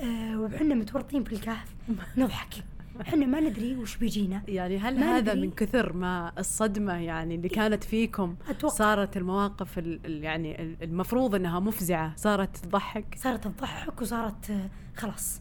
آه 0.00 0.40
وحنا 0.40 0.74
متورطين 0.74 1.22
بالكهف 1.22 1.74
نضحك. 2.18 2.54
إحنا 3.00 3.26
ما 3.26 3.40
ندري 3.40 3.76
وش 3.76 3.96
بيجينا. 3.96 4.42
يعني 4.48 4.78
هل 4.78 4.98
هذا 4.98 5.20
ندري. 5.34 5.40
من 5.46 5.50
كثر 5.50 5.92
ما 5.92 6.32
الصدمة 6.38 6.92
يعني 6.94 7.34
اللي 7.34 7.48
كانت 7.48 7.84
فيكم 7.84 8.36
أتوقع. 8.48 8.74
صارت 8.74 9.16
المواقف 9.16 9.78
ال- 9.78 10.00
ال- 10.06 10.24
يعني 10.24 10.62
ال- 10.62 10.76
المفروض 10.82 11.34
إنها 11.34 11.60
مفزعة 11.60 12.12
صارت 12.16 12.56
تضحك؟ 12.56 13.14
صارت 13.18 13.44
تضحك 13.48 14.02
وصارت 14.02 14.50
آه، 14.50 14.68
خلاص. 14.96 15.40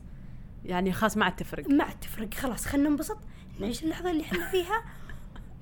يعني 0.65 0.93
خلاص 0.93 1.17
ما 1.17 1.25
عاد 1.25 1.35
تفرق. 1.35 1.69
ما 1.69 1.83
عاد 1.83 1.99
تفرق 1.99 2.33
خلاص 2.33 2.65
خلينا 2.65 2.89
ننبسط. 2.89 3.17
نعيش 3.59 3.83
اللحظة 3.83 4.11
اللي 4.11 4.23
إحنا 4.23 4.49
فيها 4.51 4.83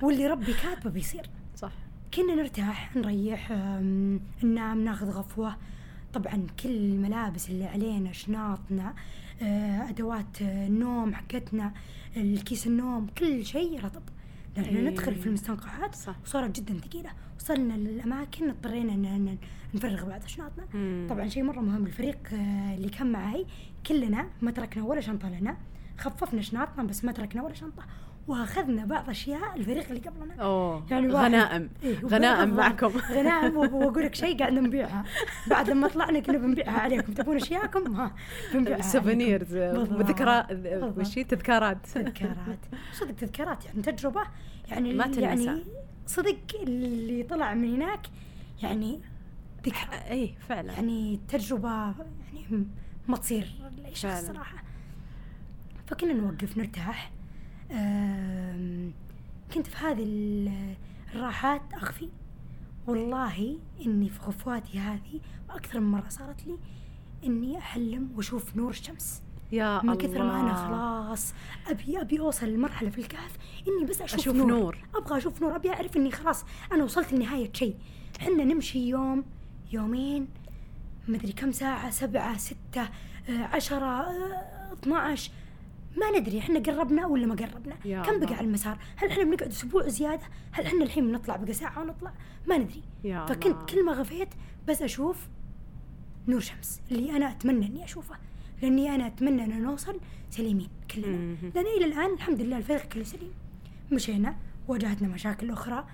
واللي 0.02 0.28
ربي 0.28 0.54
كاتبه 0.54 0.90
بيصير. 0.90 1.30
صح. 1.56 1.72
كنا 2.14 2.36
نرتاح 2.36 2.96
نريح 2.96 3.52
ننام 4.44 4.84
ناخذ 4.84 5.10
غفوة. 5.10 5.58
طبعا 6.14 6.48
كل 6.64 6.70
الملابس 6.70 7.50
اللي 7.50 7.66
علينا 7.66 8.12
شناطنا 8.12 8.94
آه، 9.42 9.90
أدوات 9.90 10.42
آه، 10.42 10.68
النوم 10.68 11.16
حقتنا 11.16 11.74
الكيس 12.18 12.68
النوم 12.68 13.08
كل 13.18 13.46
شيء 13.46 13.86
رطب. 13.86 14.02
لأن 14.58 14.76
إيه. 14.76 14.90
ندخل 14.90 15.16
في 15.16 15.28
المستنقعات 15.28 15.96
صح. 15.96 16.16
وصارت 16.26 16.60
جدا 16.60 16.78
ثقيلة 16.80 17.10
وصلنا 17.40 17.74
للأماكن 17.74 18.50
اضطرينا 18.50 18.94
إن 18.94 19.38
نفرغ 19.74 20.06
بعض 20.10 20.26
شنطنا. 20.26 21.08
طبعا 21.10 21.28
شيء 21.28 21.44
مرة 21.44 21.60
مهم 21.60 21.86
الفريق 21.86 22.18
آه، 22.34 22.76
اللي 22.76 22.90
كان 22.90 23.12
معي 23.12 23.46
كلنا 23.88 24.30
ما 24.42 24.52
تركنا 24.52 24.84
ولا 24.84 25.02
شنطة 25.02 25.30
لنا 25.30 25.58
خففنا 25.98 26.42
شنطنا 26.42 26.84
بس 26.84 27.06
ما 27.06 27.12
تركنا 27.12 27.44
ولا 27.44 27.54
شنطة 27.54 27.84
واخذنا 28.28 28.86
بعض 28.86 29.10
أشياء 29.10 29.56
الفريق 29.56 29.88
اللي 29.90 30.00
قبلنا. 30.00 30.36
أوه 30.44 30.86
يعني 30.92 31.08
غنائم. 31.08 31.70
إيه 31.84 32.00
غنائم. 32.06 32.56
معكم. 32.56 32.88
غنائم 33.18 33.58
وأقول 33.58 34.04
لك 34.04 34.16
شيء 34.16 34.40
قاعد 34.40 34.54
نبيعها. 34.54 35.04
بعد 35.48 35.70
لما 35.70 35.88
طلعنا 35.88 36.20
كنا 36.20 36.38
بنبيعها 36.38 36.80
عليكم. 36.80 37.14
تبون 37.14 37.36
أشياءكم؟ 37.36 37.96
ها 37.96 38.16
بنبيعها 38.54 38.82
سوفينيرز. 38.82 39.56
وذكرى. 39.56 40.46
وش 40.98 41.14
تذكارات. 41.14 41.86
تذكارات. 41.86 42.60
صدق 42.94 43.12
تذكارات 43.16 43.66
يعني 43.66 43.82
تجربة. 43.82 44.22
يعني 44.68 44.94
ما 44.94 45.06
تنسى. 45.06 45.22
يعني 45.22 45.64
صدق 46.06 46.38
اللي 46.64 47.24
طلع 47.24 47.54
من 47.54 47.76
هناك 47.76 48.02
يعني 48.64 49.00
ذكرى 49.66 50.00
اي 50.10 50.36
فعلا. 50.50 50.74
يعني 50.74 51.20
تجربة 51.28 51.70
يعني 51.70 52.66
ما 53.08 53.18
تصير 53.18 53.48
لأي 53.78 53.96
شخص. 53.96 54.26
صراحة 54.26 54.64
فكنا 55.88 56.14
نوقف 56.14 56.58
نرتاح. 56.58 57.12
كنت 59.54 59.68
في 59.68 59.78
هذه 59.86 60.04
ال- 60.04 60.76
الراحات 61.16 61.62
أخفي. 61.74 62.10
والله 62.88 63.58
إني 63.86 64.10
في 64.10 64.20
غفواتي 64.20 64.80
هذه 64.80 65.20
أكثر 65.50 65.80
من 65.80 65.92
مرة 65.92 66.10
صارت 66.10 66.48
لي 66.48 66.58
إني 67.26 67.58
أحلم 67.58 68.10
وأشوف 68.16 68.56
نور 68.56 68.70
الشمس. 68.70 69.22
يا 69.52 69.82
من 69.84 69.90
الله 69.90 69.96
كثر 69.96 70.24
ما 70.24 70.40
أنا 70.40 70.54
خلاص 70.54 71.34
أبي 71.68 72.02
أبي 72.02 72.20
أوصل 72.20 72.46
لمرحلة 72.50 72.90
في 72.90 72.98
الكهف 72.98 73.38
إني 73.68 73.90
بس 73.90 74.02
أشوف, 74.02 74.20
أشوف 74.20 74.36
نور. 74.36 74.48
نور. 74.48 74.78
أبغى 74.96 75.18
أشوف 75.18 75.42
نور 75.42 75.56
أبي 75.56 75.70
أعرف 75.70 75.98
إني 75.98 76.12
خلاص 76.12 76.46
أنا 76.72 76.84
وصلت 76.84 77.14
لنهاية 77.14 77.54
شيء. 77.54 77.76
حنا 78.20 78.44
نمشي 78.44 78.90
يوم 78.90 79.24
يومين 79.72 80.28
مدري 81.08 81.32
كم 81.32 81.52
ساعة 81.52 81.90
سبعة 81.90 82.38
ستة 82.38 82.82
آه، 83.30 83.44
عشرة 83.44 83.86
آه، 83.86 84.74
12 84.74 85.32
ما 85.98 86.20
ندري 86.20 86.40
إحنا 86.40 86.60
قربنا 86.60 87.06
ولا 87.06 87.26
ما 87.26 87.36
قربنا. 87.36 87.76
كم. 88.04 88.20
بقى 88.20 88.36
على 88.36 88.48
المسار؟ 88.48 88.78
هل 88.96 89.10
إحنا 89.10 89.24
بنقعد 89.24 89.50
أسبوع 89.50 89.88
زيادة؟ 89.88 90.24
هل 90.52 90.66
إحنا 90.66 90.84
الحين 90.84 91.08
بنطلع 91.08 91.36
بقى 91.36 91.54
ساعة 91.54 91.82
ونطلع؟ 91.82 92.14
ما 92.48 92.58
ندري. 92.58 92.84
يا 93.04 93.26
فكنت 93.26 93.46
الله. 93.46 93.66
كل 93.66 93.86
ما 93.86 93.92
غفيت 93.92 94.30
بس 94.68 94.82
أشوف 94.82 95.28
نور 96.28 96.40
شمس 96.40 96.82
اللي 96.92 97.18
أنا 97.18 97.32
أتمنى 97.32 97.66
إني 97.66 97.84
أشوفه. 97.84 98.16
لأني 98.62 98.96
أنا 98.96 99.08
أتمنى 99.08 99.44
ان 99.44 99.62
نوصل 99.62 100.00
سليمين 100.30 100.70
كلنا. 100.92 101.36
لأن 101.56 101.66
إلى 101.78 101.86
الآن 101.86 102.14
الحمد 102.14 102.42
لله 102.42 102.58
الفريق 102.58 102.84
كله 102.84 103.04
سليم. 103.04 103.34
مشينا 103.92 104.36
واجهتنا 104.68 105.08
مشاكل 105.08 105.52
أخرى. 105.52 105.86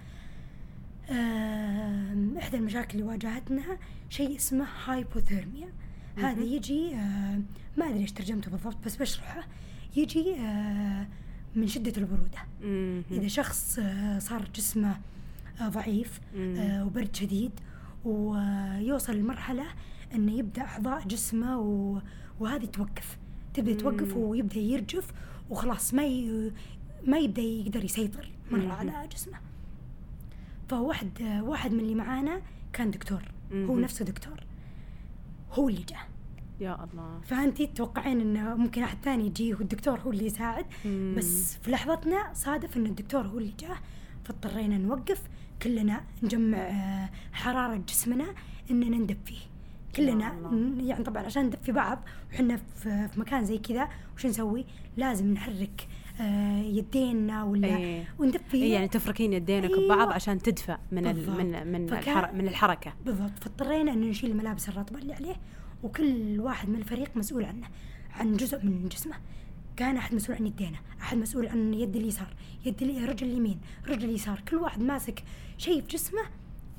إحدى 2.39 2.57
المشاكل 2.57 2.99
اللي 2.99 3.09
واجهتنا 3.09 3.77
شيء 4.09 4.35
اسمه 4.35 4.67
هايبوثيرميا 4.85 5.73
هذا 6.17 6.43
يجي 6.43 6.95
ما 7.77 7.89
أدري 7.89 7.99
إيش 7.99 8.11
ترجمته 8.11 8.51
بالضبط 8.51 8.85
بس 8.85 8.95
بشرحه. 8.95 9.47
يجي 10.01 10.35
آم، 10.35 11.07
من 11.55 11.67
شدة 11.67 11.93
البرودة 11.97 12.39
مم. 12.63 13.01
إذا 13.11 13.27
شخص 13.27 13.79
آه، 13.79 14.19
صار 14.19 14.49
جسمه 14.55 14.97
آه، 15.61 15.67
ضعيف. 15.69 16.19
آه، 16.37 16.85
وبرد 16.85 17.15
شديد 17.15 17.51
ويوصل 18.05 19.15
لمرحلة 19.15 19.65
أنه 20.15 20.31
يبدأ 20.31 20.61
أعضاء 20.61 21.07
جسمه. 21.07 21.57
وهذه 22.39 22.65
توقف 22.65 23.17
تبدأ 23.53 23.73
توقف. 23.73 24.15
ويبدأ 24.17 24.59
يرجف 24.59 25.11
وخلاص 25.49 25.93
ما 25.93 26.03
ي... 26.05 26.51
ما 27.07 27.17
يبدأ 27.17 27.41
يقدر 27.41 27.83
يسيطر 27.83 28.31
مرة. 28.51 28.73
على 28.73 29.07
جسمه 29.13 29.37
فواحد 30.69 31.21
آه، 31.21 31.43
واحد 31.43 31.71
من 31.73 31.79
اللي 31.79 31.95
معانا 31.95 32.41
كان 32.73 32.91
دكتور 32.91 33.21
هو. 33.53 33.79
نفسه 33.79 34.05
دكتور 34.05 34.43
هو 35.53 35.69
اللي 35.69 35.83
جاء 35.83 36.07
يا 36.61 36.83
الله 36.83 37.19
فأنتي 37.23 37.67
تتوقعين 37.67 38.21
إنه 38.21 38.55
ممكن 38.55 38.83
أحد 38.83 38.97
ثاني 39.03 39.25
يجي 39.25 39.53
والدكتور 39.53 39.99
هو 39.99 40.11
اللي 40.11 40.25
يساعد 40.25 40.65
مم. 40.85 41.15
بس 41.17 41.57
في 41.57 41.71
لحظتنا 41.71 42.33
صادف 42.33 42.77
إن 42.77 42.85
الدكتور 42.85 43.27
هو 43.27 43.37
اللي 43.37 43.53
جاه 43.59 43.77
فاضطرينا 44.25 44.77
نوقف 44.77 45.21
كلنا 45.61 46.01
نجمع 46.23 46.57
آه، 46.57 47.09
حرارة 47.33 47.75
جسمنا 47.75 48.25
إننا 48.71 48.97
ندب 48.97 49.17
فيه 49.25 49.39
كلنا 49.95 50.33
يعني 50.79 51.03
طبعا 51.03 51.23
عشان 51.23 51.45
ندب 51.45 51.59
في 51.63 51.71
بعض 51.71 51.99
وحنا 52.33 52.57
في 52.75 53.09
مكان 53.17 53.45
زي 53.45 53.57
كذا 53.57 53.89
وش 54.15 54.25
نسوي؟ 54.25 54.65
لازم 54.97 55.33
نحرك 55.33 55.87
آه، 56.21 56.61
يدينا 56.61 57.43
ولا 57.43 57.67
إيه. 57.67 58.03
وندفي 58.19 58.57
إيه 58.57 58.73
يعني 58.73 58.87
تفركين 58.87 59.33
يدينك 59.33 59.69
أيوة. 59.69 59.85
ببعض 59.85 60.09
عشان 60.09 60.41
تدفى 60.41 60.77
من 60.91 61.07
ال. 61.07 61.37
من 61.37 61.67
من 61.71 61.93
الحر 61.93 62.33
من 62.33 62.47
الحركة 62.47 62.93
بالضبط 63.05 63.39
فاضطرينا 63.41 63.93
إن 63.93 64.01
نشيل 64.01 64.31
الملابس 64.31 64.69
الرطبة 64.69 64.99
اللي 64.99 65.13
عليه 65.13 65.35
وكل 65.83 66.39
واحد 66.39 66.69
من 66.69 66.75
الفريق 66.75 67.17
مسؤول 67.17 67.45
عنه 67.45 67.67
عن 68.11 68.33
جزء 68.33 68.65
من 68.65 68.87
جسمه. 68.87 69.15
كان 69.75 69.97
أحد 69.97 70.15
مسؤول 70.15 70.37
عن 70.37 70.47
يدينا 70.47 70.77
أحد 71.01 71.17
مسؤول 71.17 71.47
عن 71.47 71.73
يد 71.73 71.95
اليسار 71.95 72.33
يد 72.65 72.83
رجل 72.83 73.27
اليمين 73.27 73.59
رجل 73.87 74.09
اليسار. 74.09 74.41
كل 74.47 74.55
واحد 74.55 74.81
ماسك 74.81 75.23
شيء 75.57 75.81
في 75.81 75.87
جسمه 75.87 76.21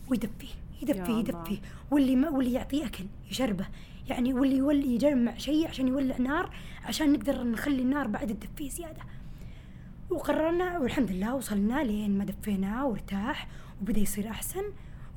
ويدفيه 0.09 0.49
يدفيه. 0.83 1.13
يدفيه. 1.13 1.59
واللي 1.91 2.17
ما 2.17 2.31
واللي 2.31 2.53
يعطيه 2.53 2.87
أكل 2.87 3.05
يشربه. 3.31 3.67
يعني 4.09 4.35
واللي 4.35 4.57
يولي 4.57 4.95
يجمع 4.95 5.37
شيء 5.37 5.69
عشان 5.69 5.89
يولع 5.89 6.17
نار 6.17 6.55
عشان 6.85 7.13
نقدر 7.13 7.45
نخلي 7.45 7.83
النار 7.83 8.07
بعد 8.07 8.39
تدفيه 8.39 8.69
زيادة. 8.69 9.03
وقررنا 10.11 10.79
والحمد 10.79 11.11
لله 11.11 11.35
وصلنا 11.35 11.85
لين 11.85 12.19
ما 12.19 12.25
دفيناه 12.25 12.87
وارتاح 12.87 13.49
وبدأ 13.81 14.01
يصير 14.01 14.31
أحسن. 14.31 14.63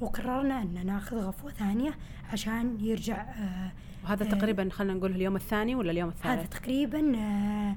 وقررنا 0.01 0.61
أن 0.61 0.85
ناخذ 0.85 1.17
غفوة 1.17 1.51
ثانية 1.51 1.97
عشان 2.33 2.77
يرجع 2.79 3.21
آه 3.21 3.71
وهذا 4.03 4.25
آه، 4.25 4.29
تقريبا 4.29 4.69
خلينا 4.69 4.93
نقول 4.93 5.11
اليوم 5.11 5.35
الثاني 5.35 5.75
ولا 5.75 5.91
اليوم 5.91 6.09
هذا 6.23 6.33
الثالث 6.41 6.59
تقريبا 6.59 7.17
آه 7.17 7.75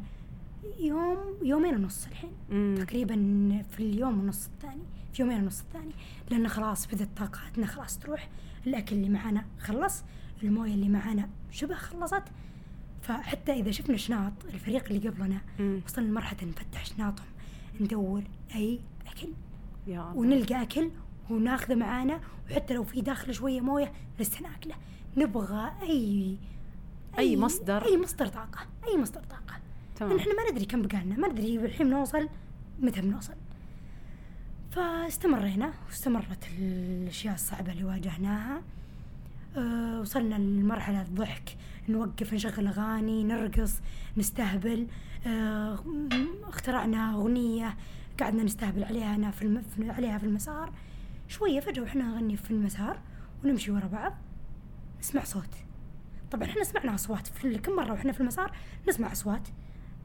يوم 0.81 1.17
يومين 1.43 1.75
ونص 1.75 2.07
الحين 2.07 2.31
مم. 2.51 2.75
تقريبا 2.79 3.15
في 3.71 3.81
اليوم 3.81 4.21
ونص 4.21 4.47
الثاني 4.47 4.83
في 5.13 5.23
يومين 5.23 5.43
ونص 5.43 5.61
الثاني 5.61 5.93
لأن 6.31 6.49
خلاص 6.49 6.87
بدت 6.87 7.09
طاقاتنا 7.17 7.67
خلاص 7.67 7.99
تروح 7.99 8.29
الأكل 8.67 8.97
اللي 8.97 9.09
معانا 9.09 9.45
خلص 9.61 10.05
الموية 10.43 10.75
اللي 10.75 10.89
معانا 10.89 11.29
شبه 11.51 11.75
خلصت 11.75 12.23
فحتى 13.03 13.53
إذا 13.53 13.71
شفنا 13.71 13.97
شناط 13.97 14.33
الفريق 14.55 14.85
اللي 14.91 15.09
قبلنا 15.09 15.41
مم. 15.59 15.81
وصلنا 15.87 16.07
لمرحلة 16.07 16.49
نفتح 16.49 16.85
شناطهم 16.87 17.27
ندور 17.81 18.23
أي 18.55 18.81
أكل 19.07 19.29
يا. 19.87 20.01
ونلقى 20.15 20.63
أكل 20.63 20.91
وناخذه 21.31 21.75
معانا 21.75 22.21
وحتى 22.51 22.75
لو 22.75 22.85
في 22.85 23.01
داخله 23.01 23.33
شوية 23.33 23.61
موية 23.61 23.93
لسه 24.21 24.43
ناكله 24.43 24.75
نبغى 25.17 25.73
اي 25.83 26.37
أي 27.19 27.37
مصدر. 27.37 27.85
أي 27.85 27.99
مصدر 27.99 28.27
طاقة 28.27 28.67
أي 28.89 28.99
مصدر 28.99 29.21
طاقة. 29.21 29.61
تمام. 29.97 30.19
إحنا 30.19 30.33
ما 30.35 30.51
ندري 30.51 30.65
كم 30.65 30.83
بقالنا 30.83 31.17
ما 31.17 31.29
ندري 31.29 31.57
الحين 31.57 31.87
بنوصل 31.87 32.29
متى 32.81 33.01
بنوصل 33.01 33.35
فاستمرينا 34.71 35.73
واستمرت 35.87 36.49
الأشياء 36.59 37.35
الصعبة 37.35 37.73
اللي 37.73 37.85
واجهناها. 37.85 38.63
أه 39.57 40.01
وصلنا 40.01 40.35
لمرحلة 40.35 41.03
الضحك 41.03 41.57
نوقف 41.89 42.35
نشغل 42.35 42.67
أغاني 42.67 43.25
نرقص 43.25 43.81
نستهبل. 44.17 44.87
أه 45.27 45.79
اخترعنا 46.45 47.15
أغنية 47.15 47.77
قعدنا 48.21 48.43
نستهبل 48.43 48.85
عليها 48.85 49.15
أنا 49.15 49.31
في, 49.31 49.43
الم... 49.43 49.63
في 49.63 49.91
عليها 49.91 50.19
في 50.19 50.25
المسار. 50.25 50.73
شوية 51.29 51.61
فجأة 51.61 51.83
وإحنا 51.83 52.05
نغني 52.05 52.37
في 52.37 52.51
المسار 52.51 53.01
ونمشي 53.45 53.71
ورا 53.71 53.87
بعض 53.87 54.15
نسمع 55.01 55.25
صوت. 55.25 55.55
طبعا 56.31 56.45
إحنا 56.45 56.65
سمعنا 56.65 56.95
أصوات 56.95 57.27
في 57.27 57.59
كم 57.59 57.73
مرة 57.73 57.93
وإحنا 57.93 58.13
في 58.13 58.21
المسار 58.21 58.57
نسمع 58.89 59.13
أصوات. 59.13 59.49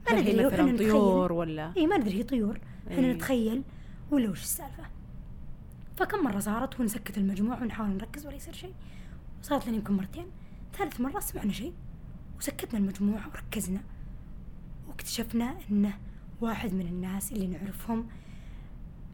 هل 0.07 0.15
هي 0.15 0.45
وإحنا 0.45 0.63
مثلا. 0.63 0.77
طيور 0.77 1.33
ولا؟ 1.33 1.73
اي 1.77 1.87
ما 1.87 1.97
ندري 1.97 2.19
هي 2.19 2.23
طيور. 2.23 2.59
إحنا 2.91 3.07
إيه. 3.07 3.13
نتخيل 3.13 3.63
ولا 4.11 4.29
وش 4.29 4.41
السالفة. 4.41 4.83
فكم 5.97 6.23
مرة 6.23 6.39
صارت 6.39 6.79
ونسكت 6.79 7.17
المجموع 7.17 7.61
ونحاول 7.61 7.89
نركز 7.89 8.27
ولا 8.27 8.35
يصير 8.35 8.53
شيء. 8.53 8.73
صارت 9.41 9.67
لنا 9.67 9.75
يمكن 9.75 9.93
مرتين. 9.93 10.25
ثالث 10.77 11.01
مرة 11.01 11.19
سمعنا 11.19 11.51
شيء 11.51 11.73
وسكتنا 12.39 12.79
المجموع 12.79 13.27
وركزنا 13.27 13.81
واكتشفنا 14.87 15.57
إنه 15.71 15.93
واحد 16.41 16.73
من 16.73 16.87
الناس 16.87 17.31
اللي 17.31 17.47
نعرفهم 17.47 18.07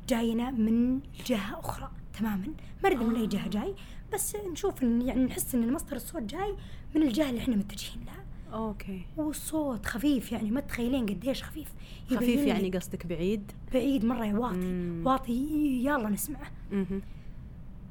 جاينا 0.09 0.51
من 0.51 0.99
جهة 1.25 1.59
أخرى 1.59 1.91
تماما. 2.19 2.47
ما 2.83 2.89
ندري 2.89 3.05
من 3.05 3.15
أي 3.15 3.27
جهة 3.27 3.47
جاي 3.47 3.75
بس 4.13 4.35
نشوف 4.51 4.83
إن 4.83 5.01
يعني 5.01 5.25
نحس 5.25 5.55
إن 5.55 5.73
مصدر 5.73 5.95
الصوت 5.95 6.21
جاي 6.21 6.55
من 6.95 7.03
الجهة 7.03 7.29
اللي 7.29 7.41
إحنا 7.41 7.55
متجهين 7.55 8.05
لها. 8.05 8.25
أوكي. 8.53 9.01
والصوت 9.17 9.85
خفيف 9.85 10.31
يعني 10.31 10.51
ما 10.51 10.61
تتخيلين 10.61 11.05
قديش 11.05 11.43
خفيف. 11.43 11.67
خفيف 12.09 12.39
يعني 12.39 12.69
قصدك 12.69 13.05
بعيد؟ 13.05 13.51
بعيد 13.73 14.05
مرة 14.05 14.33
واطي. 14.39 14.57
مم. 14.57 15.03
واطي 15.05 15.33
يلا 15.85 16.09
نسمعه. 16.09 16.51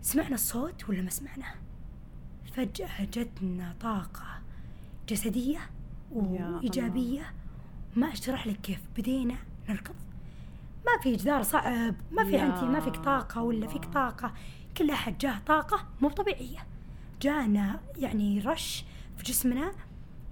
سمعنا 0.03 0.35
الصوت 0.35 0.89
ولا 0.89 1.03
ما 1.03 1.11
سمعناه 1.11 1.55
فجأة 2.53 3.05
جتنا 3.05 3.75
طاقة 3.81 4.41
جسدية 5.09 5.61
وإيجابية. 6.13 7.33
ما 7.97 8.13
أشرح 8.13 8.47
لك 8.47 8.61
كيف 8.61 8.81
بدينا 8.97 9.37
نركض. 9.69 9.95
ما 10.87 11.03
في 11.03 11.17
جدار 11.17 11.43
صعب 11.43 11.95
ما 12.13 12.25
في 12.25 12.33
يا. 12.33 12.47
أنت 12.47 12.65
ما 12.65 12.81
فيك 12.81 12.97
طاقة 12.97 13.43
ولا 13.43 13.67
فيك 13.67 13.85
طاقة. 13.85 14.33
كل 14.77 14.91
أحد 14.91 15.19
جاه 15.19 15.39
طاقة 15.47 15.87
مو 16.01 16.09
طبيعية. 16.09 16.67
جانا 17.23 17.81
يعني 17.99 18.41
رش 18.41 18.85
في 19.17 19.23
جسمنا 19.25 19.73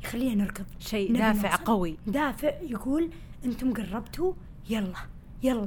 يخلينا 0.04 0.44
نركض. 0.44 0.64
شيء 0.78 1.12
دافع 1.18 1.50
نوصل. 1.50 1.64
قوي. 1.64 1.96
دافع 2.06 2.48
يقول 2.62 3.10
أنتم 3.44 3.72
قربتوا 3.74 4.32
يلا 4.70 4.94
يلا 5.42 5.66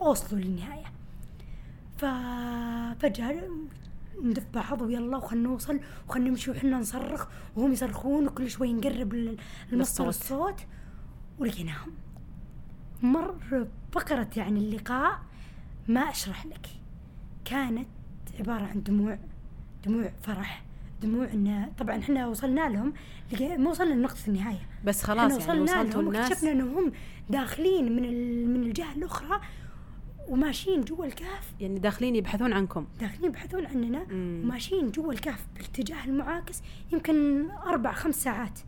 اوصلوا 0.00 0.40
للنهاية. 0.40 0.84
ففجأة 1.96 3.48
ندف 4.22 4.46
بعض 4.54 4.82
ويلا 4.82 5.16
وخلنا 5.16 5.48
نوصل 5.48 5.80
وخلنا 6.08 6.30
نمشي 6.30 6.50
وحنا 6.50 6.78
نصرخ 6.78 7.26
وهم 7.56 7.72
يصرخون 7.72 8.26
وكل 8.26 8.50
شوي 8.50 8.72
نقرب 8.72 9.14
ل- 9.14 9.36
لمصدر 9.72 10.04
للصوت. 10.06 10.08
الصوت 10.08 10.60
ولقيناهم. 11.38 11.92
مر 13.02 13.66
فقرة 13.94 14.28
يعني 14.36 14.60
اللقاء 14.60 15.20
ما 15.88 16.00
أشرح 16.00 16.46
لك. 16.46 16.66
كانت 17.44 17.88
عبارة 18.40 18.64
عن 18.64 18.82
دموع 18.82 19.18
دموع 19.86 20.12
فرح 20.22 20.64
دموع 21.02 21.24
إن 21.24 21.72
طبعا 21.78 21.98
إحنا 21.98 22.26
وصلنا 22.26 22.68
لهم 22.68 22.92
ما 23.58 23.70
وصلنا 23.70 23.94
لنقطة 23.94 24.28
النهاية. 24.28 24.68
بس 24.84 25.02
خلاص 25.02 25.30
يعني 25.30 25.42
وصلنا 25.42 25.62
وصلتوا 25.62 26.02
لهم 26.02 26.08
الناس. 26.08 26.30
واكتشفنا 26.30 26.52
انهم 26.52 26.92
داخلين 27.30 27.96
من 27.96 28.48
من 28.48 28.62
الجهة 28.62 28.92
الأخرى 28.92 29.40
وماشيين 30.28 30.80
جوا 30.80 31.04
الكهف. 31.04 31.52
يعني 31.60 31.78
داخلين 31.78 32.16
يبحثون 32.16 32.52
عنكم. 32.52 32.86
داخلين 33.00 33.24
يبحثون 33.24 33.66
عننا 33.66 34.04
مم. 34.10 34.40
وماشيين 34.44 34.90
جوا 34.90 35.12
الكهف 35.12 35.46
بالاتجاه 35.54 36.04
المعاكس 36.04 36.62
يمكن 36.92 37.48
أربع 37.50 37.92
خمس 37.92 38.14
ساعات. 38.22 38.58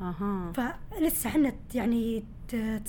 أها. 0.00 0.52
فلسه 0.52 1.30
إحنا 1.30 1.52
يعني 1.74 2.24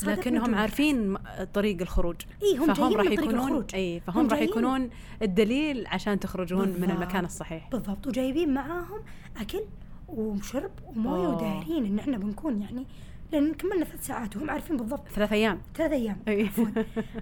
لكنهم 0.06 0.56
عارفين 0.56 1.18
طريق 1.54 1.82
الخروج. 1.82 2.16
إيه، 2.44 2.58
هم 2.60 2.74
فهم 2.74 2.94
راح 2.94 3.06
من 3.06 3.12
يكونون. 3.12 3.66
إي 3.74 3.98
هم 3.98 4.00
فهم 4.00 4.28
راح 4.28 4.40
يكونون 4.40 4.90
الدليل 5.22 5.88
عشان 5.88 6.20
تخرجون 6.20 6.68
من 6.68 6.74
بالضبط. 6.74 6.90
المكان 6.90 7.26
الصحيح. 7.26 7.70
بالضبط 7.72 8.08
وجايبين 8.08 8.54
معاهم 8.54 9.00
أكل 9.38 9.62
وشرب 10.08 10.72
وموية. 10.88 11.28
ودايرين 11.28 11.86
إن 11.86 12.00
إحنا 12.00 12.18
بنكون 12.18 12.62
يعني 12.62 12.86
لأن 13.32 13.54
كملنا 13.54 13.86
ثلاث 13.86 14.08
ساعات 14.08 14.38
وهم 14.38 14.50
عارفين 14.50 14.78
بالضبط. 14.78 15.08
ثلاث 15.08 15.34
أيام. 15.34 15.62
ثلاث 15.76 15.92
أيام. 15.92 16.18
عفوا. 16.28 16.66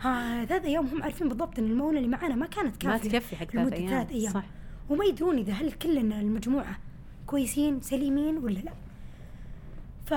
ها 0.02 0.46
ثلاث 0.46 0.66
أيام 0.66 0.86
هم 0.86 1.04
عارفين 1.04 1.30
بالضبط 1.30 1.60
إن 1.60 1.66
المونه 1.66 1.98
اللي 1.98 2.10
معانا 2.10 2.36
ما 2.36 2.46
كانت 2.46 2.86
ما 2.86 2.98
كافية. 2.98 3.10
تكفي 3.10 3.36
حق 3.36 3.46
ثلاث 3.46 3.74
أيام 3.74 3.90
ثلاث 3.90 4.12
أيام. 4.12 4.34
صح. 4.34 4.44
وما 4.90 5.06
يدرون 5.06 5.38
إذا 5.38 5.54
هل 5.54 5.72
كلنا 5.72 6.22
المجموعة 6.22 6.78
كويسين 7.28 7.82
سليمين 7.82 8.38
ولا 8.38 8.60
لا. 8.60 8.72
ف 10.10 10.14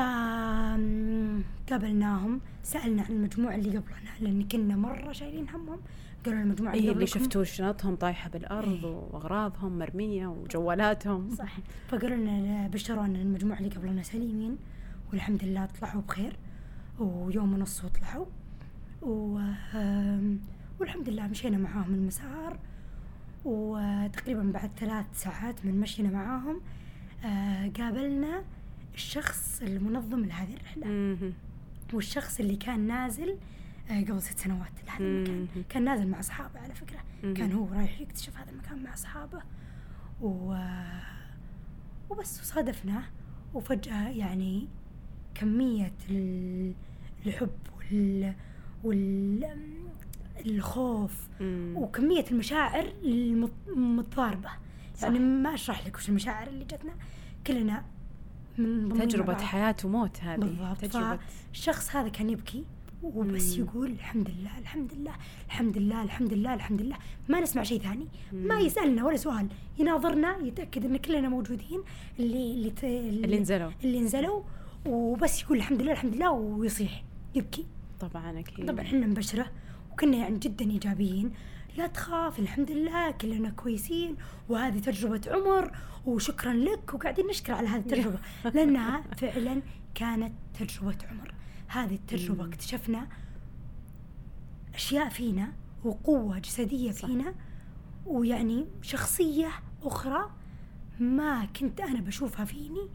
قابلناهم 1.70 2.40
سألنا 2.62 3.02
عن 3.02 3.10
المجموعة 3.10 3.54
اللي 3.54 3.78
قبلنا 3.78 4.10
لأن 4.20 4.48
كنا 4.48 4.76
مرة 4.76 5.12
شايلين 5.12 5.48
همهم. 5.48 5.78
قالوا 6.26 6.40
المجموعة 6.40 6.74
اللي 6.74 6.90
قبلكم- 6.90 7.06
شفتوا 7.06 7.44
شنطهم 7.44 7.96
طايحة 7.96 8.30
بالأرض 8.30 8.84
إيه. 8.84 8.94
وأغراضهم 9.12 9.78
مرمية 9.78 10.26
وجوالاتهم. 10.26 11.30
صح. 11.34 11.56
فقالوا 11.88 12.16
لنا 12.16 12.68
بشرونا 12.68 13.18
المجموعة 13.22 13.58
اللي 13.58 13.68
قبلنا 13.70 14.02
سليمين 14.02 14.56
والحمد 15.10 15.44
لله 15.44 15.66
طلعوا 15.80 16.02
بخير. 16.02 16.36
ويوم 16.98 17.54
ونص 17.54 17.84
وطلعوا 17.84 18.26
و... 19.02 19.40
والحمد 20.80 21.08
لله 21.08 21.26
مشينا 21.26 21.58
معاهم 21.58 21.94
المسار. 21.94 22.58
وتقريبا 23.44 24.42
بعد 24.42 24.70
ثلاث 24.80 25.06
ساعات 25.14 25.64
من 25.66 25.80
مشينا 25.80 26.10
معاهم 26.10 26.60
آه، 27.24 27.68
قابلنا 27.78 28.42
الشخص 28.94 29.62
المنظم 29.62 30.24
لهذه 30.24 30.54
الرحلة 30.54 30.86
مهم. 30.86 31.32
والشخص 31.92 32.40
اللي 32.40 32.56
كان 32.56 32.80
نازل 32.86 33.36
آه، 33.90 34.00
قبل 34.00 34.22
ست 34.22 34.38
سنوات 34.38 34.72
لهذا 34.86 35.04
المكان. 35.04 35.46
كان 35.68 35.84
نازل 35.84 36.08
مع 36.08 36.20
أصحابه 36.20 36.60
على 36.60 36.74
فكرة 36.74 36.98
مم. 37.24 37.34
كان 37.34 37.52
هو 37.52 37.66
رايح 37.72 38.00
يكتشف 38.00 38.36
هذا 38.36 38.50
المكان 38.50 38.82
مع 38.82 38.94
أصحابه 38.94 39.42
و... 40.20 40.56
وبس 42.10 42.40
وصادفناه 42.40 43.02
وفجأة 43.54 44.08
يعني 44.08 44.68
كمية 45.34 45.92
ال- 46.10 46.72
الحب 47.26 47.50
وال... 47.78 48.34
وال... 48.84 49.56
الخوف 50.46 51.28
مم. 51.40 51.74
وكمية 51.76 52.24
المشاعر 52.30 52.92
المت- 53.04 53.68
المتضاربة 53.68 54.50
صح. 54.96 55.02
يعني 55.02 55.18
ما 55.18 55.54
أشرح 55.54 55.86
لك 55.86 55.96
وش 55.96 56.08
المشاعر 56.08 56.46
اللي 56.48 56.64
جتنا 56.64 56.92
كلنا 57.46 57.84
تجربة. 58.98 59.34
حياة 59.36 59.76
وموت 59.84 60.20
هذه 60.20 60.38
بالضبط. 60.40 60.78
تجربة. 60.78 61.18
فالشخص 61.50 61.96
هذا 61.96 62.08
كان 62.08 62.30
يبكي 62.30 62.64
وبس 63.02 63.56
مم. 63.58 63.64
يقول 63.64 63.90
الحمد 63.90 64.30
لله 64.30 64.58
الحمد 64.58 64.92
لله 64.94 65.12
الحمد 65.46 65.78
لله 65.78 66.02
الحمد 66.02 66.32
لله 66.32 66.54
الحمد 66.54 66.82
لله. 66.82 66.96
ما 67.28 67.40
نسمع 67.40 67.62
شيء 67.62 67.80
ثاني 67.80 68.08
ما 68.32 68.60
يسألنا 68.60 69.04
ولا 69.04 69.16
سؤال. 69.16 69.48
يناظرنا 69.78 70.36
يتأكد 70.42 70.84
إن 70.84 70.96
كلنا 70.96 71.28
موجودين 71.28 71.82
اللي 72.18 72.54
اللي 72.54 72.70
ت- 72.70 72.84
اللي 72.84 73.38
نزلوا. 73.40 73.70
اللي 73.84 74.00
نزلوا 74.00 74.42
وبس 74.86 75.42
يقول 75.42 75.56
الحمد 75.58 75.82
لله 75.82 75.92
الحمد 75.92 76.14
لله 76.16 76.30
ويصيح 76.30 77.04
يبكي. 77.34 77.66
طبعا 78.00 78.38
أكيد. 78.40 78.66
طبعا 78.68 78.80
إحنا 78.80 79.06
نبشره 79.06 79.46
وكنا 79.92 80.16
يعني 80.16 80.38
جدا 80.38 80.70
إيجابيين. 80.70 81.32
لا 81.76 81.86
تخاف 81.86 82.38
الحمد 82.38 82.70
لله 82.70 83.10
كلنا 83.10 83.50
كويسين 83.50 84.16
وهذه 84.48 84.78
تجربة 84.78 85.20
عمر 85.26 85.76
وشكرا 86.06 86.52
لك 86.52 86.94
وقاعدين 86.94 87.26
نشكر 87.26 87.52
على 87.52 87.68
هذه 87.68 87.80
التجربة 87.80 88.18
لأنها 88.54 89.02
فعلا 89.16 89.62
كانت 89.94 90.32
تجربة 90.58 90.96
عمر 91.10 91.34
هذه 91.68 91.94
التجربة. 91.94 92.44
اكتشفنا 92.44 93.06
أشياء 94.74 95.08
فينا 95.08 95.52
وقوة 95.84 96.38
جسدية 96.38 96.92
صح. 96.92 97.06
فينا 97.06 97.34
ويعني 98.06 98.66
شخصية 98.82 99.48
أخرى 99.82 100.30
ما 101.00 101.44
كنت 101.44 101.80
أنا 101.80 102.00
بشوفها 102.00 102.44
فيني 102.44 102.88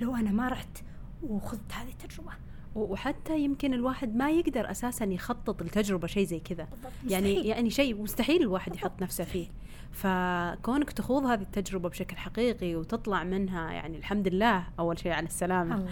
لو 0.00 0.16
أنا 0.16 0.32
ما 0.32 0.48
رحت 0.48 0.78
وخذت 1.22 1.72
هذه 1.72 1.88
التجربة 1.88 2.32
وحتى 2.74 3.38
يمكن 3.40 3.74
الواحد 3.74 4.16
ما 4.16 4.30
يقدر 4.30 4.70
أساسا 4.70 5.04
يخطط 5.04 5.62
لتجربة 5.62 6.06
شيء 6.06 6.26
زي 6.26 6.40
كذا 6.40 6.68
يعني 7.08 7.32
مستحيل. 7.32 7.46
يعني 7.46 7.70
شيء 7.70 8.02
مستحيل 8.02 8.42
الواحد 8.42 8.76
يحط 8.76 9.02
نفسه 9.02 9.24
فيه 9.24 9.46
فكونك 9.92 10.92
تخوض 10.92 11.24
هذه 11.26 11.42
التجربة 11.42 11.88
بشكل 11.88 12.16
حقيقي 12.16 12.76
وتطلع 12.76 13.24
منها 13.24 13.72
يعني 13.72 13.98
الحمد 13.98 14.28
لله 14.28 14.64
أول 14.78 14.98
شيء 14.98 15.12
على 15.12 15.26
السلامة 15.26 15.86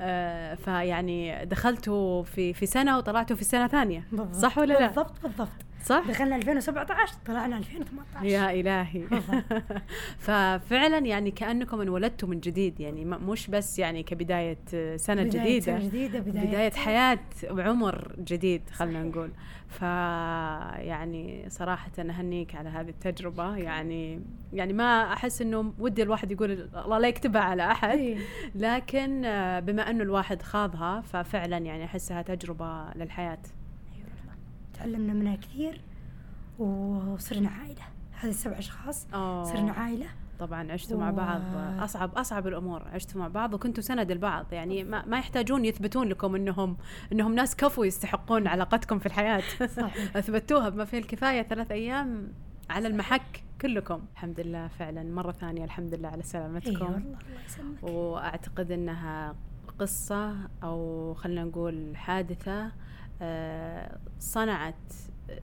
آه، 0.00 0.54
فيعني 0.54 1.44
دخلتوا 1.44 2.22
في 2.22 2.52
في 2.52 2.66
سنة 2.66 2.98
وطلعتوا 2.98 3.36
في 3.36 3.44
سنة 3.44 3.66
ثانية 3.66 4.04
بالضبط. 4.12 4.34
صح 4.34 4.58
ولا 4.58 4.72
لا؟ 4.72 4.86
بالضبط 4.86 5.22
بالضبط 5.22 5.48
صح؟ 5.82 6.04
دخلنا 6.08 6.36
2017 6.36 7.14
طلعنا 7.26 7.58
2018 7.58 8.26
يا 8.26 8.50
إلهي 8.50 9.02
ففعلا 10.26 10.98
يعني 10.98 11.30
كأنكم 11.30 11.80
انولدتوا 11.80 12.28
من 12.28 12.40
جديد 12.40 12.80
يعني 12.80 13.04
مش 13.04 13.48
بس 13.48 13.78
يعني 13.78 14.02
كبداية 14.02 14.58
سنة 14.96 15.22
بداية 15.22 15.42
جديدة 15.42 15.64
سنة 15.64 15.78
جديدة 15.78 16.20
بداية, 16.20 16.46
بداية 16.46 16.70
حياة 16.70 17.18
وعمر 17.50 18.14
جديد 18.18 18.62
خلنا 18.70 19.00
صحيح. 19.00 19.04
نقول 19.04 19.30
ف 19.68 19.82
يعني 20.82 21.44
صراحة 21.48 21.90
أهنيك 21.98 22.54
على 22.54 22.68
هذه 22.68 22.88
التجربة 22.88 23.56
يعني 23.56 24.20
يعني 24.52 24.72
ما 24.72 25.12
أحس 25.12 25.42
إنه 25.42 25.72
ودي 25.78 26.02
الواحد 26.02 26.32
يقول 26.32 26.68
الله 26.84 26.98
لا 26.98 27.08
يكتبها 27.08 27.42
على 27.42 27.70
أحد 27.70 27.98
إيه. 27.98 28.18
لكن 28.54 29.24
آه، 29.24 29.60
بما 29.60 29.90
إنه 29.90 30.02
الواحد 30.02 30.42
خاضها 30.42 31.00
ففعلا 31.00 31.58
يعني 31.58 31.84
للحياة 32.96 33.38
أي 33.38 33.38
والله. 33.42 33.61
تعلمنا 34.82 35.12
منها 35.12 35.36
كثير 35.36 35.80
وصرنا 36.58 37.48
عائلة. 37.48 37.82
هذه 38.20 38.30
السبع 38.30 38.58
أشخاص. 38.58 39.06
صرنا 39.52 39.72
عائلة. 39.72 40.06
طبعا 40.38 40.72
عشتوا 40.72 40.98
مع 40.98 41.10
و- 41.10 41.12
بعض 41.12 41.40
أصعب 41.82 42.14
أصعب 42.18 42.46
الأمور. 42.46 42.82
عشتوا 42.88 43.20
مع 43.20 43.28
بعض 43.28 43.54
وكنتوا 43.54 43.82
سند 43.82 44.10
البعض. 44.10 44.52
يعني 44.52 44.84
ما, 44.84 45.06
ما 45.06 45.18
يحتاجون 45.18 45.64
يثبتون 45.64 46.08
لكم 46.08 46.34
إنهم 46.34 46.76
إنهم 47.12 47.34
ناس 47.34 47.56
كفو 47.56 47.84
يستحقون 47.84 48.46
علاقتكم 48.46 48.98
في 48.98 49.06
الحياة. 49.06 49.42
صحيح. 49.66 50.16
أثبتوها 50.16 50.68
بما 50.68 50.84
فيه 50.84 50.98
الكفاية 50.98 51.42
ثلاث 51.42 51.70
أيام 51.70 52.32
على 52.70 52.88
المحك 52.88 53.42
كلكم. 53.60 54.00
الحمد 54.12 54.40
لله 54.40 54.68
فعلا. 54.68 55.02
مرة 55.02 55.32
ثانية 55.32 55.64
الحمد 55.64 55.94
لله 55.94 56.08
على 56.08 56.22
سلامتكم. 56.22 56.84
والله 56.84 56.96
الله 56.96 57.18
يسلمك. 57.46 57.82
وأعتقد 57.82 58.70
إنها 58.70 59.34
قصة 59.78 60.34
أو 60.62 61.14
خلينا 61.14 61.44
نقول 61.44 61.96
حادثة 61.96 62.64
آه، 62.66 62.72
صنعت 64.18 64.92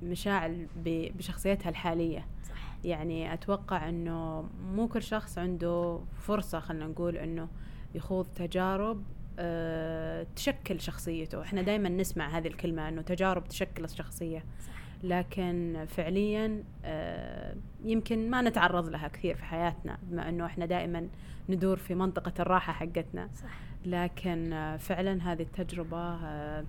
مشاعل 0.04 0.68
بشخصيتها 0.86 1.70
الحالية. 1.70 2.26
صح. 2.50 2.78
يعني 2.84 3.34
أتوقع 3.34 3.90
إنه 3.90 4.50
مو 4.76 4.88
كل 4.88 5.04
شخص 5.04 5.38
عنده 5.38 6.00
فرصة 6.20 6.60
خلينا 6.60 6.88
نقول 6.88 7.18
إنه 7.18 7.48
يخوض 7.96 8.28
تجارب 8.36 9.04
آه، 9.40 10.28
تشكل 10.36 10.82
شخصيته. 10.82 11.42
إحنا 11.42 11.62
دائما 11.62 11.90
نسمع 11.90 12.38
هذه 12.38 12.48
الكلمة 12.48 12.90
إنه 12.90 13.02
تجارب 13.02 13.48
تشكل 13.48 13.84
الشخصيه 13.84 14.40
صح. 14.40 14.74
لكن 15.04 15.86
فعليا 15.88 16.64
آه، 16.86 17.56
يمكن 17.84 18.30
ما 18.30 18.42
نتعرض 18.42 18.90
لها 18.90 19.08
كثير 19.08 19.36
في 19.36 19.44
حياتنا 19.44 19.98
بما 20.04 20.30
إنه 20.30 20.46
إحنا 20.46 20.66
دائما 20.66 21.08
ندور 21.50 21.78
في 21.78 21.96
منطقة 21.96 22.34
الراحة 22.40 22.74
حقتنا. 22.74 23.30
صح. 23.36 23.60
لكن 23.86 24.54
آه، 24.54 24.78
فعلا 24.78 25.32
هذه 25.32 25.42
التجربة 25.42 26.16
آه، 26.26 26.66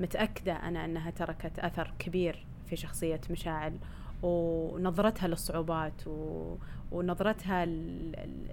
متأكدة 0.00 0.52
أنا 0.52 0.84
أنها 0.84 1.10
تركت 1.10 1.58
أثر 1.58 1.92
كبير 1.98 2.46
في 2.66 2.76
شخصية 2.76 3.20
مشاعل 3.30 3.78
ونظرتها 4.22 5.28
للصعوبات 5.28 6.06
و... 6.06 6.56
ونظرتها 6.92 7.66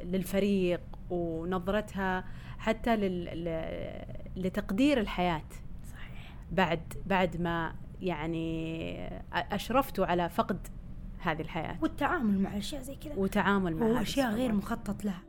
للفريق 0.03 0.81
ونظرتها 1.09 2.23
حتى 2.57 2.95
لل... 2.95 3.25
لتقدير 4.35 4.99
الحياة. 4.99 5.43
صحيح. 5.91 6.33
بعد 6.51 6.93
بعد 7.05 7.41
ما 7.41 7.75
يعني 8.01 9.09
أشرفتوا 9.33 10.05
على 10.05 10.29
فقد 10.29 10.67
هذه 11.19 11.41
الحياة. 11.41 11.77
والتعامل 11.81 12.39
مع 12.39 12.57
أشياء 12.57 12.81
زي 12.81 12.95
كذا. 12.95 13.15
وتعامل 13.15 13.75
مع 13.75 13.87
هذه 13.87 13.93
وأشياء 13.93 14.33
غير. 14.33 14.53
مخطط 14.53 15.05
لها. 15.05 15.21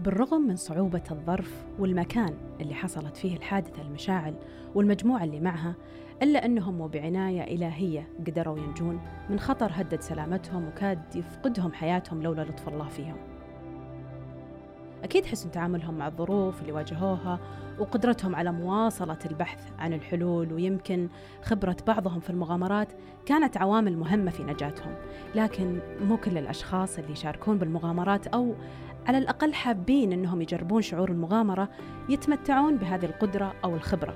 بالرغم 0.00 0.40
من 0.40 0.56
صعوبة 0.56 1.02
الظرف 1.10 1.64
والمكان 1.78 2.34
اللي 2.60 2.74
حصلت 2.74 3.16
فيه 3.16 3.36
الحادثة 3.36 3.82
المشاعل 3.82 4.34
والمجموعة 4.74 5.24
اللي 5.24 5.40
معها 5.40 5.74
إلا 6.22 6.44
أنهم 6.44 6.80
وبعناية 6.80 7.54
إلهية 7.56 8.08
قدروا 8.26 8.58
ينجون 8.58 9.00
من 9.30 9.40
خطر 9.40 9.70
هدد 9.74 10.00
سلامتهم 10.00 10.68
وكاد 10.68 11.00
يفقدهم 11.14 11.72
حياتهم 11.72 12.22
لولا 12.22 12.42
لطف 12.42 12.68
الله 12.68 12.88
فيهم. 12.88 13.16
أكيد 15.04 15.26
حسن 15.26 15.50
تعاملهم 15.50 15.98
مع 15.98 16.06
الظروف 16.06 16.60
اللي 16.60 16.72
واجهوها 16.72 17.40
وقدرتهم 17.78 18.36
على 18.36 18.52
مواصلة 18.52 19.18
البحث 19.26 19.72
عن 19.78 19.92
الحلول 19.92 20.52
ويمكن 20.52 21.08
خبرة 21.42 21.76
بعضهم 21.86 22.20
في 22.20 22.30
المغامرات 22.30 22.88
كانت 23.26 23.56
عوامل 23.56 23.96
مهمة 23.96 24.30
في 24.30 24.42
نجاتهم. 24.42 24.94
لكن 25.34 25.78
مو 26.00 26.16
كل 26.16 26.38
الأشخاص 26.38 26.98
اللي 26.98 27.12
يشاركون 27.12 27.58
بالمغامرات 27.58 28.26
أو 28.26 28.54
على 29.06 29.18
الأقل 29.18 29.54
حابين 29.54 30.12
أنهم 30.12 30.42
يجربون 30.42 30.82
شعور 30.82 31.10
المغامرة 31.10 31.68
يتمتعون 32.08 32.76
بهذه 32.76 33.04
القدرة 33.04 33.54
أو 33.64 33.74
الخبرة. 33.74 34.14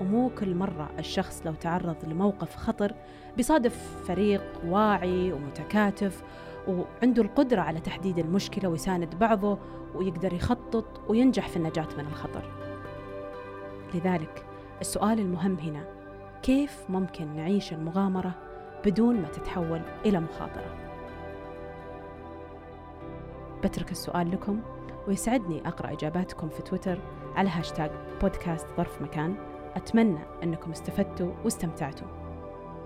ومو 0.00 0.30
كل 0.30 0.54
مرة 0.54 0.90
الشخص 0.98 1.42
لو 1.46 1.54
تعرض 1.54 1.96
لموقف 2.04 2.56
خطر 2.56 2.94
بيصادف 3.36 4.04
فريق 4.06 4.42
واعي 4.66 5.32
ومتكاتف 5.32 6.22
وعنده 6.68 7.22
القدرة 7.22 7.60
على 7.60 7.80
تحديد 7.80 8.18
المشكلة 8.18 8.68
ويساند 8.68 9.14
بعضه 9.14 9.58
ويقدر 9.94 10.32
يخطط 10.32 11.00
وينجح 11.08 11.48
في 11.48 11.56
النجاة 11.56 11.88
من 11.98 12.06
الخطر. 12.06 12.42
لذلك 13.94 14.44
السؤال 14.80 15.18
المهم 15.18 15.58
هنا 15.58 15.84
كيف 16.42 16.84
ممكن 16.88 17.36
نعيش 17.36 17.72
المغامرة 17.72 18.34
بدون 18.86 19.20
ما 19.20 19.28
تتحول 19.28 19.80
إلى 20.06 20.20
مخاطرة؟ 20.20 20.76
بترك 23.64 23.90
السؤال 23.90 24.30
لكم 24.30 24.60
ويسعدني 25.08 25.68
أقرأ 25.68 25.92
إجاباتكم 25.92 26.48
في 26.48 26.62
تويتر 26.62 26.98
على 27.36 27.48
هاشتاج 27.48 27.90
بودكاست 28.22 28.66
ظرف 28.76 29.02
مكان. 29.02 29.34
أتمنى 29.76 30.18
أنكم 30.42 30.70
استفدتوا 30.70 31.32
واستمتعتوا. 31.44 32.06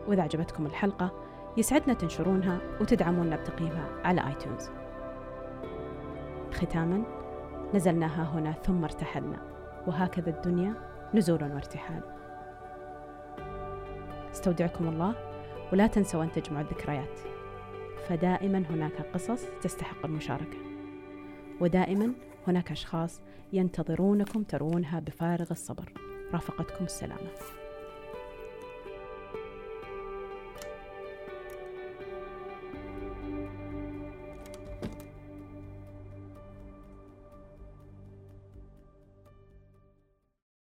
وإذا 0.09 0.23
عجبتكم 0.23 0.67
الحلقة 0.67 1.13
يسعدنا 1.57 1.95
تنشرونها 1.95 2.59
وتدعمونا 2.81 3.37
بتقييمها 3.37 3.89
على 4.05 4.27
آيتونز. 4.27 4.71
ختاما 6.53 7.03
نزلناها 7.75 8.25
هنا 8.25 8.53
ثم 8.53 8.85
ارتحلنا 8.85 9.39
وهكذا 9.87 10.31
الدنيا 10.31 10.75
نزول 11.15 11.43
وارتحال. 11.43 12.03
استودعكم 14.33 14.89
الله 14.89 15.15
ولا 15.73 15.87
تنسوا 15.87 16.23
أن 16.23 16.33
تجمعوا 16.33 16.65
الذكريات. 16.65 17.19
فدائما 18.09 18.59
هناك 18.71 19.07
قصص 19.15 19.45
تستحق 19.63 20.05
المشاركة. 20.05 20.59
ودائما 21.61 22.13
هناك 22.47 22.71
أشخاص 22.71 23.21
ينتظرونكم 23.53 24.43
ترونها 24.43 25.01
بفارغ 25.01 25.47
الصبر. 25.51 25.93
رافقتكم 26.33 26.85
السلامة. 26.85 27.31